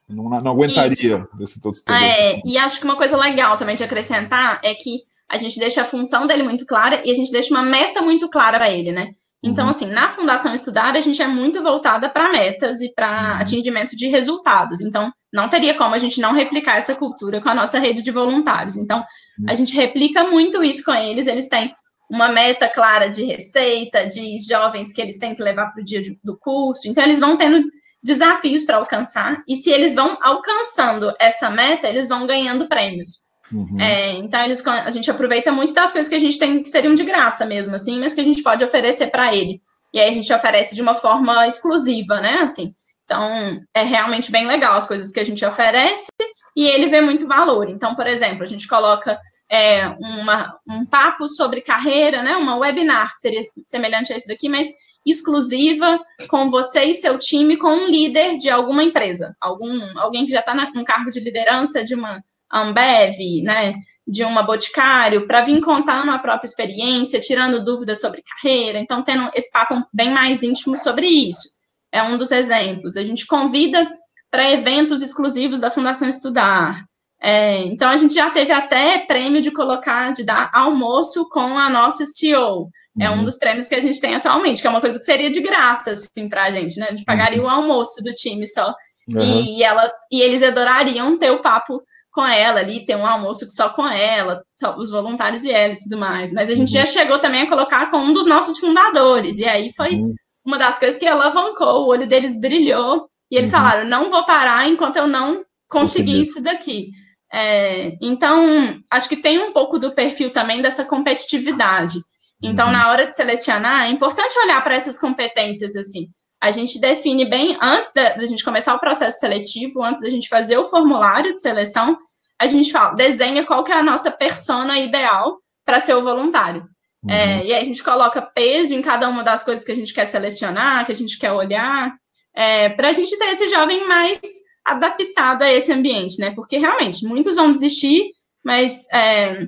Não, 0.07 0.29
não 0.29 0.51
aguentaria 0.51 1.27
desse 1.33 1.59
todo. 1.59 1.75
É, 1.89 2.39
e 2.45 2.57
acho 2.59 2.79
que 2.79 2.85
uma 2.85 2.95
coisa 2.95 3.17
legal 3.17 3.57
também 3.57 3.75
de 3.75 3.83
acrescentar 3.83 4.61
é 4.63 4.75
que 4.75 5.01
a 5.29 5.37
gente 5.37 5.59
deixa 5.59 5.81
a 5.81 5.85
função 5.85 6.27
dele 6.27 6.43
muito 6.43 6.65
clara 6.65 7.01
e 7.03 7.09
a 7.09 7.13
gente 7.15 7.31
deixa 7.31 7.51
uma 7.51 7.63
meta 7.63 8.01
muito 8.01 8.29
clara 8.29 8.57
para 8.57 8.69
ele, 8.69 8.91
né? 8.91 9.13
Então, 9.43 9.65
uhum. 9.65 9.69
assim, 9.69 9.87
na 9.87 10.09
Fundação 10.09 10.53
Estudar, 10.53 10.95
a 10.95 10.99
gente 10.99 11.21
é 11.21 11.27
muito 11.27 11.61
voltada 11.61 12.09
para 12.09 12.31
metas 12.31 12.81
e 12.81 12.93
para 12.93 13.35
uhum. 13.35 13.41
atingimento 13.41 13.95
de 13.95 14.07
resultados. 14.07 14.81
Então, 14.81 15.11
não 15.31 15.49
teria 15.49 15.77
como 15.77 15.93
a 15.93 15.99
gente 15.99 16.19
não 16.19 16.33
replicar 16.33 16.77
essa 16.77 16.95
cultura 16.95 17.41
com 17.41 17.49
a 17.49 17.53
nossa 17.53 17.77
rede 17.77 18.01
de 18.01 18.11
voluntários. 18.11 18.77
Então, 18.77 18.99
a 18.99 19.51
uhum. 19.51 19.55
gente 19.55 19.75
replica 19.75 20.23
muito 20.23 20.63
isso 20.63 20.83
com 20.83 20.93
eles. 20.93 21.27
Eles 21.27 21.47
têm 21.47 21.73
uma 22.09 22.29
meta 22.29 22.67
clara 22.67 23.07
de 23.07 23.23
receita, 23.23 24.05
de 24.05 24.37
jovens 24.47 24.93
que 24.93 25.01
eles 25.01 25.19
têm 25.19 25.35
que 25.35 25.43
levar 25.43 25.71
para 25.71 25.81
o 25.81 25.85
dia 25.85 26.01
do 26.23 26.37
curso. 26.39 26.87
Então, 26.87 27.03
eles 27.03 27.19
vão 27.19 27.37
tendo 27.37 27.63
desafios 28.03 28.63
para 28.63 28.77
alcançar. 28.77 29.43
E 29.47 29.55
se 29.55 29.69
eles 29.69 29.93
vão 29.95 30.17
alcançando 30.21 31.13
essa 31.19 31.49
meta, 31.49 31.87
eles 31.87 32.07
vão 32.07 32.25
ganhando 32.25 32.67
prêmios. 32.67 33.24
Uhum. 33.51 33.79
É, 33.79 34.11
então, 34.13 34.41
eles, 34.41 34.65
a 34.65 34.89
gente 34.89 35.09
aproveita 35.09 35.51
muito 35.51 35.73
das 35.73 35.91
coisas 35.91 36.09
que 36.09 36.15
a 36.15 36.19
gente 36.19 36.37
tem 36.37 36.61
que 36.63 36.69
seriam 36.69 36.93
de 36.93 37.03
graça 37.03 37.45
mesmo, 37.45 37.75
assim, 37.75 37.99
mas 37.99 38.13
que 38.13 38.21
a 38.21 38.23
gente 38.23 38.41
pode 38.41 38.63
oferecer 38.63 39.07
para 39.07 39.33
ele. 39.35 39.61
E 39.93 39.99
aí 39.99 40.09
a 40.09 40.13
gente 40.13 40.31
oferece 40.33 40.75
de 40.75 40.81
uma 40.81 40.95
forma 40.95 41.47
exclusiva, 41.47 42.19
né? 42.19 42.39
Assim, 42.41 42.73
então, 43.05 43.59
é 43.73 43.83
realmente 43.83 44.31
bem 44.31 44.47
legal 44.47 44.75
as 44.75 44.87
coisas 44.87 45.11
que 45.11 45.19
a 45.19 45.23
gente 45.23 45.45
oferece 45.45 46.07
e 46.55 46.67
ele 46.67 46.87
vê 46.87 47.01
muito 47.01 47.27
valor. 47.27 47.69
Então, 47.69 47.95
por 47.95 48.07
exemplo, 48.07 48.43
a 48.43 48.47
gente 48.47 48.67
coloca 48.67 49.17
é, 49.49 49.87
uma, 49.87 50.57
um 50.67 50.85
papo 50.85 51.27
sobre 51.27 51.61
carreira, 51.61 52.23
né? 52.23 52.35
Uma 52.35 52.57
webinar, 52.57 53.13
que 53.13 53.21
seria 53.21 53.41
semelhante 53.63 54.11
a 54.11 54.17
isso 54.17 54.27
daqui, 54.27 54.49
mas 54.49 54.67
exclusiva 55.05 55.99
com 56.27 56.49
você 56.49 56.85
e 56.85 56.95
seu 56.95 57.19
time, 57.19 57.57
com 57.57 57.69
um 57.69 57.87
líder 57.87 58.39
de 58.39 58.49
alguma 58.49 58.83
empresa, 58.83 59.35
algum 59.39 59.79
alguém 59.99 60.25
que 60.25 60.31
já 60.31 60.39
está 60.39 60.55
num 60.55 60.83
cargo 60.83 61.11
de 61.11 61.19
liderança 61.19 61.83
de 61.83 61.93
uma 61.93 62.23
Ambev, 62.51 63.17
né, 63.43 63.75
de 64.07 64.23
uma 64.23 64.43
Boticário, 64.43 65.27
para 65.27 65.41
vir 65.41 65.61
contando 65.61 66.11
a 66.11 66.19
própria 66.19 66.47
experiência, 66.47 67.19
tirando 67.19 67.63
dúvidas 67.63 67.99
sobre 67.99 68.21
carreira, 68.21 68.79
então 68.79 69.03
tendo 69.03 69.29
esse 69.33 69.51
papo 69.51 69.83
bem 69.93 70.11
mais 70.11 70.43
íntimo 70.43 70.77
sobre 70.77 71.07
isso. 71.07 71.55
É 71.91 72.03
um 72.03 72.17
dos 72.17 72.31
exemplos. 72.31 72.97
A 72.97 73.03
gente 73.03 73.25
convida 73.25 73.89
para 74.29 74.51
eventos 74.51 75.01
exclusivos 75.01 75.59
da 75.59 75.71
Fundação 75.71 76.09
Estudar. 76.09 76.83
É, 77.21 77.63
então 77.63 77.89
a 77.89 77.95
gente 77.95 78.13
já 78.13 78.29
teve 78.29 78.51
até 78.51 78.99
prêmio 78.99 79.41
de 79.41 79.49
colocar, 79.49 80.11
de 80.11 80.23
dar 80.23 80.51
almoço 80.53 81.27
com 81.29 81.57
a 81.57 81.69
nossa 81.69 82.05
CEO. 82.05 82.69
É 82.99 83.09
um 83.09 83.19
uhum. 83.19 83.23
dos 83.23 83.37
prêmios 83.37 83.65
que 83.65 83.75
a 83.75 83.79
gente 83.79 83.99
tem 83.99 84.13
atualmente, 84.13 84.61
que 84.61 84.67
é 84.67 84.69
uma 84.69 84.81
coisa 84.81 84.99
que 84.99 85.05
seria 85.05 85.29
de 85.29 85.41
graça, 85.41 85.91
assim, 85.91 86.29
para 86.29 86.43
a 86.43 86.51
gente, 86.51 86.77
né? 86.79 86.87
A 86.87 86.91
gente 86.91 87.05
pagaria 87.05 87.39
uhum. 87.39 87.47
o 87.47 87.49
almoço 87.49 88.03
do 88.03 88.11
time 88.11 88.45
só. 88.45 88.73
Uhum. 89.13 89.21
E, 89.21 89.63
ela, 89.63 89.91
e 90.11 90.21
eles 90.21 90.43
adorariam 90.43 91.17
ter 91.17 91.31
o 91.31 91.41
papo 91.41 91.81
com 92.15 92.25
ela 92.25 92.61
ali, 92.61 92.85
ter 92.85 92.95
um 92.95 93.05
almoço 93.05 93.45
só 93.49 93.67
com 93.67 93.85
ela, 93.85 94.41
só 94.57 94.77
os 94.77 94.89
voluntários 94.89 95.43
e 95.43 95.51
ela 95.51 95.73
e 95.73 95.77
tudo 95.77 95.97
mais. 95.97 96.31
Mas 96.31 96.49
a 96.49 96.55
gente 96.55 96.69
uhum. 96.69 96.79
já 96.79 96.85
chegou 96.85 97.19
também 97.19 97.41
a 97.41 97.49
colocar 97.49 97.91
com 97.91 97.97
um 97.97 98.13
dos 98.13 98.25
nossos 98.25 98.57
fundadores, 98.57 99.37
e 99.37 99.45
aí 99.45 99.67
foi 99.75 99.95
uhum. 99.95 100.15
uma 100.45 100.57
das 100.57 100.79
coisas 100.79 100.97
que 100.97 101.05
alavancou, 101.05 101.83
o 101.83 101.87
olho 101.87 102.07
deles 102.07 102.39
brilhou, 102.39 103.05
e 103.29 103.35
eles 103.35 103.51
uhum. 103.51 103.59
falaram: 103.59 103.89
não 103.89 104.09
vou 104.09 104.25
parar 104.25 104.65
enquanto 104.65 104.95
eu 104.95 105.07
não 105.07 105.43
conseguir 105.69 106.21
isso 106.21 106.41
daqui. 106.41 106.87
É, 107.33 107.97
então, 108.01 108.79
acho 108.89 109.09
que 109.09 109.17
tem 109.17 109.37
um 109.39 109.51
pouco 109.51 109.77
do 109.77 109.93
perfil 109.93 110.31
também 110.31 110.61
dessa 110.61 110.85
competitividade. 110.85 111.99
Então, 112.41 112.67
uhum. 112.67 112.71
na 112.71 112.89
hora 112.89 113.05
de 113.05 113.13
selecionar, 113.13 113.83
é 113.83 113.89
importante 113.89 114.39
olhar 114.39 114.63
para 114.63 114.75
essas 114.75 114.97
competências, 114.97 115.75
assim. 115.75 116.07
A 116.45 116.51
gente 116.51 116.79
define 116.79 117.25
bem, 117.25 117.57
antes 117.59 117.91
da, 117.91 118.09
da 118.09 118.25
gente 118.27 118.45
começar 118.45 118.75
o 118.75 118.79
processo 118.79 119.19
seletivo, 119.19 119.83
antes 119.83 119.99
da 119.99 120.11
gente 120.11 120.29
fazer 120.29 120.59
o 120.59 120.65
formulário 120.65 121.33
de 121.33 121.41
seleção, 121.41 121.97
a 122.39 122.45
gente 122.45 122.71
fala, 122.71 122.93
desenha 122.93 123.43
qual 123.43 123.63
que 123.63 123.71
é 123.71 123.75
a 123.75 123.83
nossa 123.83 124.11
persona 124.11 124.77
ideal 124.77 125.39
para 125.65 125.79
ser 125.79 125.95
o 125.95 126.03
voluntário. 126.03 126.61
Uhum. 127.03 127.09
É, 127.09 127.43
e 127.43 127.51
aí 127.51 127.63
a 127.63 127.65
gente 127.65 127.83
coloca 127.83 128.21
peso 128.21 128.75
em 128.75 128.81
cada 128.83 129.09
uma 129.09 129.23
das 129.23 129.41
coisas 129.41 129.65
que 129.65 129.71
a 129.71 129.75
gente 129.75 129.91
quer 129.91 130.05
selecionar, 130.05 130.85
que 130.85 130.91
a 130.91 130.95
gente 130.95 131.17
quer 131.17 131.31
olhar, 131.31 131.95
é, 132.35 132.69
para 132.69 132.89
a 132.89 132.91
gente 132.91 133.17
ter 133.17 133.25
esse 133.31 133.47
jovem 133.47 133.87
mais 133.87 134.21
adaptado 134.63 135.41
a 135.41 135.51
esse 135.51 135.73
ambiente, 135.73 136.19
né? 136.19 136.31
Porque 136.35 136.59
realmente 136.59 137.07
muitos 137.07 137.35
vão 137.35 137.49
desistir, 137.49 138.11
mas 138.43 138.87
é, 138.93 139.47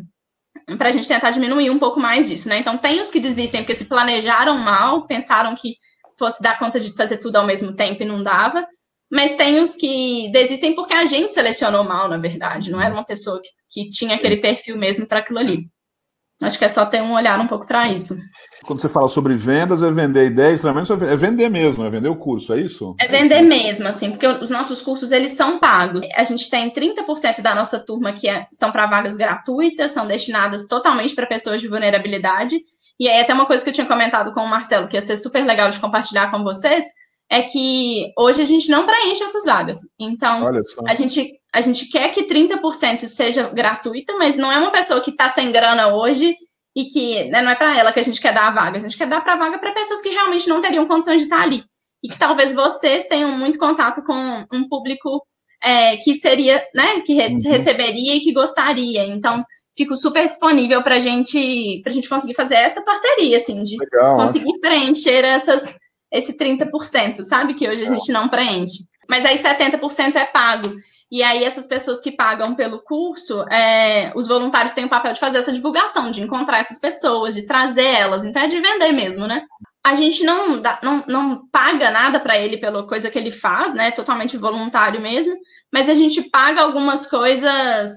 para 0.79 0.89
a 0.89 0.91
gente 0.91 1.07
tentar 1.07 1.29
diminuir 1.29 1.69
um 1.69 1.77
pouco 1.77 1.99
mais 1.99 2.27
disso, 2.27 2.49
né? 2.49 2.57
Então 2.57 2.75
tem 2.75 2.99
os 2.99 3.11
que 3.11 3.19
desistem 3.19 3.61
porque 3.61 3.75
se 3.75 3.85
planejaram 3.85 4.57
mal, 4.57 5.05
pensaram 5.05 5.53
que 5.53 5.75
fosse 6.17 6.41
dar 6.41 6.57
conta 6.57 6.79
de 6.79 6.93
fazer 6.95 7.17
tudo 7.17 7.37
ao 7.37 7.45
mesmo 7.45 7.75
tempo 7.75 8.03
e 8.03 8.05
não 8.05 8.23
dava. 8.23 8.65
Mas 9.09 9.35
tem 9.35 9.61
os 9.61 9.75
que 9.75 10.29
desistem 10.31 10.75
porque 10.75 10.93
a 10.93 11.05
gente 11.05 11.33
selecionou 11.33 11.83
mal, 11.83 12.09
na 12.09 12.17
verdade. 12.17 12.71
Não 12.71 12.81
era 12.81 12.93
uma 12.93 13.05
pessoa 13.05 13.39
que, 13.41 13.49
que 13.83 13.89
tinha 13.89 14.15
aquele 14.15 14.37
perfil 14.37 14.77
mesmo 14.77 15.07
para 15.07 15.19
aquilo 15.19 15.39
ali. 15.39 15.69
Acho 16.41 16.59
que 16.59 16.65
é 16.65 16.69
só 16.69 16.85
ter 16.85 17.01
um 17.01 17.13
olhar 17.13 17.39
um 17.39 17.47
pouco 17.47 17.65
para 17.65 17.91
isso. 17.91 18.15
Quando 18.63 18.81
você 18.81 18.89
fala 18.89 19.07
sobre 19.07 19.35
vendas, 19.35 19.81
é 19.81 19.89
vender 19.89 20.25
ideias, 20.25 20.63
é 20.65 21.15
vender 21.15 21.49
mesmo, 21.49 21.85
é 21.85 21.89
vender 21.89 22.09
o 22.09 22.15
curso, 22.15 22.53
é 22.53 22.59
isso? 22.59 22.95
É 22.99 23.07
vender 23.07 23.41
mesmo, 23.41 23.87
assim, 23.87 24.11
porque 24.11 24.27
os 24.27 24.49
nossos 24.49 24.81
cursos, 24.81 25.11
eles 25.11 25.31
são 25.31 25.59
pagos. 25.59 26.03
A 26.15 26.23
gente 26.23 26.49
tem 26.49 26.69
30% 26.69 27.41
da 27.41 27.55
nossa 27.55 27.79
turma 27.79 28.13
que 28.13 28.27
é, 28.27 28.45
são 28.51 28.71
para 28.71 28.87
vagas 28.87 29.15
gratuitas, 29.15 29.91
são 29.91 30.05
destinadas 30.05 30.67
totalmente 30.67 31.15
para 31.15 31.25
pessoas 31.25 31.61
de 31.61 31.67
vulnerabilidade. 31.67 32.59
E 32.99 33.07
aí, 33.07 33.21
até 33.21 33.33
uma 33.33 33.45
coisa 33.45 33.63
que 33.63 33.69
eu 33.69 33.73
tinha 33.73 33.87
comentado 33.87 34.33
com 34.33 34.41
o 34.41 34.47
Marcelo, 34.47 34.87
que 34.87 34.97
ia 34.97 35.01
ser 35.01 35.15
super 35.15 35.45
legal 35.45 35.69
de 35.69 35.79
compartilhar 35.79 36.31
com 36.31 36.43
vocês, 36.43 36.85
é 37.29 37.41
que 37.41 38.11
hoje 38.17 38.41
a 38.41 38.45
gente 38.45 38.69
não 38.69 38.85
preenche 38.85 39.23
essas 39.23 39.45
vagas. 39.45 39.77
Então, 39.99 40.47
a 40.87 40.93
gente, 40.93 41.39
a 41.53 41.61
gente 41.61 41.89
quer 41.89 42.09
que 42.09 42.23
30% 42.23 43.05
seja 43.05 43.49
gratuita, 43.49 44.13
mas 44.17 44.35
não 44.35 44.51
é 44.51 44.57
uma 44.57 44.71
pessoa 44.71 45.01
que 45.01 45.11
está 45.11 45.27
sem 45.27 45.51
grana 45.51 45.93
hoje 45.93 46.35
e 46.75 46.85
que 46.85 47.25
né, 47.25 47.41
não 47.41 47.51
é 47.51 47.55
para 47.55 47.77
ela 47.77 47.91
que 47.91 47.99
a 47.99 48.03
gente 48.03 48.21
quer 48.21 48.33
dar 48.33 48.47
a 48.47 48.51
vaga, 48.51 48.77
a 48.77 48.79
gente 48.79 48.97
quer 48.97 49.07
dar 49.07 49.21
para 49.21 49.33
a 49.33 49.37
vaga 49.37 49.59
para 49.59 49.73
pessoas 49.73 50.01
que 50.01 50.09
realmente 50.09 50.47
não 50.47 50.61
teriam 50.61 50.87
condições 50.87 51.17
de 51.17 51.23
estar 51.23 51.41
ali. 51.41 51.63
E 52.03 52.07
que 52.07 52.17
talvez 52.17 52.53
vocês 52.53 53.07
tenham 53.07 53.31
muito 53.31 53.57
contato 53.57 54.03
com 54.03 54.45
um 54.53 54.67
público 54.67 55.21
é, 55.61 55.97
que 55.97 56.13
seria, 56.13 56.63
né, 56.73 57.01
que 57.01 57.13
re 57.13 57.29
uhum. 57.29 57.51
receberia 57.51 58.15
e 58.15 58.19
que 58.19 58.31
gostaria. 58.31 59.05
Então, 59.07 59.43
fico 59.77 59.95
super 59.95 60.27
disponível 60.27 60.81
para 60.81 60.99
gente, 60.99 61.81
a 61.85 61.89
gente 61.89 62.09
conseguir 62.09 62.33
fazer 62.33 62.55
essa 62.55 62.83
parceria, 62.83 63.37
assim, 63.37 63.61
de 63.61 63.77
Legal, 63.77 64.17
conseguir 64.17 64.49
acho. 64.49 64.59
preencher 64.59 65.23
essas 65.23 65.77
esse 66.11 66.37
30%, 66.37 67.21
sabe? 67.23 67.53
Que 67.53 67.67
hoje 67.69 67.83
a 67.83 67.89
gente 67.89 68.11
não 68.11 68.29
preenche. 68.29 68.85
Mas 69.09 69.25
aí 69.25 69.37
70% 69.37 70.15
é 70.15 70.25
pago. 70.25 70.67
E 71.09 71.23
aí, 71.23 71.43
essas 71.43 71.65
pessoas 71.65 72.01
que 72.01 72.11
pagam 72.11 72.53
pelo 72.53 72.81
curso, 72.81 73.43
é, 73.49 74.11
os 74.13 74.27
voluntários 74.27 74.73
têm 74.73 74.85
o 74.85 74.89
papel 74.89 75.13
de 75.13 75.19
fazer 75.19 75.37
essa 75.37 75.53
divulgação, 75.53 76.11
de 76.11 76.21
encontrar 76.21 76.59
essas 76.59 76.79
pessoas, 76.79 77.33
de 77.33 77.45
trazer 77.45 77.85
elas, 77.85 78.25
então 78.25 78.41
é 78.41 78.47
de 78.47 78.59
vender 78.59 78.91
mesmo, 78.91 79.25
né? 79.25 79.45
A 79.85 79.95
gente 79.95 80.25
não, 80.25 80.61
dá, 80.61 80.79
não, 80.83 81.03
não 81.07 81.47
paga 81.49 81.89
nada 81.89 82.19
para 82.19 82.37
ele 82.37 82.57
pela 82.57 82.85
coisa 82.85 83.09
que 83.09 83.17
ele 83.17 83.31
faz, 83.31 83.73
né? 83.73 83.89
Totalmente 83.89 84.35
voluntário 84.35 84.99
mesmo, 84.99 85.33
mas 85.71 85.87
a 85.87 85.93
gente 85.93 86.23
paga 86.23 86.61
algumas 86.61 87.07
coisas, 87.07 87.89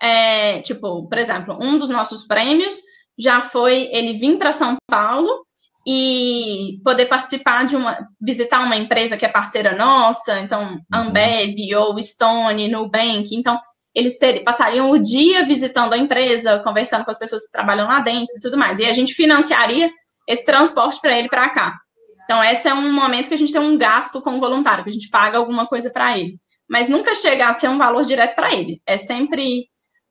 é, 0.00 0.60
tipo, 0.60 1.08
por 1.08 1.18
exemplo, 1.18 1.56
um 1.60 1.78
dos 1.78 1.90
nossos 1.90 2.26
prêmios 2.26 2.80
já 3.18 3.40
foi 3.40 3.88
ele 3.92 4.14
vir 4.14 4.38
para 4.38 4.52
São 4.52 4.76
Paulo 4.88 5.46
e 5.86 6.80
poder 6.84 7.06
participar 7.06 7.64
de 7.64 7.76
uma, 7.76 7.96
visitar 8.20 8.60
uma 8.60 8.76
empresa 8.76 9.16
que 9.16 9.24
é 9.24 9.28
parceira 9.28 9.74
nossa, 9.74 10.40
então 10.40 10.74
uhum. 10.74 10.80
Ambev 10.92 11.54
ou 11.76 12.02
Stone, 12.02 12.68
Nubank, 12.68 13.34
então 13.34 13.58
eles 13.94 14.18
ter, 14.18 14.42
passariam 14.42 14.90
o 14.90 14.98
dia 14.98 15.44
visitando 15.44 15.92
a 15.92 15.98
empresa, 15.98 16.58
conversando 16.58 17.04
com 17.04 17.10
as 17.10 17.18
pessoas 17.18 17.46
que 17.46 17.52
trabalham 17.52 17.86
lá 17.86 18.00
dentro 18.00 18.36
e 18.36 18.40
tudo 18.40 18.58
mais, 18.58 18.80
e 18.80 18.84
a 18.84 18.92
gente 18.92 19.14
financiaria 19.14 19.88
esse 20.28 20.44
transporte 20.44 21.00
para 21.00 21.16
ele 21.16 21.28
para 21.28 21.48
cá. 21.50 21.78
Então 22.24 22.42
esse 22.42 22.68
é 22.68 22.74
um 22.74 22.92
momento 22.92 23.28
que 23.28 23.34
a 23.34 23.38
gente 23.38 23.52
tem 23.52 23.60
um 23.60 23.78
gasto 23.78 24.20
com 24.20 24.36
o 24.36 24.40
voluntário, 24.40 24.82
que 24.82 24.90
a 24.90 24.92
gente 24.92 25.08
paga 25.08 25.38
alguma 25.38 25.68
coisa 25.68 25.88
para 25.90 26.18
ele, 26.18 26.36
mas 26.68 26.88
nunca 26.88 27.14
chega 27.14 27.48
a 27.48 27.52
ser 27.52 27.68
um 27.68 27.78
valor 27.78 28.04
direto 28.04 28.34
para 28.34 28.52
ele, 28.52 28.82
é 28.84 28.98
sempre 28.98 29.68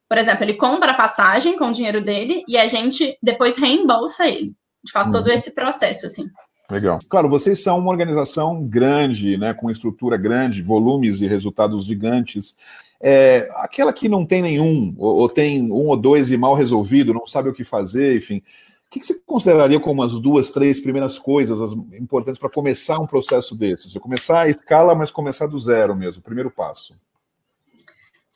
por 0.08 0.18
exemplo, 0.18 0.44
ele 0.44 0.56
compra 0.56 0.92
a 0.92 0.96
passagem 0.96 1.58
com 1.58 1.70
o 1.70 1.72
dinheiro 1.72 2.04
dele 2.04 2.44
e 2.48 2.58
a 2.58 2.68
gente 2.68 3.18
depois 3.22 3.58
reembolsa 3.58 4.28
ele 4.28 4.56
gente 4.86 4.92
faz 4.92 5.10
todo 5.10 5.26
uhum. 5.26 5.34
esse 5.34 5.54
processo, 5.56 6.06
assim. 6.06 6.28
Legal. 6.70 7.00
Claro, 7.10 7.30
vocês 7.30 7.62
são 7.62 7.80
uma 7.80 7.92
organização 7.92 8.64
grande, 8.64 9.38
né, 9.38 9.54
com 9.54 9.70
estrutura 9.70 10.16
grande, 10.18 10.62
volumes 10.62 11.22
e 11.22 11.28
resultados 11.28 11.86
gigantes. 11.86 12.56
É, 13.02 13.50
aquela 13.56 13.92
que 13.92 14.08
não 14.08 14.26
tem 14.26 14.42
nenhum, 14.42 14.96
ou, 14.98 15.18
ou, 15.18 15.28
tem 15.28 15.72
um 15.72 15.88
ou 15.88 15.98
dois 15.98 16.32
e 16.32 16.38
mal 16.38 16.56
resolvido, 16.56 17.14
não 17.14 17.28
sabe 17.28 17.50
o 17.50 17.54
que 17.54 17.64
fazer, 17.64 18.18
enfim. 18.18 18.38
O 18.88 18.92
que, 18.92 19.00
que 19.00 19.06
você 19.06 19.20
consideraria 19.26 19.80
como 19.80 20.02
as 20.02 20.20
duas, 20.20 20.50
três 20.50 20.80
primeiras 20.80 21.20
coisas 21.20 21.62
as 21.62 21.74
importantes 22.00 22.40
para 22.40 22.50
começar 22.50 23.00
um 23.00 23.08
processo 23.08 23.56
desses? 23.56 23.92
Você 23.92 24.00
começar 24.00 24.42
a 24.42 24.50
escala, 24.50 24.96
mas 24.96 25.12
começar 25.12 25.48
do 25.48 25.60
zero 25.60 25.96
mesmo, 25.96 26.22
primeiro 26.22 26.50
passo. 26.50 26.96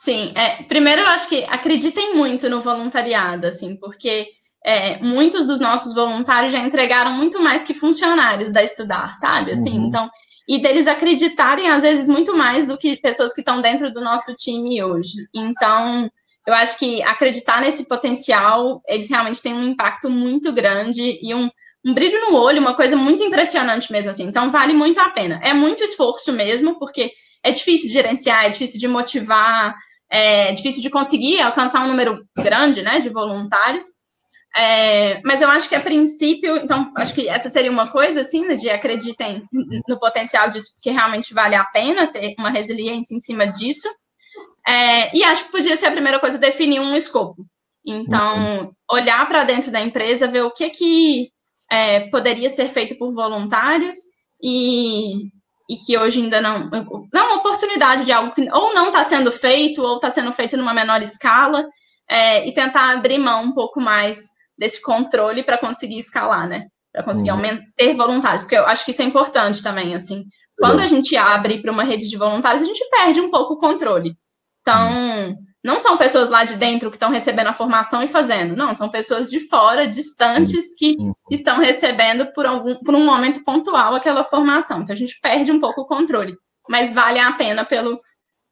Sim, 0.01 0.31
é, 0.33 0.63
primeiro 0.63 1.01
eu 1.01 1.07
acho 1.07 1.27
que 1.27 1.43
acreditem 1.49 2.15
muito 2.15 2.49
no 2.49 2.61
voluntariado, 2.61 3.45
assim, 3.45 3.75
porque 3.75 4.27
é, 4.65 4.97
muitos 4.99 5.45
dos 5.45 5.59
nossos 5.59 5.93
voluntários 5.93 6.53
já 6.53 6.59
entregaram 6.59 7.11
muito 7.11 7.41
mais 7.41 7.65
que 7.65 7.73
funcionários 7.73 8.53
da 8.53 8.63
Estudar, 8.63 9.13
sabe? 9.15 9.51
Assim, 9.51 9.77
uhum. 9.77 9.87
então, 9.87 10.09
e 10.47 10.61
deles 10.61 10.87
acreditarem, 10.87 11.69
às 11.69 11.83
vezes, 11.83 12.07
muito 12.07 12.33
mais 12.33 12.65
do 12.65 12.77
que 12.77 12.95
pessoas 12.95 13.33
que 13.33 13.41
estão 13.41 13.59
dentro 13.59 13.91
do 13.91 13.99
nosso 13.99 14.33
time 14.37 14.81
hoje. 14.81 15.27
Então, 15.35 16.09
eu 16.47 16.53
acho 16.53 16.79
que 16.79 17.03
acreditar 17.03 17.59
nesse 17.59 17.85
potencial, 17.85 18.81
eles 18.87 19.09
realmente 19.09 19.41
têm 19.41 19.53
um 19.53 19.67
impacto 19.67 20.09
muito 20.09 20.53
grande 20.53 21.19
e 21.21 21.35
um, 21.35 21.49
um 21.85 21.93
brilho 21.93 22.21
no 22.21 22.37
olho, 22.37 22.61
uma 22.61 22.73
coisa 22.73 22.95
muito 22.95 23.21
impressionante 23.21 23.91
mesmo, 23.91 24.11
assim. 24.11 24.23
Então, 24.23 24.49
vale 24.49 24.71
muito 24.71 24.97
a 25.01 25.09
pena. 25.09 25.41
É 25.43 25.53
muito 25.53 25.83
esforço 25.83 26.31
mesmo, 26.31 26.79
porque 26.79 27.11
é 27.43 27.51
difícil 27.51 27.87
de 27.87 27.93
gerenciar, 27.93 28.45
é 28.45 28.49
difícil 28.49 28.79
de 28.79 28.87
motivar, 28.87 29.75
é 30.09 30.51
difícil 30.51 30.81
de 30.81 30.89
conseguir 30.89 31.39
alcançar 31.41 31.83
um 31.83 31.87
número 31.87 32.25
grande, 32.37 32.81
né, 32.81 32.99
de 32.99 33.09
voluntários. 33.09 33.85
É, 34.55 35.21
mas 35.23 35.41
eu 35.41 35.49
acho 35.49 35.69
que 35.69 35.75
a 35.75 35.79
princípio, 35.79 36.57
então, 36.57 36.91
acho 36.97 37.13
que 37.13 37.29
essa 37.29 37.49
seria 37.49 37.71
uma 37.71 37.91
coisa, 37.91 38.21
assim, 38.21 38.45
né, 38.45 38.55
de 38.55 38.69
acreditem 38.69 39.43
no 39.87 39.99
potencial 39.99 40.49
disso, 40.49 40.73
porque 40.73 40.89
realmente 40.89 41.33
vale 41.33 41.55
a 41.55 41.63
pena 41.65 42.11
ter 42.11 42.33
uma 42.37 42.49
resiliência 42.49 43.15
em 43.15 43.19
cima 43.19 43.45
disso. 43.45 43.87
É, 44.67 45.15
e 45.15 45.23
acho 45.23 45.45
que 45.45 45.51
podia 45.51 45.75
ser 45.75 45.87
a 45.87 45.91
primeira 45.91 46.19
coisa 46.19 46.37
definir 46.37 46.79
um 46.79 46.95
escopo. 46.95 47.45
Então, 47.85 48.71
olhar 48.91 49.27
para 49.27 49.43
dentro 49.43 49.71
da 49.71 49.79
empresa, 49.79 50.27
ver 50.27 50.41
o 50.41 50.51
que 50.51 50.69
que 50.69 51.29
é, 51.71 52.09
poderia 52.09 52.49
ser 52.49 52.67
feito 52.67 52.97
por 52.97 53.13
voluntários 53.13 53.95
e, 54.41 55.29
e 55.69 55.75
que 55.75 55.95
hoje 55.95 56.19
ainda 56.19 56.41
não. 56.41 56.67
Não, 57.13 57.27
uma 57.27 57.37
oportunidade 57.37 58.03
de 58.03 58.11
algo 58.11 58.33
que 58.33 58.49
ou 58.51 58.73
não 58.73 58.87
está 58.87 59.03
sendo 59.03 59.31
feito, 59.31 59.83
ou 59.83 59.95
está 59.95 60.09
sendo 60.09 60.33
feito 60.33 60.57
numa 60.57 60.73
menor 60.73 61.01
escala, 61.03 61.67
é, 62.09 62.47
e 62.47 62.51
tentar 62.51 62.91
abrir 62.91 63.19
mão 63.19 63.43
um 63.43 63.53
pouco 63.53 63.79
mais 63.79 64.29
desse 64.57 64.81
controle 64.81 65.43
para 65.43 65.59
conseguir 65.59 65.99
escalar, 65.99 66.47
né? 66.47 66.65
Para 66.91 67.03
conseguir 67.03 67.31
uhum. 67.31 67.59
ter 67.75 67.93
voluntários, 67.93 68.41
porque 68.41 68.57
eu 68.57 68.65
acho 68.65 68.83
que 68.83 68.89
isso 68.89 69.03
é 69.03 69.05
importante 69.05 69.61
também, 69.61 69.93
assim. 69.93 70.25
Quando 70.57 70.79
a 70.79 70.87
gente 70.87 71.15
abre 71.15 71.61
para 71.61 71.71
uma 71.71 71.83
rede 71.83 72.09
de 72.09 72.17
voluntários, 72.17 72.63
a 72.63 72.65
gente 72.65 72.83
perde 72.89 73.21
um 73.21 73.29
pouco 73.29 73.53
o 73.53 73.59
controle. 73.59 74.15
Então, 74.61 74.91
uhum. 74.91 75.35
Não 75.63 75.79
são 75.79 75.97
pessoas 75.97 76.29
lá 76.29 76.43
de 76.43 76.55
dentro 76.55 76.89
que 76.89 76.95
estão 76.95 77.11
recebendo 77.11 77.47
a 77.47 77.53
formação 77.53 78.01
e 78.01 78.07
fazendo, 78.07 78.55
não, 78.55 78.73
são 78.73 78.89
pessoas 78.89 79.29
de 79.29 79.39
fora, 79.41 79.87
distantes, 79.87 80.73
que 80.75 80.95
estão 81.29 81.59
recebendo 81.59 82.31
por, 82.33 82.45
algum, 82.45 82.75
por 82.75 82.95
um 82.95 83.05
momento 83.05 83.43
pontual 83.43 83.93
aquela 83.93 84.23
formação. 84.23 84.81
Então, 84.81 84.93
a 84.93 84.97
gente 84.97 85.19
perde 85.21 85.51
um 85.51 85.59
pouco 85.59 85.81
o 85.81 85.85
controle, 85.87 86.35
mas 86.69 86.93
vale 86.93 87.19
a 87.19 87.33
pena 87.33 87.65
pelo, 87.65 87.99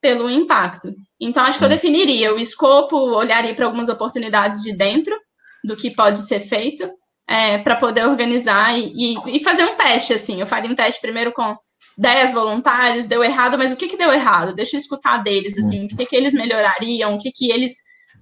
pelo 0.01 0.29
impacto. 0.29 0.89
Então, 1.19 1.43
acho 1.43 1.57
que 1.57 1.65
eu 1.65 1.69
definiria 1.69 2.33
o 2.33 2.39
escopo, 2.39 2.97
olharia 2.97 3.55
para 3.55 3.65
algumas 3.65 3.89
oportunidades 3.89 4.61
de 4.61 4.75
dentro, 4.75 5.17
do 5.63 5.75
que 5.75 5.91
pode 5.91 6.19
ser 6.19 6.39
feito 6.39 6.89
é, 7.27 7.57
para 7.57 7.75
poder 7.75 8.05
organizar 8.05 8.77
e, 8.77 8.93
e, 8.95 9.35
e, 9.35 9.43
fazer 9.43 9.65
um 9.65 9.75
teste, 9.75 10.13
assim. 10.13 10.39
Eu 10.39 10.47
faria 10.47 10.69
um 10.69 10.75
teste 10.75 11.01
primeiro 11.01 11.33
com 11.33 11.55
10 11.97 12.31
voluntários, 12.31 13.07
deu 13.07 13.23
errado, 13.23 13.57
mas 13.57 13.71
o 13.71 13.75
que, 13.75 13.88
que 13.88 13.97
deu 13.97 14.12
errado? 14.12 14.53
Deixa 14.53 14.75
eu 14.75 14.77
escutar 14.77 15.17
deles, 15.23 15.57
assim, 15.57 15.86
o 15.86 15.88
que, 15.88 16.05
que 16.05 16.15
eles 16.15 16.33
melhorariam, 16.33 17.15
o 17.15 17.17
que, 17.17 17.31
que 17.31 17.51
eles 17.51 17.73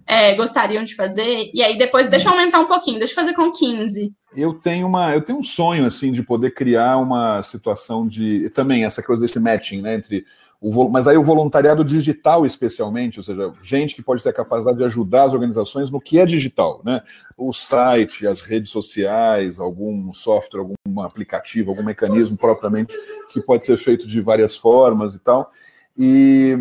é, 0.08 0.36
gostariam 0.36 0.84
de 0.84 0.96
fazer, 0.96 1.50
e 1.54 1.62
aí 1.62 1.78
depois 1.78 2.08
deixa 2.08 2.30
eu 2.30 2.34
aumentar 2.34 2.60
um 2.60 2.68
pouquinho, 2.68 3.00
deixa 3.00 3.12
eu 3.12 3.16
fazer 3.16 3.34
com 3.34 3.52
15. 3.52 4.12
Eu 4.36 4.54
tenho 4.54 4.88
uma, 4.88 5.14
eu 5.14 5.22
tenho 5.22 5.40
um 5.40 5.44
sonho 5.44 5.86
assim 5.86 6.12
de 6.12 6.24
poder 6.24 6.52
criar 6.52 6.98
uma 6.98 7.42
situação 7.42 8.08
de 8.08 8.50
também 8.52 8.86
essa 8.86 9.02
coisa 9.04 9.22
desse 9.22 9.40
matching, 9.40 9.82
né, 9.82 9.96
entre 9.96 10.26
O, 10.60 10.90
mas 10.90 11.08
aí 11.08 11.18
o 11.18 11.24
voluntariado 11.24 11.84
digital, 11.84 12.46
especialmente, 12.46 13.20
ou 13.20 13.24
seja, 13.24 13.52
gente 13.62 13.94
que 13.94 14.02
pode 14.02 14.24
ter 14.24 14.30
a 14.30 14.34
capacidade 14.34 14.78
de 14.78 14.84
ajudar 14.84 15.24
as 15.24 15.34
organizações 15.34 15.92
no 15.92 16.02
que 16.02 16.20
é 16.20 16.26
digital, 16.26 16.82
né? 16.84 17.02
O 17.38 17.54
site, 17.54 18.28
as 18.28 18.42
redes 18.42 18.72
sociais, 18.72 19.60
algum 19.60 20.14
software, 20.14 20.62
algum 20.62 21.02
aplicativo, 21.02 21.72
algum 21.72 21.84
mecanismo 21.84 22.38
propriamente 22.38 22.98
que 23.30 23.42
pode 23.42 23.66
ser 23.66 23.78
feito 23.78 24.08
de 24.08 24.22
várias 24.22 24.56
formas 24.56 25.14
e 25.14 25.20
tal. 25.20 25.52
E, 25.98 26.58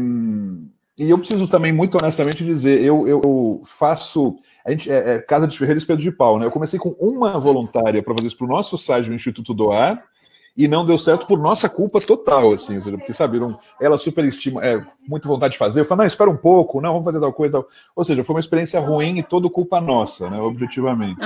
e 0.98 1.10
eu 1.10 1.18
preciso 1.18 1.48
também, 1.48 1.72
muito 1.72 1.96
honestamente, 1.96 2.44
dizer, 2.44 2.82
eu, 2.82 3.08
eu 3.08 3.62
faço. 3.64 4.36
A 4.64 4.70
gente 4.70 4.90
é, 4.90 5.14
é 5.14 5.18
Casa 5.18 5.46
de 5.46 5.56
Ferreira 5.56 5.78
e 5.78 5.80
Espelho 5.80 6.00
de 6.00 6.12
Pau, 6.12 6.38
né? 6.38 6.46
Eu 6.46 6.50
comecei 6.50 6.78
com 6.78 6.90
uma 7.00 7.38
voluntária 7.38 8.02
para 8.02 8.14
fazer 8.14 8.26
isso 8.26 8.36
para 8.36 8.46
o 8.46 8.50
nosso 8.50 8.76
site 8.76 9.06
do 9.06 9.14
Instituto 9.14 9.54
Doar 9.54 10.02
e 10.56 10.68
não 10.68 10.86
deu 10.86 10.96
certo 10.96 11.26
por 11.26 11.38
nossa 11.38 11.68
culpa 11.68 12.00
total, 12.00 12.52
assim, 12.52 12.80
porque 12.80 13.12
sabiam, 13.12 13.58
ela 13.80 13.98
superestima, 13.98 14.64
é, 14.64 14.80
muito 15.08 15.26
vontade 15.26 15.52
de 15.52 15.58
fazer, 15.58 15.80
eu 15.80 15.84
falo, 15.84 16.00
não, 16.00 16.06
espera 16.06 16.30
um 16.30 16.36
pouco, 16.36 16.80
não, 16.80 16.92
vamos 16.92 17.04
fazer 17.04 17.18
tal 17.18 17.32
coisa, 17.32 17.52
tal. 17.54 17.68
ou 17.94 18.04
seja, 18.04 18.22
foi 18.22 18.36
uma 18.36 18.40
experiência 18.40 18.78
ruim 18.78 19.18
e 19.18 19.22
todo 19.22 19.50
culpa 19.50 19.80
nossa, 19.80 20.30
né, 20.30 20.40
objetivamente. 20.40 21.20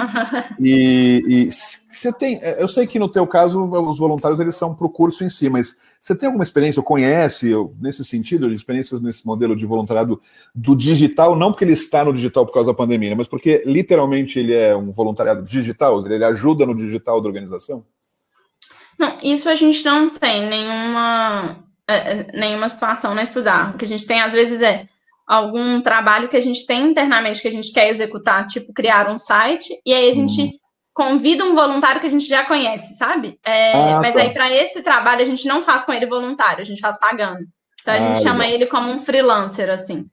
E, 0.58 1.22
e 1.28 1.48
você 1.50 2.12
tem, 2.12 2.38
é, 2.42 2.62
eu 2.62 2.68
sei 2.68 2.86
que 2.86 2.98
no 2.98 3.08
teu 3.08 3.26
caso 3.26 3.62
os 3.64 3.98
voluntários 3.98 4.40
eles 4.40 4.56
são 4.56 4.74
para 4.74 4.86
o 4.86 4.90
curso 4.90 5.22
em 5.22 5.28
si, 5.28 5.50
mas 5.50 5.76
você 6.00 6.16
tem 6.16 6.26
alguma 6.26 6.42
experiência, 6.42 6.80
ou 6.80 6.84
conhece, 6.84 7.52
nesse 7.78 8.04
sentido, 8.04 8.48
de 8.48 8.54
experiências 8.54 9.00
nesse 9.00 9.26
modelo 9.26 9.54
de 9.54 9.66
voluntariado 9.66 10.20
do 10.54 10.74
digital, 10.74 11.36
não 11.36 11.52
porque 11.52 11.64
ele 11.64 11.72
está 11.72 12.04
no 12.04 12.14
digital 12.14 12.46
por 12.46 12.54
causa 12.54 12.70
da 12.70 12.76
pandemia, 12.76 13.14
mas 13.14 13.28
porque 13.28 13.62
literalmente 13.66 14.38
ele 14.38 14.54
é 14.54 14.74
um 14.74 14.90
voluntariado 14.90 15.42
digital, 15.42 16.04
ele 16.06 16.24
ajuda 16.24 16.64
no 16.64 16.74
digital 16.74 17.20
da 17.20 17.28
organização? 17.28 17.84
Não, 18.98 19.18
isso 19.22 19.48
a 19.48 19.54
gente 19.54 19.84
não 19.84 20.10
tem 20.10 20.48
nenhuma, 20.48 21.56
é, 21.88 21.94
é, 21.94 22.26
nenhuma 22.34 22.68
situação 22.68 23.14
na 23.14 23.22
estudar. 23.22 23.74
O 23.74 23.78
que 23.78 23.84
a 23.84 23.88
gente 23.88 24.06
tem, 24.06 24.20
às 24.20 24.32
vezes, 24.32 24.60
é 24.60 24.86
algum 25.26 25.80
trabalho 25.80 26.28
que 26.28 26.36
a 26.36 26.40
gente 26.40 26.66
tem 26.66 26.90
internamente 26.90 27.40
que 27.40 27.48
a 27.48 27.52
gente 27.52 27.72
quer 27.72 27.88
executar, 27.88 28.46
tipo 28.46 28.72
criar 28.72 29.08
um 29.08 29.18
site, 29.18 29.72
e 29.84 29.92
aí 29.92 30.08
a 30.08 30.14
gente 30.14 30.40
uhum. 30.40 30.50
convida 30.94 31.44
um 31.44 31.54
voluntário 31.54 32.00
que 32.00 32.06
a 32.06 32.10
gente 32.10 32.26
já 32.26 32.44
conhece, 32.44 32.96
sabe? 32.96 33.38
É, 33.44 33.72
ah, 33.72 34.00
mas 34.00 34.14
tá. 34.14 34.22
aí, 34.22 34.32
para 34.32 34.50
esse 34.50 34.82
trabalho, 34.82 35.22
a 35.22 35.26
gente 35.26 35.46
não 35.46 35.62
faz 35.62 35.84
com 35.84 35.92
ele 35.92 36.06
voluntário, 36.06 36.62
a 36.62 36.64
gente 36.64 36.80
faz 36.80 36.98
pagando. 36.98 37.46
Então, 37.80 37.94
a 37.94 37.96
ah, 37.98 38.00
gente 38.00 38.22
chama 38.22 38.46
ele 38.46 38.66
como 38.66 38.90
um 38.90 38.98
freelancer, 38.98 39.70
assim. 39.70 40.06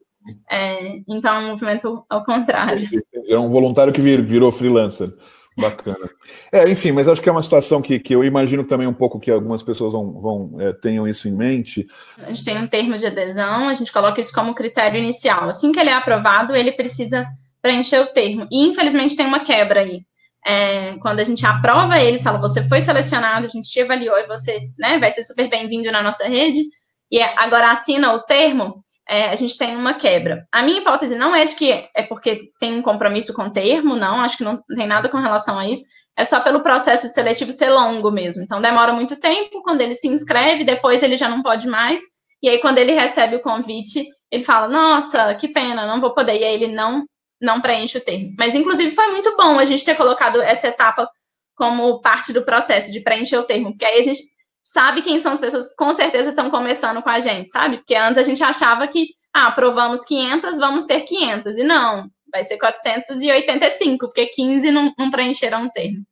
É, 0.50 1.00
então, 1.08 1.36
é 1.36 1.40
um 1.40 1.48
movimento 1.50 2.06
ao 2.10 2.24
contrário. 2.24 2.88
É 3.28 3.38
um 3.38 3.50
voluntário 3.50 3.94
que 3.94 4.02
virou 4.02 4.52
freelancer. 4.52 5.14
Bacana. 5.58 6.10
É, 6.52 6.70
enfim, 6.70 6.92
mas 6.92 7.08
acho 7.08 7.22
que 7.22 7.30
é 7.30 7.32
uma 7.32 7.42
situação 7.42 7.82
que, 7.82 7.98
que 7.98 8.14
eu 8.14 8.24
imagino 8.24 8.64
também 8.66 8.88
um 8.88 8.94
pouco 8.94 9.20
que 9.20 9.32
algumas 9.32 9.64
pessoas 9.64 9.94
vão, 9.94 10.12
vão 10.12 10.56
é, 10.60 10.74
tenham 10.74 11.08
isso 11.08 11.30
em 11.30 11.32
mente. 11.32 11.88
A 12.18 12.28
gente 12.28 12.44
tem 12.44 12.58
um 12.58 12.68
termo 12.68 12.98
de 12.98 13.06
adesão, 13.06 13.70
a 13.70 13.74
gente 13.74 13.92
coloca 13.92 14.20
isso 14.20 14.34
como 14.34 14.54
critério 14.54 15.02
inicial. 15.02 15.48
Assim 15.48 15.72
que 15.72 15.80
ele 15.80 15.90
é 15.90 15.94
aprovado, 15.94 16.56
ele 16.56 16.74
precisa 16.74 17.26
preencher 17.62 18.00
o 18.00 18.08
termo. 18.08 18.46
E 18.52 18.68
infelizmente 18.68 19.16
tem 19.16 19.26
uma 19.26 19.40
quebra 19.40 19.80
aí. 19.80 20.02
É, 20.46 20.98
quando 20.98 21.20
a 21.22 21.24
gente 21.24 21.46
aprova 21.46 22.00
eles, 22.00 22.22
fala, 22.22 22.38
você 22.38 22.62
foi 22.68 22.82
selecionado, 22.82 23.46
a 23.46 23.50
gente 23.50 23.70
te 23.70 23.82
avaliou 23.82 24.18
e 24.18 24.28
você 24.28 24.70
né, 24.78 25.00
vai 25.00 25.10
ser 25.10 25.24
super 25.24 25.50
bem-vindo 25.50 25.92
na 25.92 26.04
nossa 26.04 26.28
rede, 26.28 26.64
e 27.10 27.20
agora 27.20 27.72
assina 27.72 28.14
o 28.14 28.20
termo, 28.20 28.84
é, 29.08 29.30
a 29.30 29.36
gente 29.36 29.58
tem 29.58 29.76
uma 29.76 29.94
quebra. 29.94 30.46
A 30.54 30.64
minha 30.64 30.80
hipótese 30.80 31.16
não 31.16 31.36
é 31.36 31.46
de 31.46 31.56
que 31.56 31.72
é 31.94 32.04
porque 32.04 32.50
tem 32.60 32.74
um 32.74 32.82
compromisso 32.82 33.34
com 33.34 33.44
o 33.44 33.52
termo, 33.52 33.96
não, 33.96 34.22
acho 34.22 34.38
que 34.38 34.44
não 34.44 34.62
tem 34.76 34.88
nada 34.88 35.10
com 35.10 35.18
relação 35.18 35.60
a 35.60 35.68
isso, 35.68 35.86
é 36.18 36.24
só 36.24 36.40
pelo 36.40 36.62
processo 36.62 37.08
seletivo 37.10 37.52
ser 37.52 37.70
longo 37.70 38.10
mesmo. 38.12 38.44
Então, 38.44 38.62
demora 38.62 38.94
muito 38.94 39.18
tempo, 39.18 39.62
quando 39.62 39.82
ele 39.82 39.94
se 39.94 40.08
inscreve, 40.08 40.64
depois 40.64 41.04
ele 41.04 41.18
já 41.18 41.30
não 41.30 41.44
pode 41.44 41.68
mais, 41.68 42.02
e 42.42 42.50
aí 42.50 42.60
quando 42.60 42.78
ele 42.78 42.94
recebe 42.94 43.36
o 43.36 43.42
convite, 43.42 44.08
ele 44.32 44.44
fala, 44.44 44.68
nossa, 44.68 45.36
que 45.36 45.48
pena, 45.48 45.86
não 45.86 46.00
vou 46.00 46.14
poder, 46.14 46.40
e 46.40 46.44
aí 46.44 46.54
ele 46.54 46.68
não, 46.68 47.06
não 47.42 47.62
preenche 47.62 47.98
o 47.98 48.02
termo. 48.02 48.34
Mas, 48.38 48.56
inclusive, 48.56 48.92
foi 48.92 49.08
muito 49.12 49.36
bom 49.36 49.60
a 49.60 49.66
gente 49.66 49.86
ter 49.86 49.96
colocado 49.96 50.42
essa 50.42 50.68
etapa 50.68 51.10
como 51.56 52.02
parte 52.02 52.34
do 52.34 52.44
processo 52.44 52.92
de 52.92 53.02
preencher 53.02 53.38
o 53.38 53.44
termo, 53.44 53.72
porque 53.72 53.86
aí 53.86 54.00
a 54.00 54.04
gente 54.04 54.22
sabe 54.66 55.04
quem 55.04 55.20
são 55.20 55.32
as 55.32 55.40
pessoas 55.40 55.68
que 55.68 55.76
com 55.76 55.94
certeza 55.94 56.32
estão 56.32 56.50
começando 56.50 57.00
com 57.04 57.10
a 57.10 57.20
gente, 57.20 57.52
sabe? 57.52 57.78
Porque 57.78 57.94
antes 57.94 58.18
a 58.18 58.24
gente 58.24 58.44
achava 58.44 58.88
que, 58.88 59.10
ah, 59.32 59.48
aprovamos 59.48 60.04
500, 60.04 60.58
vamos 60.58 60.86
ter 60.86 61.02
500. 61.02 61.60
E 61.60 61.64
não, 61.64 62.10
vai 62.32 62.44
ser 62.44 62.58
485, 62.58 64.08
porque 64.08 64.26
15 64.26 64.72
não, 64.72 64.92
não 64.98 65.12
preencheram 65.12 65.68
o 65.68 65.70
termo. 65.70 66.04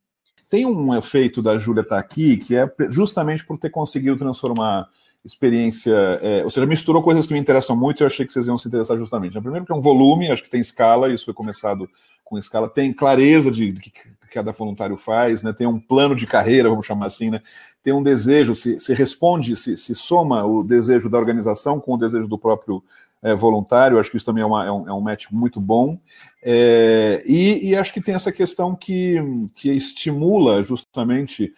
Tem 0.48 0.64
um 0.64 0.96
efeito 0.96 1.42
da 1.42 1.58
Júlia 1.58 1.80
estar 1.80 1.96
tá 1.96 2.00
aqui, 2.00 2.36
que 2.36 2.54
é 2.54 2.70
justamente 2.90 3.44
por 3.44 3.58
ter 3.58 3.70
conseguido 3.70 4.16
transformar 4.16 4.88
experiência, 5.24 5.94
é, 6.22 6.44
ou 6.44 6.50
seja, 6.50 6.64
misturou 6.64 7.02
coisas 7.02 7.26
que 7.26 7.32
me 7.32 7.40
interessam 7.40 7.74
muito 7.74 8.00
e 8.00 8.02
eu 8.04 8.06
achei 8.06 8.24
que 8.24 8.32
vocês 8.32 8.46
iam 8.46 8.56
se 8.56 8.68
interessar 8.68 8.96
justamente. 8.96 9.32
Primeiro 9.40 9.66
que 9.66 9.72
é 9.72 9.74
um 9.74 9.80
volume, 9.80 10.30
acho 10.30 10.44
que 10.44 10.50
tem 10.50 10.60
escala, 10.60 11.12
isso 11.12 11.24
foi 11.24 11.34
começado 11.34 11.88
com 12.22 12.38
escala, 12.38 12.68
tem 12.68 12.92
clareza 12.92 13.50
de, 13.50 13.72
de 13.72 13.90
cada 14.34 14.52
voluntário 14.52 14.96
faz, 14.96 15.42
né? 15.42 15.52
tem 15.52 15.66
um 15.66 15.78
plano 15.78 16.14
de 16.14 16.26
carreira, 16.26 16.68
vamos 16.68 16.84
chamar 16.84 17.06
assim, 17.06 17.30
né? 17.30 17.40
tem 17.82 17.92
um 17.92 18.02
desejo, 18.02 18.54
se, 18.54 18.80
se 18.80 18.92
responde, 18.92 19.56
se, 19.56 19.76
se, 19.76 19.94
soma 19.94 20.44
o 20.44 20.62
desejo 20.62 21.08
da 21.08 21.18
organização 21.18 21.80
com 21.80 21.94
o 21.94 21.98
desejo 21.98 22.26
do 22.26 22.38
próprio 22.38 22.82
é, 23.22 23.34
voluntário, 23.34 23.98
acho 23.98 24.10
que 24.10 24.16
isso 24.16 24.26
também 24.26 24.42
é, 24.42 24.46
uma, 24.46 24.66
é, 24.66 24.70
um, 24.70 24.88
é 24.88 24.92
um 24.92 25.00
match 25.00 25.26
muito 25.30 25.60
bom. 25.60 25.98
É, 26.42 27.22
e, 27.24 27.70
e, 27.70 27.76
acho 27.76 27.92
que 27.92 28.00
tem 28.00 28.14
essa 28.14 28.32
questão 28.32 28.74
que, 28.74 29.16
que 29.54 29.70
estimula 29.70 30.62
justamente 30.62 31.54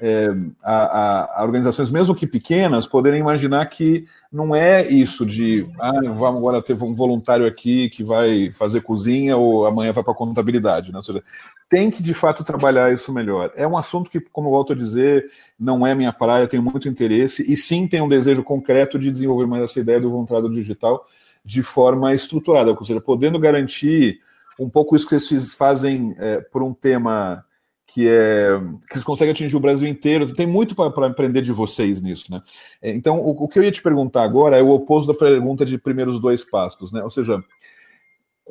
é, 0.00 0.28
a, 0.62 1.40
a, 1.40 1.44
organizações, 1.44 1.90
mesmo 1.90 2.14
que 2.14 2.26
pequenas, 2.26 2.86
poderem 2.86 3.20
imaginar 3.20 3.66
que 3.66 4.06
não 4.32 4.56
é 4.56 4.88
isso 4.88 5.26
de 5.26 5.68
ah, 5.78 5.92
vamos 6.04 6.38
agora 6.38 6.62
ter 6.62 6.72
um 6.82 6.94
voluntário 6.94 7.46
aqui 7.46 7.90
que 7.90 8.02
vai 8.02 8.50
fazer 8.50 8.80
cozinha 8.80 9.36
ou 9.36 9.66
amanhã 9.66 9.92
vai 9.92 10.02
para 10.02 10.14
contabilidade. 10.14 10.90
Né? 10.90 11.02
Seja, 11.02 11.22
tem 11.68 11.90
que 11.90 12.02
de 12.02 12.14
fato 12.14 12.42
trabalhar 12.42 12.92
isso 12.92 13.12
melhor. 13.12 13.52
É 13.54 13.66
um 13.66 13.76
assunto 13.76 14.10
que, 14.10 14.20
como 14.20 14.48
eu 14.48 14.52
volto 14.52 14.72
a 14.72 14.76
dizer, 14.76 15.30
não 15.58 15.86
é 15.86 15.94
minha 15.94 16.12
praia, 16.12 16.48
tenho 16.48 16.62
muito 16.62 16.88
interesse, 16.88 17.44
e 17.50 17.54
sim 17.56 17.86
tenho 17.86 18.04
um 18.04 18.08
desejo 18.08 18.42
concreto 18.42 18.98
de 18.98 19.10
desenvolver 19.10 19.46
mais 19.46 19.64
essa 19.64 19.80
ideia 19.80 20.00
do 20.00 20.10
voluntariado 20.10 20.52
digital 20.52 21.04
de 21.44 21.62
forma 21.62 22.14
estruturada, 22.14 22.70
ou 22.70 22.84
seja, 22.84 23.00
podendo 23.00 23.38
garantir 23.38 24.20
um 24.58 24.68
pouco 24.68 24.94
isso 24.96 25.06
que 25.06 25.18
vocês 25.18 25.54
fazem 25.54 26.14
é, 26.18 26.40
por 26.40 26.62
um 26.62 26.74
tema 26.74 27.44
que 27.92 28.08
é 28.08 28.58
que 28.86 28.94
vocês 28.94 29.04
conseguem 29.04 29.32
atingir 29.32 29.56
o 29.56 29.60
Brasil 29.60 29.88
inteiro. 29.88 30.32
Tem 30.32 30.46
muito 30.46 30.74
para 30.74 31.06
aprender 31.06 31.42
de 31.42 31.52
vocês 31.52 32.00
nisso, 32.00 32.30
né? 32.30 32.40
É, 32.80 32.92
então, 32.92 33.18
o, 33.18 33.30
o, 33.30 33.48
que 33.48 33.58
eu 33.58 33.64
ia 33.64 33.72
te 33.72 33.82
perguntar 33.82 34.22
agora 34.22 34.56
é 34.56 34.62
o 34.62 34.70
oposto 34.70 35.12
da 35.12 35.18
pergunta 35.18 35.64
de 35.64 35.76
primeiros 35.76 36.20
dois 36.20 36.44
passos, 36.44 36.92
né? 36.92 37.02
Ou 37.02 37.10
seja, 37.10 37.42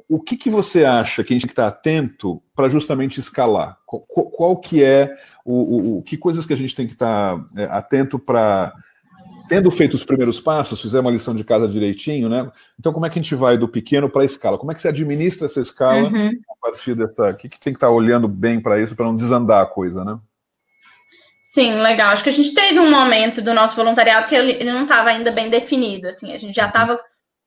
o 0.10 0.20
que, 0.20 0.36
que 0.36 0.50
você 0.50 0.84
acha 0.84 1.24
que 1.24 1.34
a 1.34 1.36
gente 1.36 1.44
tem 1.44 1.50
que 1.50 1.54
estar 1.54 1.68
atento 1.68 2.42
para 2.54 2.68
justamente 2.68 3.20
escalar? 3.20 3.78
Qual, 3.86 4.02
qual, 4.02 4.58
que 4.58 4.84
é 4.84 5.16
o, 5.46 6.00
o, 6.00 6.02
que 6.04 6.18
coisas 6.18 6.46
que 6.46 6.54
a 6.54 6.58
gente 6.58 6.76
tem 6.76 6.86
que 6.86 6.94
estar 6.94 7.42
é, 7.56 7.64
atento 7.66 8.20
para 8.20 8.74
tendo 9.50 9.72
feito 9.72 9.96
os 9.96 10.06
primeiros 10.06 10.40
passos, 10.40 10.80
fizer 10.80 11.00
uma 11.00 11.10
lição 11.10 11.34
de 11.36 11.44
casa 11.44 11.68
direitinho, 11.68 12.30
né? 12.30 12.50
Então, 12.80 12.94
como 12.94 13.06
é 13.06 13.10
que 13.10 13.18
a 13.18 13.22
gente 13.22 13.34
vai 13.34 13.58
do 13.58 13.68
pequeno 13.68 14.08
para 14.08 14.22
a 14.22 14.26
escala? 14.26 14.60
Como 14.60 14.72
é 14.72 14.76
que 14.76 14.82
você 14.82 14.88
administra 14.88 15.48
essa 15.48 15.60
escala 15.60 16.08
uhum. 16.08 16.30
a 16.50 16.56
partir 16.62 16.94
dessa. 16.94 17.32
O 17.32 17.36
que, 17.36 17.50
que 17.50 17.60
tem 17.60 17.74
que 17.74 17.78
estar 17.78 17.90
olhando 17.90 18.28
bem 18.28 18.62
para 18.62 18.80
isso, 18.80 18.96
para 18.96 19.08
não 19.08 19.16
desandar 19.16 19.64
a 19.64 19.66
coisa, 19.66 20.06
né? 20.06 20.20
Sim, 21.42 21.82
legal. 21.82 22.12
Acho 22.12 22.22
que 22.22 22.30
a 22.30 22.34
gente 22.34 22.54
teve 22.54 22.80
um 22.80 22.92
momento 22.92 23.42
do 23.42 23.56
nosso 23.56 23.76
voluntariado 23.76 24.28
que 24.28 24.36
ele, 24.36 24.64
não 24.64 24.84
estava 24.84 25.10
ainda 25.10 25.32
bem 25.32 25.50
definido. 25.50 26.08
Assim, 26.08 26.32
a 26.32 26.38
gente 26.38 26.56
já 26.56 26.68
estava 26.68 26.94
uhum. 26.94 27.00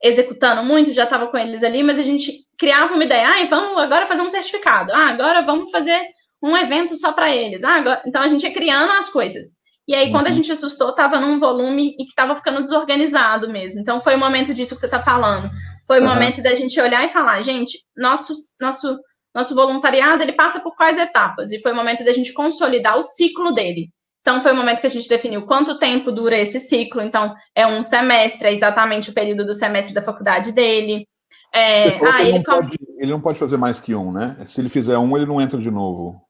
executando 0.02 0.64
muito, 0.64 0.92
já 0.92 1.04
estava 1.04 1.28
com 1.28 1.38
eles 1.38 1.62
ali, 1.62 1.84
mas 1.84 2.00
a 2.00 2.02
gente 2.02 2.32
criava 2.58 2.94
uma 2.94 3.04
ideia. 3.04 3.28
Ah, 3.28 3.46
vamos 3.48 3.80
agora 3.80 4.06
fazer 4.06 4.22
um 4.22 4.30
certificado. 4.30 4.92
Ah, 4.92 5.08
agora 5.08 5.40
vamos 5.42 5.70
fazer 5.70 6.00
um 6.42 6.56
evento 6.56 6.96
só 6.98 7.12
para 7.12 7.34
eles. 7.34 7.62
Ah, 7.62 7.76
agora... 7.76 8.02
Então 8.04 8.20
a 8.20 8.26
gente 8.26 8.42
ia 8.42 8.52
criando 8.52 8.90
as 8.90 9.08
coisas. 9.08 9.61
E 9.86 9.94
aí, 9.94 10.10
quando 10.10 10.26
a 10.26 10.30
uhum. 10.30 10.36
gente 10.36 10.52
assustou, 10.52 10.90
estava 10.90 11.18
num 11.18 11.38
volume 11.38 11.94
e 11.98 12.04
que 12.04 12.10
estava 12.10 12.36
ficando 12.36 12.62
desorganizado 12.62 13.50
mesmo. 13.50 13.80
Então, 13.80 14.00
foi 14.00 14.14
o 14.14 14.18
momento 14.18 14.54
disso 14.54 14.74
que 14.74 14.80
você 14.80 14.86
está 14.86 15.02
falando. 15.02 15.50
Foi 15.86 15.98
o 15.98 16.02
uhum. 16.02 16.08
momento 16.08 16.42
da 16.42 16.54
gente 16.54 16.80
olhar 16.80 17.04
e 17.04 17.08
falar, 17.08 17.42
gente, 17.42 17.78
nosso, 17.96 18.32
nosso, 18.60 18.96
nosso 19.34 19.54
voluntariado, 19.54 20.22
ele 20.22 20.32
passa 20.32 20.60
por 20.60 20.76
quais 20.76 20.96
etapas? 20.96 21.50
E 21.50 21.60
foi 21.60 21.72
o 21.72 21.76
momento 21.76 22.04
da 22.04 22.12
gente 22.12 22.32
consolidar 22.32 22.96
o 22.96 23.02
ciclo 23.02 23.52
dele. 23.52 23.88
Então, 24.20 24.40
foi 24.40 24.52
o 24.52 24.56
momento 24.56 24.80
que 24.80 24.86
a 24.86 24.90
gente 24.90 25.08
definiu 25.08 25.46
quanto 25.46 25.78
tempo 25.78 26.12
dura 26.12 26.38
esse 26.38 26.60
ciclo. 26.60 27.02
Então, 27.02 27.34
é 27.54 27.66
um 27.66 27.82
semestre, 27.82 28.46
é 28.46 28.52
exatamente 28.52 29.10
o 29.10 29.14
período 29.14 29.44
do 29.44 29.52
semestre 29.52 29.92
da 29.92 30.00
faculdade 30.00 30.52
dele. 30.52 31.04
É, 31.52 31.98
ah, 32.06 32.22
ele, 32.22 32.28
ele, 32.28 32.38
não 32.38 32.42
pode, 32.44 32.78
ele, 32.98 33.10
não 33.10 33.20
pode, 33.20 33.38
fazer 33.38 33.56
mais 33.56 33.80
que 33.80 33.94
um, 33.94 34.12
né? 34.12 34.36
Se 34.46 34.60
ele 34.60 34.68
fizer 34.68 34.96
um, 34.96 35.16
ele 35.16 35.26
não 35.26 35.40
entra 35.40 35.58
de 35.58 35.70
novo. 35.70 36.22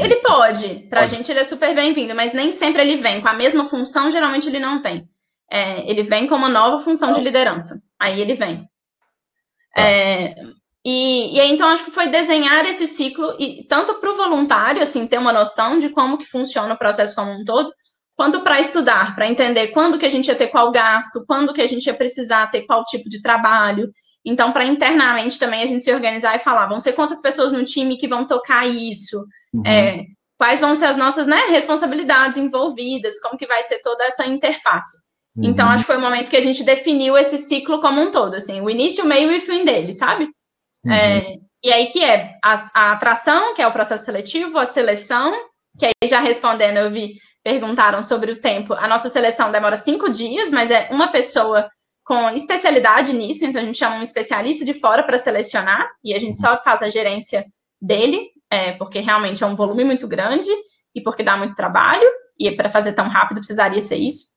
É, 0.00 0.04
ele 0.04 0.16
pode, 0.16 0.86
para 0.88 1.02
a 1.02 1.06
gente 1.06 1.30
ele 1.30 1.40
é 1.40 1.44
super 1.44 1.74
bem-vindo, 1.74 2.14
mas 2.14 2.32
nem 2.32 2.52
sempre 2.52 2.82
ele 2.82 2.96
vem 2.96 3.20
com 3.20 3.28
a 3.28 3.34
mesma 3.34 3.64
função, 3.64 4.10
geralmente 4.10 4.48
ele 4.48 4.58
não 4.58 4.80
vem. 4.80 5.08
É, 5.50 5.90
ele 5.90 6.02
vem 6.02 6.26
com 6.26 6.34
uma 6.34 6.48
nova 6.48 6.82
função 6.82 7.12
de 7.12 7.20
liderança, 7.20 7.82
aí 8.00 8.20
ele 8.20 8.34
vem. 8.34 8.66
Ah. 9.76 9.82
É, 9.82 10.34
e, 10.84 11.36
e 11.36 11.40
aí, 11.40 11.52
então, 11.52 11.68
acho 11.68 11.84
que 11.84 11.92
foi 11.92 12.08
desenhar 12.08 12.64
esse 12.66 12.86
ciclo, 12.86 13.36
e 13.38 13.64
tanto 13.68 13.94
para 13.94 14.10
o 14.10 14.16
voluntário, 14.16 14.82
assim, 14.82 15.06
ter 15.06 15.18
uma 15.18 15.32
noção 15.32 15.78
de 15.78 15.90
como 15.90 16.18
que 16.18 16.26
funciona 16.26 16.74
o 16.74 16.78
processo 16.78 17.14
como 17.14 17.30
um 17.30 17.44
todo, 17.44 17.72
quanto 18.16 18.40
para 18.40 18.58
estudar, 18.58 19.14
para 19.14 19.28
entender 19.28 19.68
quando 19.68 19.98
que 19.98 20.06
a 20.06 20.10
gente 20.10 20.26
ia 20.26 20.34
ter 20.34 20.48
qual 20.48 20.72
gasto, 20.72 21.24
quando 21.26 21.52
que 21.52 21.62
a 21.62 21.66
gente 21.66 21.86
ia 21.86 21.94
precisar 21.94 22.48
ter 22.48 22.62
qual 22.66 22.84
tipo 22.84 23.08
de 23.08 23.22
trabalho. 23.22 23.90
Então, 24.24 24.52
para 24.52 24.64
internamente 24.64 25.38
também 25.38 25.62
a 25.62 25.66
gente 25.66 25.82
se 25.82 25.92
organizar 25.92 26.36
e 26.36 26.38
falar, 26.38 26.66
vão 26.66 26.80
ser 26.80 26.92
quantas 26.92 27.20
pessoas 27.20 27.52
no 27.52 27.64
time 27.64 27.96
que 27.96 28.06
vão 28.06 28.26
tocar 28.26 28.66
isso, 28.66 29.24
uhum. 29.52 29.66
é, 29.66 30.04
quais 30.38 30.60
vão 30.60 30.74
ser 30.74 30.86
as 30.86 30.96
nossas 30.96 31.26
né, 31.26 31.46
responsabilidades 31.48 32.38
envolvidas, 32.38 33.20
como 33.20 33.36
que 33.36 33.46
vai 33.46 33.62
ser 33.62 33.80
toda 33.82 34.04
essa 34.04 34.24
interface. 34.26 34.98
Uhum. 35.36 35.44
Então, 35.50 35.68
acho 35.68 35.84
que 35.84 35.92
foi 35.92 35.96
o 35.96 36.00
momento 36.00 36.30
que 36.30 36.36
a 36.36 36.42
gente 36.42 36.62
definiu 36.62 37.16
esse 37.16 37.38
ciclo 37.38 37.80
como 37.80 38.00
um 38.00 38.10
todo, 38.10 38.34
assim, 38.34 38.60
o 38.60 38.70
início, 38.70 39.04
o 39.04 39.08
meio 39.08 39.32
e 39.32 39.38
o 39.38 39.40
fim 39.40 39.64
dele, 39.64 39.92
sabe? 39.92 40.28
Uhum. 40.84 40.92
É, 40.92 41.36
e 41.64 41.72
aí 41.72 41.86
que 41.86 42.02
é 42.04 42.36
a, 42.44 42.54
a, 42.74 42.92
atração, 42.92 43.54
que 43.54 43.62
é 43.62 43.66
o 43.66 43.72
processo 43.72 44.04
seletivo, 44.04 44.58
a 44.58 44.66
seleção, 44.66 45.32
que 45.78 45.86
aí 45.86 46.08
já 46.08 46.20
respondendo, 46.20 46.76
eu 46.76 46.90
vi, 46.90 47.14
perguntaram 47.42 48.02
sobre 48.02 48.32
o 48.32 48.40
tempo. 48.40 48.74
A 48.74 48.86
nossa 48.86 49.08
seleção 49.08 49.50
demora 49.50 49.76
cinco 49.76 50.10
dias, 50.10 50.50
mas 50.50 50.70
é 50.70 50.88
uma 50.90 51.08
pessoa 51.10 51.68
com 52.04 52.30
especialidade 52.30 53.12
nisso, 53.12 53.44
então 53.44 53.62
a 53.62 53.64
gente 53.64 53.78
chama 53.78 53.96
um 53.96 54.02
especialista 54.02 54.64
de 54.64 54.74
fora 54.74 55.02
para 55.02 55.18
selecionar, 55.18 55.88
e 56.02 56.14
a 56.14 56.18
gente 56.18 56.36
só 56.36 56.60
faz 56.62 56.82
a 56.82 56.88
gerência 56.88 57.44
dele, 57.80 58.30
é, 58.50 58.72
porque 58.72 59.00
realmente 59.00 59.42
é 59.42 59.46
um 59.46 59.56
volume 59.56 59.84
muito 59.84 60.06
grande 60.06 60.50
e 60.94 61.00
porque 61.00 61.22
dá 61.22 61.36
muito 61.36 61.54
trabalho, 61.54 62.06
e 62.38 62.50
para 62.52 62.68
fazer 62.68 62.92
tão 62.92 63.08
rápido 63.08 63.38
precisaria 63.38 63.80
ser 63.80 63.96
isso. 63.96 64.32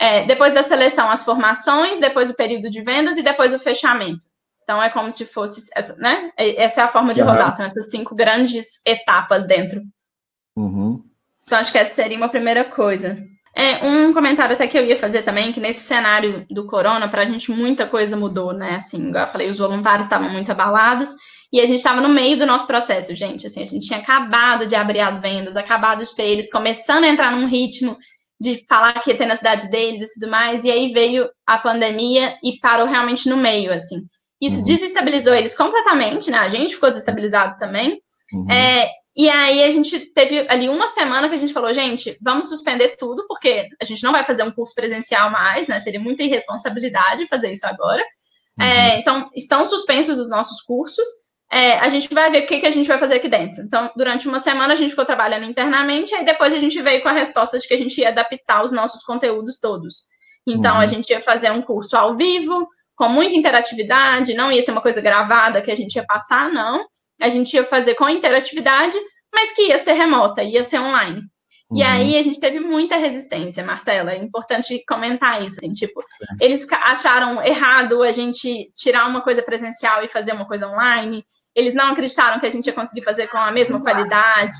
É, 0.00 0.24
depois 0.26 0.52
da 0.52 0.62
seleção, 0.62 1.10
as 1.10 1.24
formações, 1.24 1.98
depois 1.98 2.30
o 2.30 2.36
período 2.36 2.70
de 2.70 2.80
vendas 2.82 3.16
e 3.16 3.22
depois 3.22 3.52
o 3.52 3.58
fechamento. 3.58 4.26
Então, 4.62 4.82
é 4.82 4.90
como 4.90 5.10
se 5.10 5.24
fosse, 5.24 5.70
né? 5.98 6.30
Essa 6.36 6.82
é 6.82 6.84
a 6.84 6.88
forma 6.88 7.14
de 7.14 7.22
uhum. 7.22 7.28
rodar, 7.28 7.52
são 7.52 7.64
essas 7.64 7.90
cinco 7.90 8.14
grandes 8.14 8.80
etapas 8.86 9.46
dentro. 9.46 9.80
Uhum. 10.54 11.02
Então, 11.44 11.58
acho 11.58 11.72
que 11.72 11.78
essa 11.78 11.94
seria 11.94 12.18
uma 12.18 12.28
primeira 12.28 12.64
coisa. 12.66 13.18
É, 13.58 13.84
um 13.84 14.12
comentário 14.12 14.54
até 14.54 14.68
que 14.68 14.78
eu 14.78 14.86
ia 14.86 14.96
fazer 14.96 15.22
também, 15.22 15.50
que 15.50 15.58
nesse 15.58 15.80
cenário 15.80 16.46
do 16.48 16.64
corona, 16.64 17.08
para 17.08 17.22
a 17.22 17.24
gente 17.24 17.50
muita 17.50 17.88
coisa 17.88 18.16
mudou, 18.16 18.52
né? 18.52 18.76
Assim, 18.76 19.08
igual 19.08 19.24
eu 19.24 19.28
falei, 19.28 19.48
os 19.48 19.58
voluntários 19.58 20.06
estavam 20.06 20.30
muito 20.30 20.52
abalados 20.52 21.10
e 21.52 21.60
a 21.60 21.66
gente 21.66 21.78
estava 21.78 22.00
no 22.00 22.08
meio 22.08 22.36
do 22.36 22.46
nosso 22.46 22.68
processo, 22.68 23.16
gente. 23.16 23.48
Assim, 23.48 23.60
a 23.60 23.64
gente 23.64 23.84
tinha 23.84 23.98
acabado 23.98 24.64
de 24.64 24.76
abrir 24.76 25.00
as 25.00 25.20
vendas, 25.20 25.56
acabado 25.56 26.04
de 26.04 26.14
ter 26.14 26.30
eles 26.30 26.48
começando 26.52 27.02
a 27.02 27.08
entrar 27.08 27.32
num 27.32 27.48
ritmo 27.48 27.98
de 28.40 28.64
falar 28.68 28.92
que 29.00 29.10
ia 29.10 29.18
ter 29.18 29.26
na 29.26 29.34
cidade 29.34 29.68
deles 29.68 30.02
e 30.02 30.14
tudo 30.14 30.30
mais, 30.30 30.64
e 30.64 30.70
aí 30.70 30.92
veio 30.92 31.28
a 31.44 31.58
pandemia 31.58 32.36
e 32.44 32.60
parou 32.60 32.86
realmente 32.86 33.28
no 33.28 33.36
meio, 33.36 33.72
assim. 33.72 33.96
Isso 34.40 34.58
uhum. 34.58 34.64
desestabilizou 34.66 35.34
eles 35.34 35.56
completamente, 35.56 36.30
né? 36.30 36.38
A 36.38 36.48
gente 36.48 36.76
ficou 36.76 36.90
desestabilizado 36.90 37.56
também. 37.56 38.00
Uhum. 38.32 38.48
É, 38.48 38.88
e 39.18 39.28
aí 39.28 39.64
a 39.64 39.70
gente 39.70 39.98
teve 39.98 40.46
ali 40.48 40.68
uma 40.68 40.86
semana 40.86 41.28
que 41.28 41.34
a 41.34 41.38
gente 41.38 41.52
falou, 41.52 41.72
gente, 41.72 42.16
vamos 42.22 42.48
suspender 42.48 42.96
tudo, 42.96 43.26
porque 43.26 43.66
a 43.82 43.84
gente 43.84 44.02
não 44.02 44.12
vai 44.12 44.22
fazer 44.22 44.44
um 44.44 44.52
curso 44.52 44.74
presencial 44.74 45.30
mais, 45.30 45.66
né? 45.66 45.78
Seria 45.80 45.98
muita 45.98 46.22
irresponsabilidade 46.22 47.26
fazer 47.26 47.50
isso 47.50 47.66
agora. 47.66 48.02
Uhum. 48.58 48.64
É, 48.64 48.98
então, 48.98 49.28
estão 49.34 49.66
suspensos 49.66 50.18
os 50.18 50.30
nossos 50.30 50.60
cursos 50.60 51.06
é, 51.50 51.78
a 51.78 51.88
gente 51.88 52.12
vai 52.12 52.30
ver 52.30 52.44
o 52.44 52.46
que, 52.46 52.58
que 52.58 52.66
a 52.66 52.70
gente 52.70 52.86
vai 52.86 52.98
fazer 52.98 53.16
aqui 53.16 53.28
dentro. 53.28 53.62
Então, 53.62 53.90
durante 53.96 54.28
uma 54.28 54.38
semana 54.38 54.74
a 54.74 54.76
gente 54.76 54.90
ficou 54.90 55.04
trabalhando 55.04 55.44
internamente, 55.44 56.14
aí 56.14 56.24
depois 56.24 56.52
a 56.52 56.58
gente 56.58 56.80
veio 56.82 57.02
com 57.02 57.08
a 57.08 57.12
resposta 57.12 57.58
de 57.58 57.66
que 57.66 57.72
a 57.72 57.78
gente 57.78 57.98
ia 57.98 58.10
adaptar 58.10 58.62
os 58.62 58.70
nossos 58.70 59.02
conteúdos 59.02 59.58
todos. 59.58 60.08
Então, 60.46 60.74
uhum. 60.74 60.80
a 60.80 60.86
gente 60.86 61.10
ia 61.10 61.20
fazer 61.20 61.50
um 61.50 61.62
curso 61.62 61.96
ao 61.96 62.14
vivo, 62.14 62.68
com 62.94 63.08
muita 63.08 63.34
interatividade, 63.34 64.34
não 64.34 64.52
ia 64.52 64.60
ser 64.60 64.72
uma 64.72 64.80
coisa 64.80 65.00
gravada 65.00 65.62
que 65.62 65.70
a 65.70 65.74
gente 65.74 65.94
ia 65.96 66.04
passar, 66.04 66.50
não. 66.52 66.84
A 67.20 67.28
gente 67.28 67.54
ia 67.54 67.64
fazer 67.64 67.94
com 67.94 68.08
interatividade, 68.08 68.96
mas 69.32 69.52
que 69.52 69.68
ia 69.68 69.78
ser 69.78 69.92
remota, 69.92 70.42
ia 70.42 70.62
ser 70.62 70.78
online. 70.78 71.22
Uhum. 71.70 71.78
E 71.78 71.82
aí 71.82 72.18
a 72.18 72.22
gente 72.22 72.40
teve 72.40 72.58
muita 72.58 72.96
resistência, 72.96 73.64
Marcela. 73.64 74.12
É 74.12 74.16
importante 74.16 74.82
comentar 74.88 75.44
isso, 75.44 75.58
assim, 75.58 75.72
tipo, 75.72 76.02
eles 76.40 76.66
acharam 76.72 77.42
errado 77.42 78.02
a 78.02 78.10
gente 78.10 78.70
tirar 78.74 79.06
uma 79.06 79.20
coisa 79.20 79.42
presencial 79.42 80.02
e 80.02 80.08
fazer 80.08 80.32
uma 80.32 80.46
coisa 80.46 80.66
online. 80.66 81.24
Eles 81.54 81.74
não 81.74 81.88
acreditaram 81.92 82.40
que 82.40 82.46
a 82.46 82.50
gente 82.50 82.66
ia 82.66 82.72
conseguir 82.72 83.02
fazer 83.02 83.28
com 83.28 83.36
a 83.36 83.52
mesma 83.52 83.82
qualidade. 83.82 84.56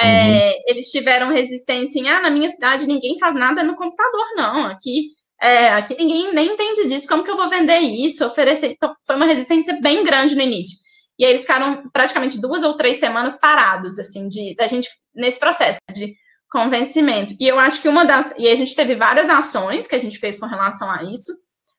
É, 0.00 0.28
uhum. 0.28 0.62
eles 0.68 0.92
tiveram 0.92 1.28
resistência 1.28 1.98
em, 1.98 2.08
ah, 2.08 2.20
na 2.20 2.30
minha 2.30 2.48
cidade 2.48 2.86
ninguém 2.86 3.18
faz 3.18 3.34
nada 3.34 3.64
no 3.64 3.74
computador, 3.74 4.26
não. 4.36 4.66
Aqui, 4.66 5.08
é, 5.42 5.70
aqui 5.70 5.96
ninguém 5.98 6.32
nem 6.32 6.52
entende 6.52 6.86
disso, 6.86 7.08
como 7.08 7.24
que 7.24 7.30
eu 7.30 7.36
vou 7.36 7.48
vender 7.48 7.80
isso, 7.80 8.24
oferecer. 8.24 8.70
Então, 8.70 8.94
foi 9.04 9.16
uma 9.16 9.26
resistência 9.26 9.80
bem 9.80 10.04
grande 10.04 10.36
no 10.36 10.42
início. 10.42 10.78
E 11.18 11.24
aí 11.24 11.30
eles 11.32 11.42
ficaram 11.42 11.88
praticamente 11.92 12.40
duas 12.40 12.62
ou 12.62 12.76
três 12.76 12.98
semanas 12.98 13.38
parados, 13.38 13.98
assim, 13.98 14.28
de, 14.28 14.54
da 14.54 14.66
gente, 14.66 14.88
nesse 15.14 15.40
processo 15.40 15.78
de 15.92 16.14
convencimento. 16.50 17.34
E 17.40 17.46
eu 17.46 17.58
acho 17.58 17.82
que 17.82 17.88
uma 17.88 18.04
das. 18.04 18.34
E 18.38 18.48
a 18.48 18.54
gente 18.54 18.74
teve 18.74 18.94
várias 18.94 19.28
ações 19.28 19.86
que 19.86 19.94
a 19.94 19.98
gente 19.98 20.18
fez 20.18 20.38
com 20.38 20.46
relação 20.46 20.90
a 20.90 21.02
isso, 21.04 21.32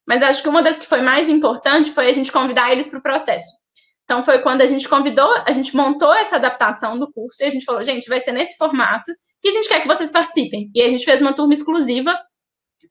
mas 0.07 0.21
acho 0.21 0.43
que 0.43 0.49
uma 0.49 0.61
das 0.61 0.79
que 0.79 0.87
foi 0.87 1.01
mais 1.01 1.29
importante 1.29 1.91
foi 1.91 2.07
a 2.09 2.13
gente 2.13 2.31
convidar 2.31 2.71
eles 2.71 2.89
para 2.89 2.99
o 2.99 3.03
processo. 3.03 3.59
Então, 4.03 4.23
foi 4.23 4.39
quando 4.41 4.61
a 4.61 4.65
gente 4.65 4.89
convidou, 4.89 5.31
a 5.45 5.51
gente 5.51 5.75
montou 5.75 6.11
essa 6.15 6.37
adaptação 6.37 6.97
do 6.97 7.11
curso 7.11 7.43
e 7.43 7.45
a 7.45 7.49
gente 7.51 7.63
falou, 7.63 7.83
gente, 7.83 8.09
vai 8.09 8.19
ser 8.19 8.31
nesse 8.31 8.57
formato 8.57 9.11
que 9.39 9.49
a 9.49 9.51
gente 9.51 9.69
quer 9.69 9.81
que 9.81 9.87
vocês 9.87 10.09
participem. 10.09 10.71
E 10.73 10.81
a 10.81 10.89
gente 10.89 11.05
fez 11.05 11.21
uma 11.21 11.31
turma 11.31 11.53
exclusiva 11.53 12.17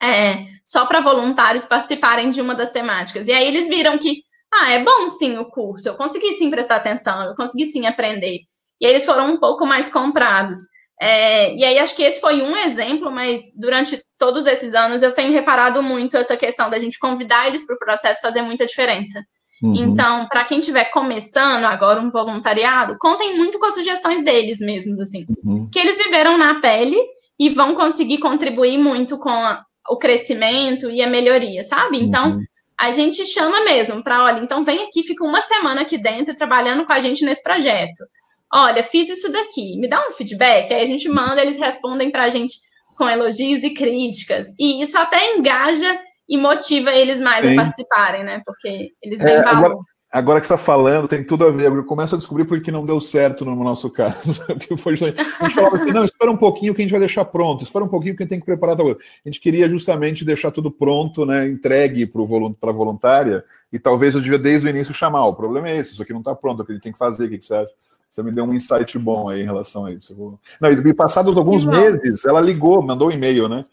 é, 0.01 0.45
só 0.65 0.85
para 0.85 1.01
voluntários 1.01 1.65
participarem 1.65 2.29
de 2.29 2.39
uma 2.39 2.55
das 2.55 2.71
temáticas. 2.71 3.27
E 3.27 3.33
aí 3.33 3.45
eles 3.45 3.67
viram 3.67 3.97
que, 3.97 4.21
ah, 4.53 4.71
é 4.71 4.83
bom 4.83 5.09
sim 5.09 5.37
o 5.37 5.45
curso, 5.45 5.89
eu 5.89 5.95
consegui 5.95 6.33
sim 6.33 6.49
prestar 6.49 6.77
atenção, 6.77 7.23
eu 7.23 7.35
consegui 7.35 7.65
sim 7.65 7.85
aprender. 7.85 8.39
E 8.81 8.85
aí 8.85 8.93
eles 8.93 9.05
foram 9.05 9.33
um 9.33 9.39
pouco 9.39 9.65
mais 9.65 9.91
comprados. 9.91 10.59
É, 11.01 11.55
e 11.55 11.63
aí 11.63 11.79
acho 11.79 11.95
que 11.95 12.03
esse 12.03 12.19
foi 12.19 12.41
um 12.41 12.57
exemplo, 12.57 13.09
mas 13.09 13.41
durante 13.55 14.03
todos 14.17 14.47
esses 14.47 14.75
anos 14.75 15.01
eu 15.01 15.13
tenho 15.13 15.31
reparado 15.31 15.81
muito 15.81 16.17
essa 16.17 16.35
questão 16.35 16.69
da 16.69 16.77
gente 16.77 16.99
convidar 16.99 17.47
eles 17.47 17.65
para 17.65 17.75
o 17.75 17.79
processo 17.79 18.21
fazer 18.21 18.41
muita 18.41 18.65
diferença. 18.65 19.23
Uhum. 19.61 19.75
Então, 19.75 20.27
para 20.27 20.45
quem 20.45 20.59
estiver 20.59 20.85
começando 20.85 21.65
agora 21.65 22.01
um 22.01 22.11
voluntariado, 22.11 22.97
contem 22.97 23.35
muito 23.35 23.59
com 23.59 23.65
as 23.65 23.73
sugestões 23.73 24.23
deles 24.23 24.59
mesmos, 24.59 24.99
assim, 24.99 25.25
uhum. 25.43 25.69
que 25.71 25.79
eles 25.79 25.97
viveram 25.97 26.37
na 26.37 26.59
pele 26.59 26.97
e 27.37 27.49
vão 27.49 27.75
conseguir 27.75 28.19
contribuir 28.19 28.77
muito 28.77 29.17
com 29.17 29.29
a, 29.29 29.63
o 29.89 29.97
crescimento 29.97 30.89
e 30.89 31.01
a 31.01 31.07
melhoria, 31.07 31.63
sabe? 31.63 31.97
Então, 31.97 32.31
uhum. 32.31 32.43
A 32.79 32.91
gente 32.91 33.25
chama 33.25 33.63
mesmo 33.63 34.01
para, 34.03 34.23
olha, 34.23 34.39
então 34.39 34.63
vem 34.63 34.83
aqui, 34.83 35.03
fica 35.03 35.23
uma 35.25 35.41
semana 35.41 35.81
aqui 35.81 35.97
dentro 35.97 36.35
trabalhando 36.35 36.85
com 36.85 36.93
a 36.93 36.99
gente 36.99 37.25
nesse 37.25 37.43
projeto 37.43 38.05
olha, 38.51 38.83
fiz 38.83 39.09
isso 39.09 39.31
daqui, 39.31 39.77
me 39.77 39.87
dá 39.87 40.05
um 40.07 40.11
feedback, 40.11 40.73
aí 40.73 40.81
a 40.81 40.87
gente 40.87 41.07
manda, 41.07 41.41
eles 41.41 41.59
respondem 41.59 42.11
para 42.11 42.23
a 42.23 42.29
gente 42.29 42.55
com 42.97 43.07
elogios 43.07 43.63
e 43.63 43.73
críticas. 43.73 44.55
E 44.59 44.81
isso 44.81 44.97
até 44.97 45.35
engaja 45.35 45.99
e 46.27 46.37
motiva 46.37 46.91
eles 46.91 47.21
mais 47.21 47.45
Sim. 47.45 47.53
a 47.53 47.63
participarem, 47.63 48.23
né? 48.23 48.41
Porque 48.45 48.91
eles 49.01 49.21
veem 49.21 49.37
é, 49.37 49.43
valor. 49.43 49.65
Agora, 49.65 49.79
agora 50.11 50.41
que 50.41 50.47
você 50.47 50.53
está 50.53 50.63
falando, 50.63 51.07
tem 51.07 51.23
tudo 51.23 51.45
a 51.45 51.51
ver. 51.51 51.67
Eu 51.67 51.83
começo 51.83 52.15
a 52.15 52.17
descobrir 52.17 52.45
por 52.45 52.59
que 52.61 52.71
não 52.71 52.85
deu 52.85 52.99
certo 52.99 53.45
no 53.45 53.55
nosso 53.63 53.89
caso. 53.89 54.45
Porque 54.47 54.75
foi, 54.75 54.93
a 54.93 54.95
gente 54.95 55.55
falava 55.55 55.75
assim, 55.77 55.91
não, 55.91 56.03
espera 56.03 56.31
um 56.31 56.37
pouquinho 56.37 56.73
que 56.73 56.81
a 56.81 56.83
gente 56.83 56.91
vai 56.91 56.99
deixar 56.99 57.25
pronto, 57.25 57.63
espera 57.63 57.85
um 57.85 57.89
pouquinho 57.89 58.15
que 58.15 58.23
a 58.23 58.25
gente 58.25 58.29
tem 58.29 58.39
que 58.39 58.45
preparar 58.45 58.75
tal 58.75 58.85
coisa. 58.85 58.99
A 59.25 59.29
gente 59.29 59.39
queria 59.39 59.69
justamente 59.69 60.25
deixar 60.25 60.51
tudo 60.51 60.71
pronto, 60.71 61.25
né? 61.25 61.47
Entregue 61.47 62.05
para 62.05 62.21
a 62.21 62.73
voluntária, 62.73 63.43
e 63.71 63.77
talvez 63.77 64.15
eu 64.15 64.21
devia 64.21 64.39
desde 64.39 64.67
o 64.67 64.69
início 64.69 64.93
chamar. 64.93 65.25
O 65.25 65.35
problema 65.35 65.69
é 65.69 65.77
esse, 65.77 65.93
isso 65.93 66.01
aqui 66.01 66.13
não 66.13 66.19
está 66.19 66.33
pronto, 66.33 66.61
o 66.61 66.65
que 66.65 66.71
a 66.71 66.75
gente 66.75 66.83
tem 66.83 66.91
que 66.91 66.97
fazer, 66.97 67.25
o 67.25 67.29
que, 67.29 67.37
que 67.37 67.45
você 67.45 67.53
acha? 67.53 67.71
Você 68.09 68.23
me 68.23 68.31
deu 68.31 68.43
um 68.43 68.53
insight 68.53 68.97
bom 68.97 69.29
aí 69.29 69.41
em 69.41 69.45
relação 69.45 69.85
a 69.85 69.91
isso. 69.91 70.15
Vou... 70.15 70.39
Não, 70.59 70.71
e 70.71 70.93
passados 70.93 71.37
alguns 71.37 71.63
meses, 71.63 72.25
ela 72.25 72.41
ligou, 72.41 72.81
mandou 72.81 73.09
um 73.09 73.11
e-mail, 73.11 73.47
né? 73.47 73.65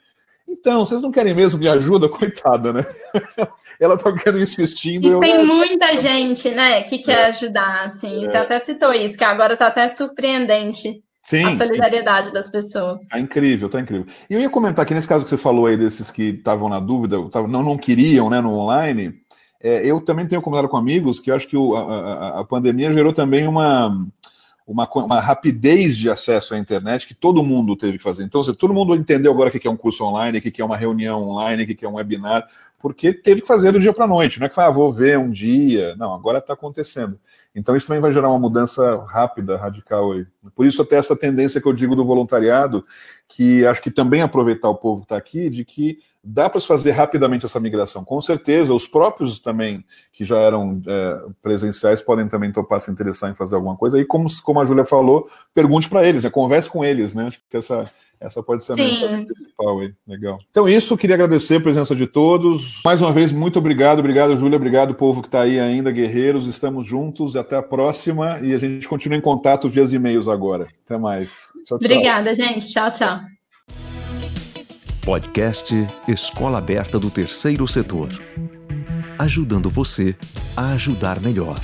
Então, 0.49 0.85
vocês 0.85 1.03
não 1.03 1.11
querem 1.11 1.35
mesmo 1.35 1.59
me 1.59 1.69
ajuda? 1.69 2.09
Coitada, 2.11 2.73
né? 2.73 2.87
ela 3.81 3.97
tá 3.97 4.13
querendo 4.13 4.43
insistindo. 4.43 5.07
E 5.07 5.11
eu... 5.11 5.21
tem 5.21 5.45
muita 5.45 5.97
gente, 5.97 6.51
né, 6.51 6.83
que 6.83 6.99
quer 6.99 7.19
é. 7.19 7.25
ajudar, 7.27 7.85
assim. 7.85 8.25
É. 8.25 8.29
Você 8.29 8.37
até 8.37 8.59
citou 8.59 8.93
isso, 8.93 9.19
que 9.19 9.25
agora 9.25 9.57
tá 9.57 9.67
até 9.67 9.87
surpreendente. 9.89 11.03
Sim, 11.25 11.45
a 11.45 11.57
solidariedade 11.57 12.29
sim. 12.29 12.33
das 12.33 12.49
pessoas. 12.49 13.09
Tá 13.09 13.19
incrível, 13.19 13.69
tá 13.69 13.81
incrível. 13.81 14.07
E 14.31 14.35
eu 14.35 14.41
ia 14.41 14.49
comentar 14.49 14.87
que 14.87 14.95
nesse 14.95 15.09
caso 15.09 15.25
que 15.25 15.31
você 15.31 15.37
falou 15.37 15.67
aí 15.67 15.77
desses 15.77 16.13
que 16.13 16.23
estavam 16.23 16.69
na 16.69 16.79
dúvida, 16.79 17.17
tavam, 17.31 17.49
não, 17.49 17.65
não 17.65 17.77
queriam, 17.77 18.31
né, 18.31 18.41
no 18.41 18.55
online, 18.55 19.13
é, 19.61 19.85
eu 19.85 20.01
também 20.01 20.27
tenho 20.27 20.41
comentado 20.41 20.69
com 20.69 20.77
amigos 20.77 21.19
que 21.19 21.31
eu 21.31 21.35
acho 21.35 21.49
que 21.49 21.57
o, 21.57 21.75
a, 21.75 22.41
a, 22.41 22.45
pandemia 22.45 22.93
gerou 22.93 23.13
também 23.13 23.49
uma, 23.49 24.07
uma, 24.67 24.89
uma, 24.93 25.21
rapidez 25.21 25.97
de 25.97 26.11
acesso 26.11 26.55
à 26.55 26.59
internet 26.59 27.07
que 27.07 27.15
todo 27.15 27.43
mundo 27.43 27.77
teve 27.77 27.99
que 27.99 28.03
fazer. 28.03 28.25
Então, 28.25 28.43
se 28.43 28.53
todo 28.53 28.75
mundo 28.75 28.97
entendeu 28.97 29.31
agora 29.31 29.49
o 29.49 29.53
que 29.53 29.67
é 29.67 29.71
um 29.71 29.77
curso 29.77 30.05
online, 30.05 30.39
o 30.39 30.43
que 30.43 30.61
é 30.61 30.65
uma 30.65 30.77
reunião 30.77 31.29
online, 31.29 31.63
o 31.63 31.67
que 31.67 31.85
é 31.85 31.89
um 31.89 31.95
webinar, 31.95 32.47
porque 32.81 33.13
teve 33.13 33.43
que 33.43 33.47
fazer 33.47 33.71
do 33.71 33.79
dia 33.79 33.93
para 33.93 34.05
a 34.05 34.09
noite. 34.09 34.41
Não 34.41 34.47
é 34.47 34.51
que 34.51 34.59
ah, 34.59 34.69
vou 34.69 34.93
ver 34.93 35.19
um 35.19 35.31
dia. 35.31 35.95
Não, 35.97 36.13
agora 36.13 36.39
está 36.39 36.55
acontecendo. 36.55 37.19
Então, 37.55 37.77
isso 37.77 37.87
também 37.87 38.03
vai 38.03 38.13
gerar 38.13 38.29
uma 38.29 38.39
mudança 38.39 39.05
rápida, 39.09 39.57
radical 39.57 40.13
aí. 40.13 40.27
Por 40.55 40.67
isso, 40.67 40.83
até 40.83 40.97
essa 40.97 41.17
tendência 41.17 41.61
que 41.61 41.67
eu 41.67 41.73
digo 41.73 41.95
do 41.95 42.05
voluntariado, 42.05 42.85
que 43.29 43.65
acho 43.67 43.81
que 43.81 43.91
também 43.91 44.21
aproveitar 44.21 44.69
o 44.69 44.75
povo 44.75 45.01
que 45.01 45.05
está 45.07 45.17
aqui, 45.17 45.49
de 45.49 45.65
que 45.65 46.01
dá 46.27 46.51
para 46.51 46.61
se 46.61 46.67
fazer 46.67 46.91
rapidamente 46.91 47.47
essa 47.47 47.61
migração. 47.61 48.05
Com 48.05 48.21
certeza, 48.21 48.75
os 48.75 48.89
próprios 48.89 49.39
também, 49.39 49.85
que 50.13 50.25
já 50.25 50.39
eram 50.39 50.83
é, 50.87 51.21
presenciais, 51.41 52.03
podem 52.03 52.27
também 52.27 52.51
topar 52.51 52.81
se 52.81 52.91
interessar 52.91 53.31
em 53.31 53.35
fazer 53.35 53.55
alguma 53.55 53.77
coisa. 53.77 54.01
E 54.01 54.05
como, 54.05 54.29
como 54.43 54.61
a 54.61 54.65
Júlia 54.67 54.85
falou, 54.85 55.29
pergunte 55.55 55.89
para 55.89 56.05
eles, 56.07 56.25
né? 56.25 56.31
converse 56.31 56.69
com 56.69 56.85
eles, 56.85 57.15
né? 57.15 57.27
Acho 57.27 57.41
que 57.49 57.57
essa, 57.57 57.89
Essa 58.19 58.43
pode 58.43 58.65
ser 58.65 58.73
a 58.73 58.77
mensagem 58.77 59.27
principal 59.27 59.81
aí. 59.81 59.95
Legal. 60.07 60.39
Então, 60.51 60.69
isso, 60.69 60.97
queria 60.97 61.15
agradecer 61.15 61.57
a 61.57 61.61
presença 61.61 61.95
de 61.95 62.07
todos. 62.07 62.81
Mais 62.85 63.01
uma 63.01 63.13
vez, 63.13 63.31
muito 63.31 63.59
obrigado. 63.59 63.99
Obrigado, 63.99 64.37
Júlia. 64.37 64.57
Obrigado, 64.57 64.95
povo 64.95 65.21
que 65.21 65.29
está 65.29 65.43
aí 65.43 65.61
ainda, 65.61 65.91
guerreiros. 65.91 66.47
Estamos 66.47 66.87
juntos. 66.87 67.37
Até 67.37 67.57
a 67.57 67.63
próxima. 67.63 68.41
E 68.43 68.55
a 68.55 68.59
gente 68.59 68.89
continua 68.89 69.19
em 69.19 69.21
contato 69.21 69.69
via 69.69 69.85
e-mails 69.85 70.29
agora. 70.29 70.67
Até 70.85 70.97
mais. 70.97 71.53
Tchau, 71.67 71.79
tchau. 71.79 71.91
Obrigada, 71.91 72.35
gente. 72.35 72.67
Tchau, 72.69 72.91
tchau. 72.91 74.06
Podcast 75.07 75.73
Escola 76.09 76.59
Aberta 76.59 76.99
do 76.99 77.13
Terceiro 77.13 77.69
Setor. 77.69 78.09
Ajudando 79.17 79.71
você 79.71 80.17
a 80.57 80.73
ajudar 80.73 81.21
melhor. 81.21 81.61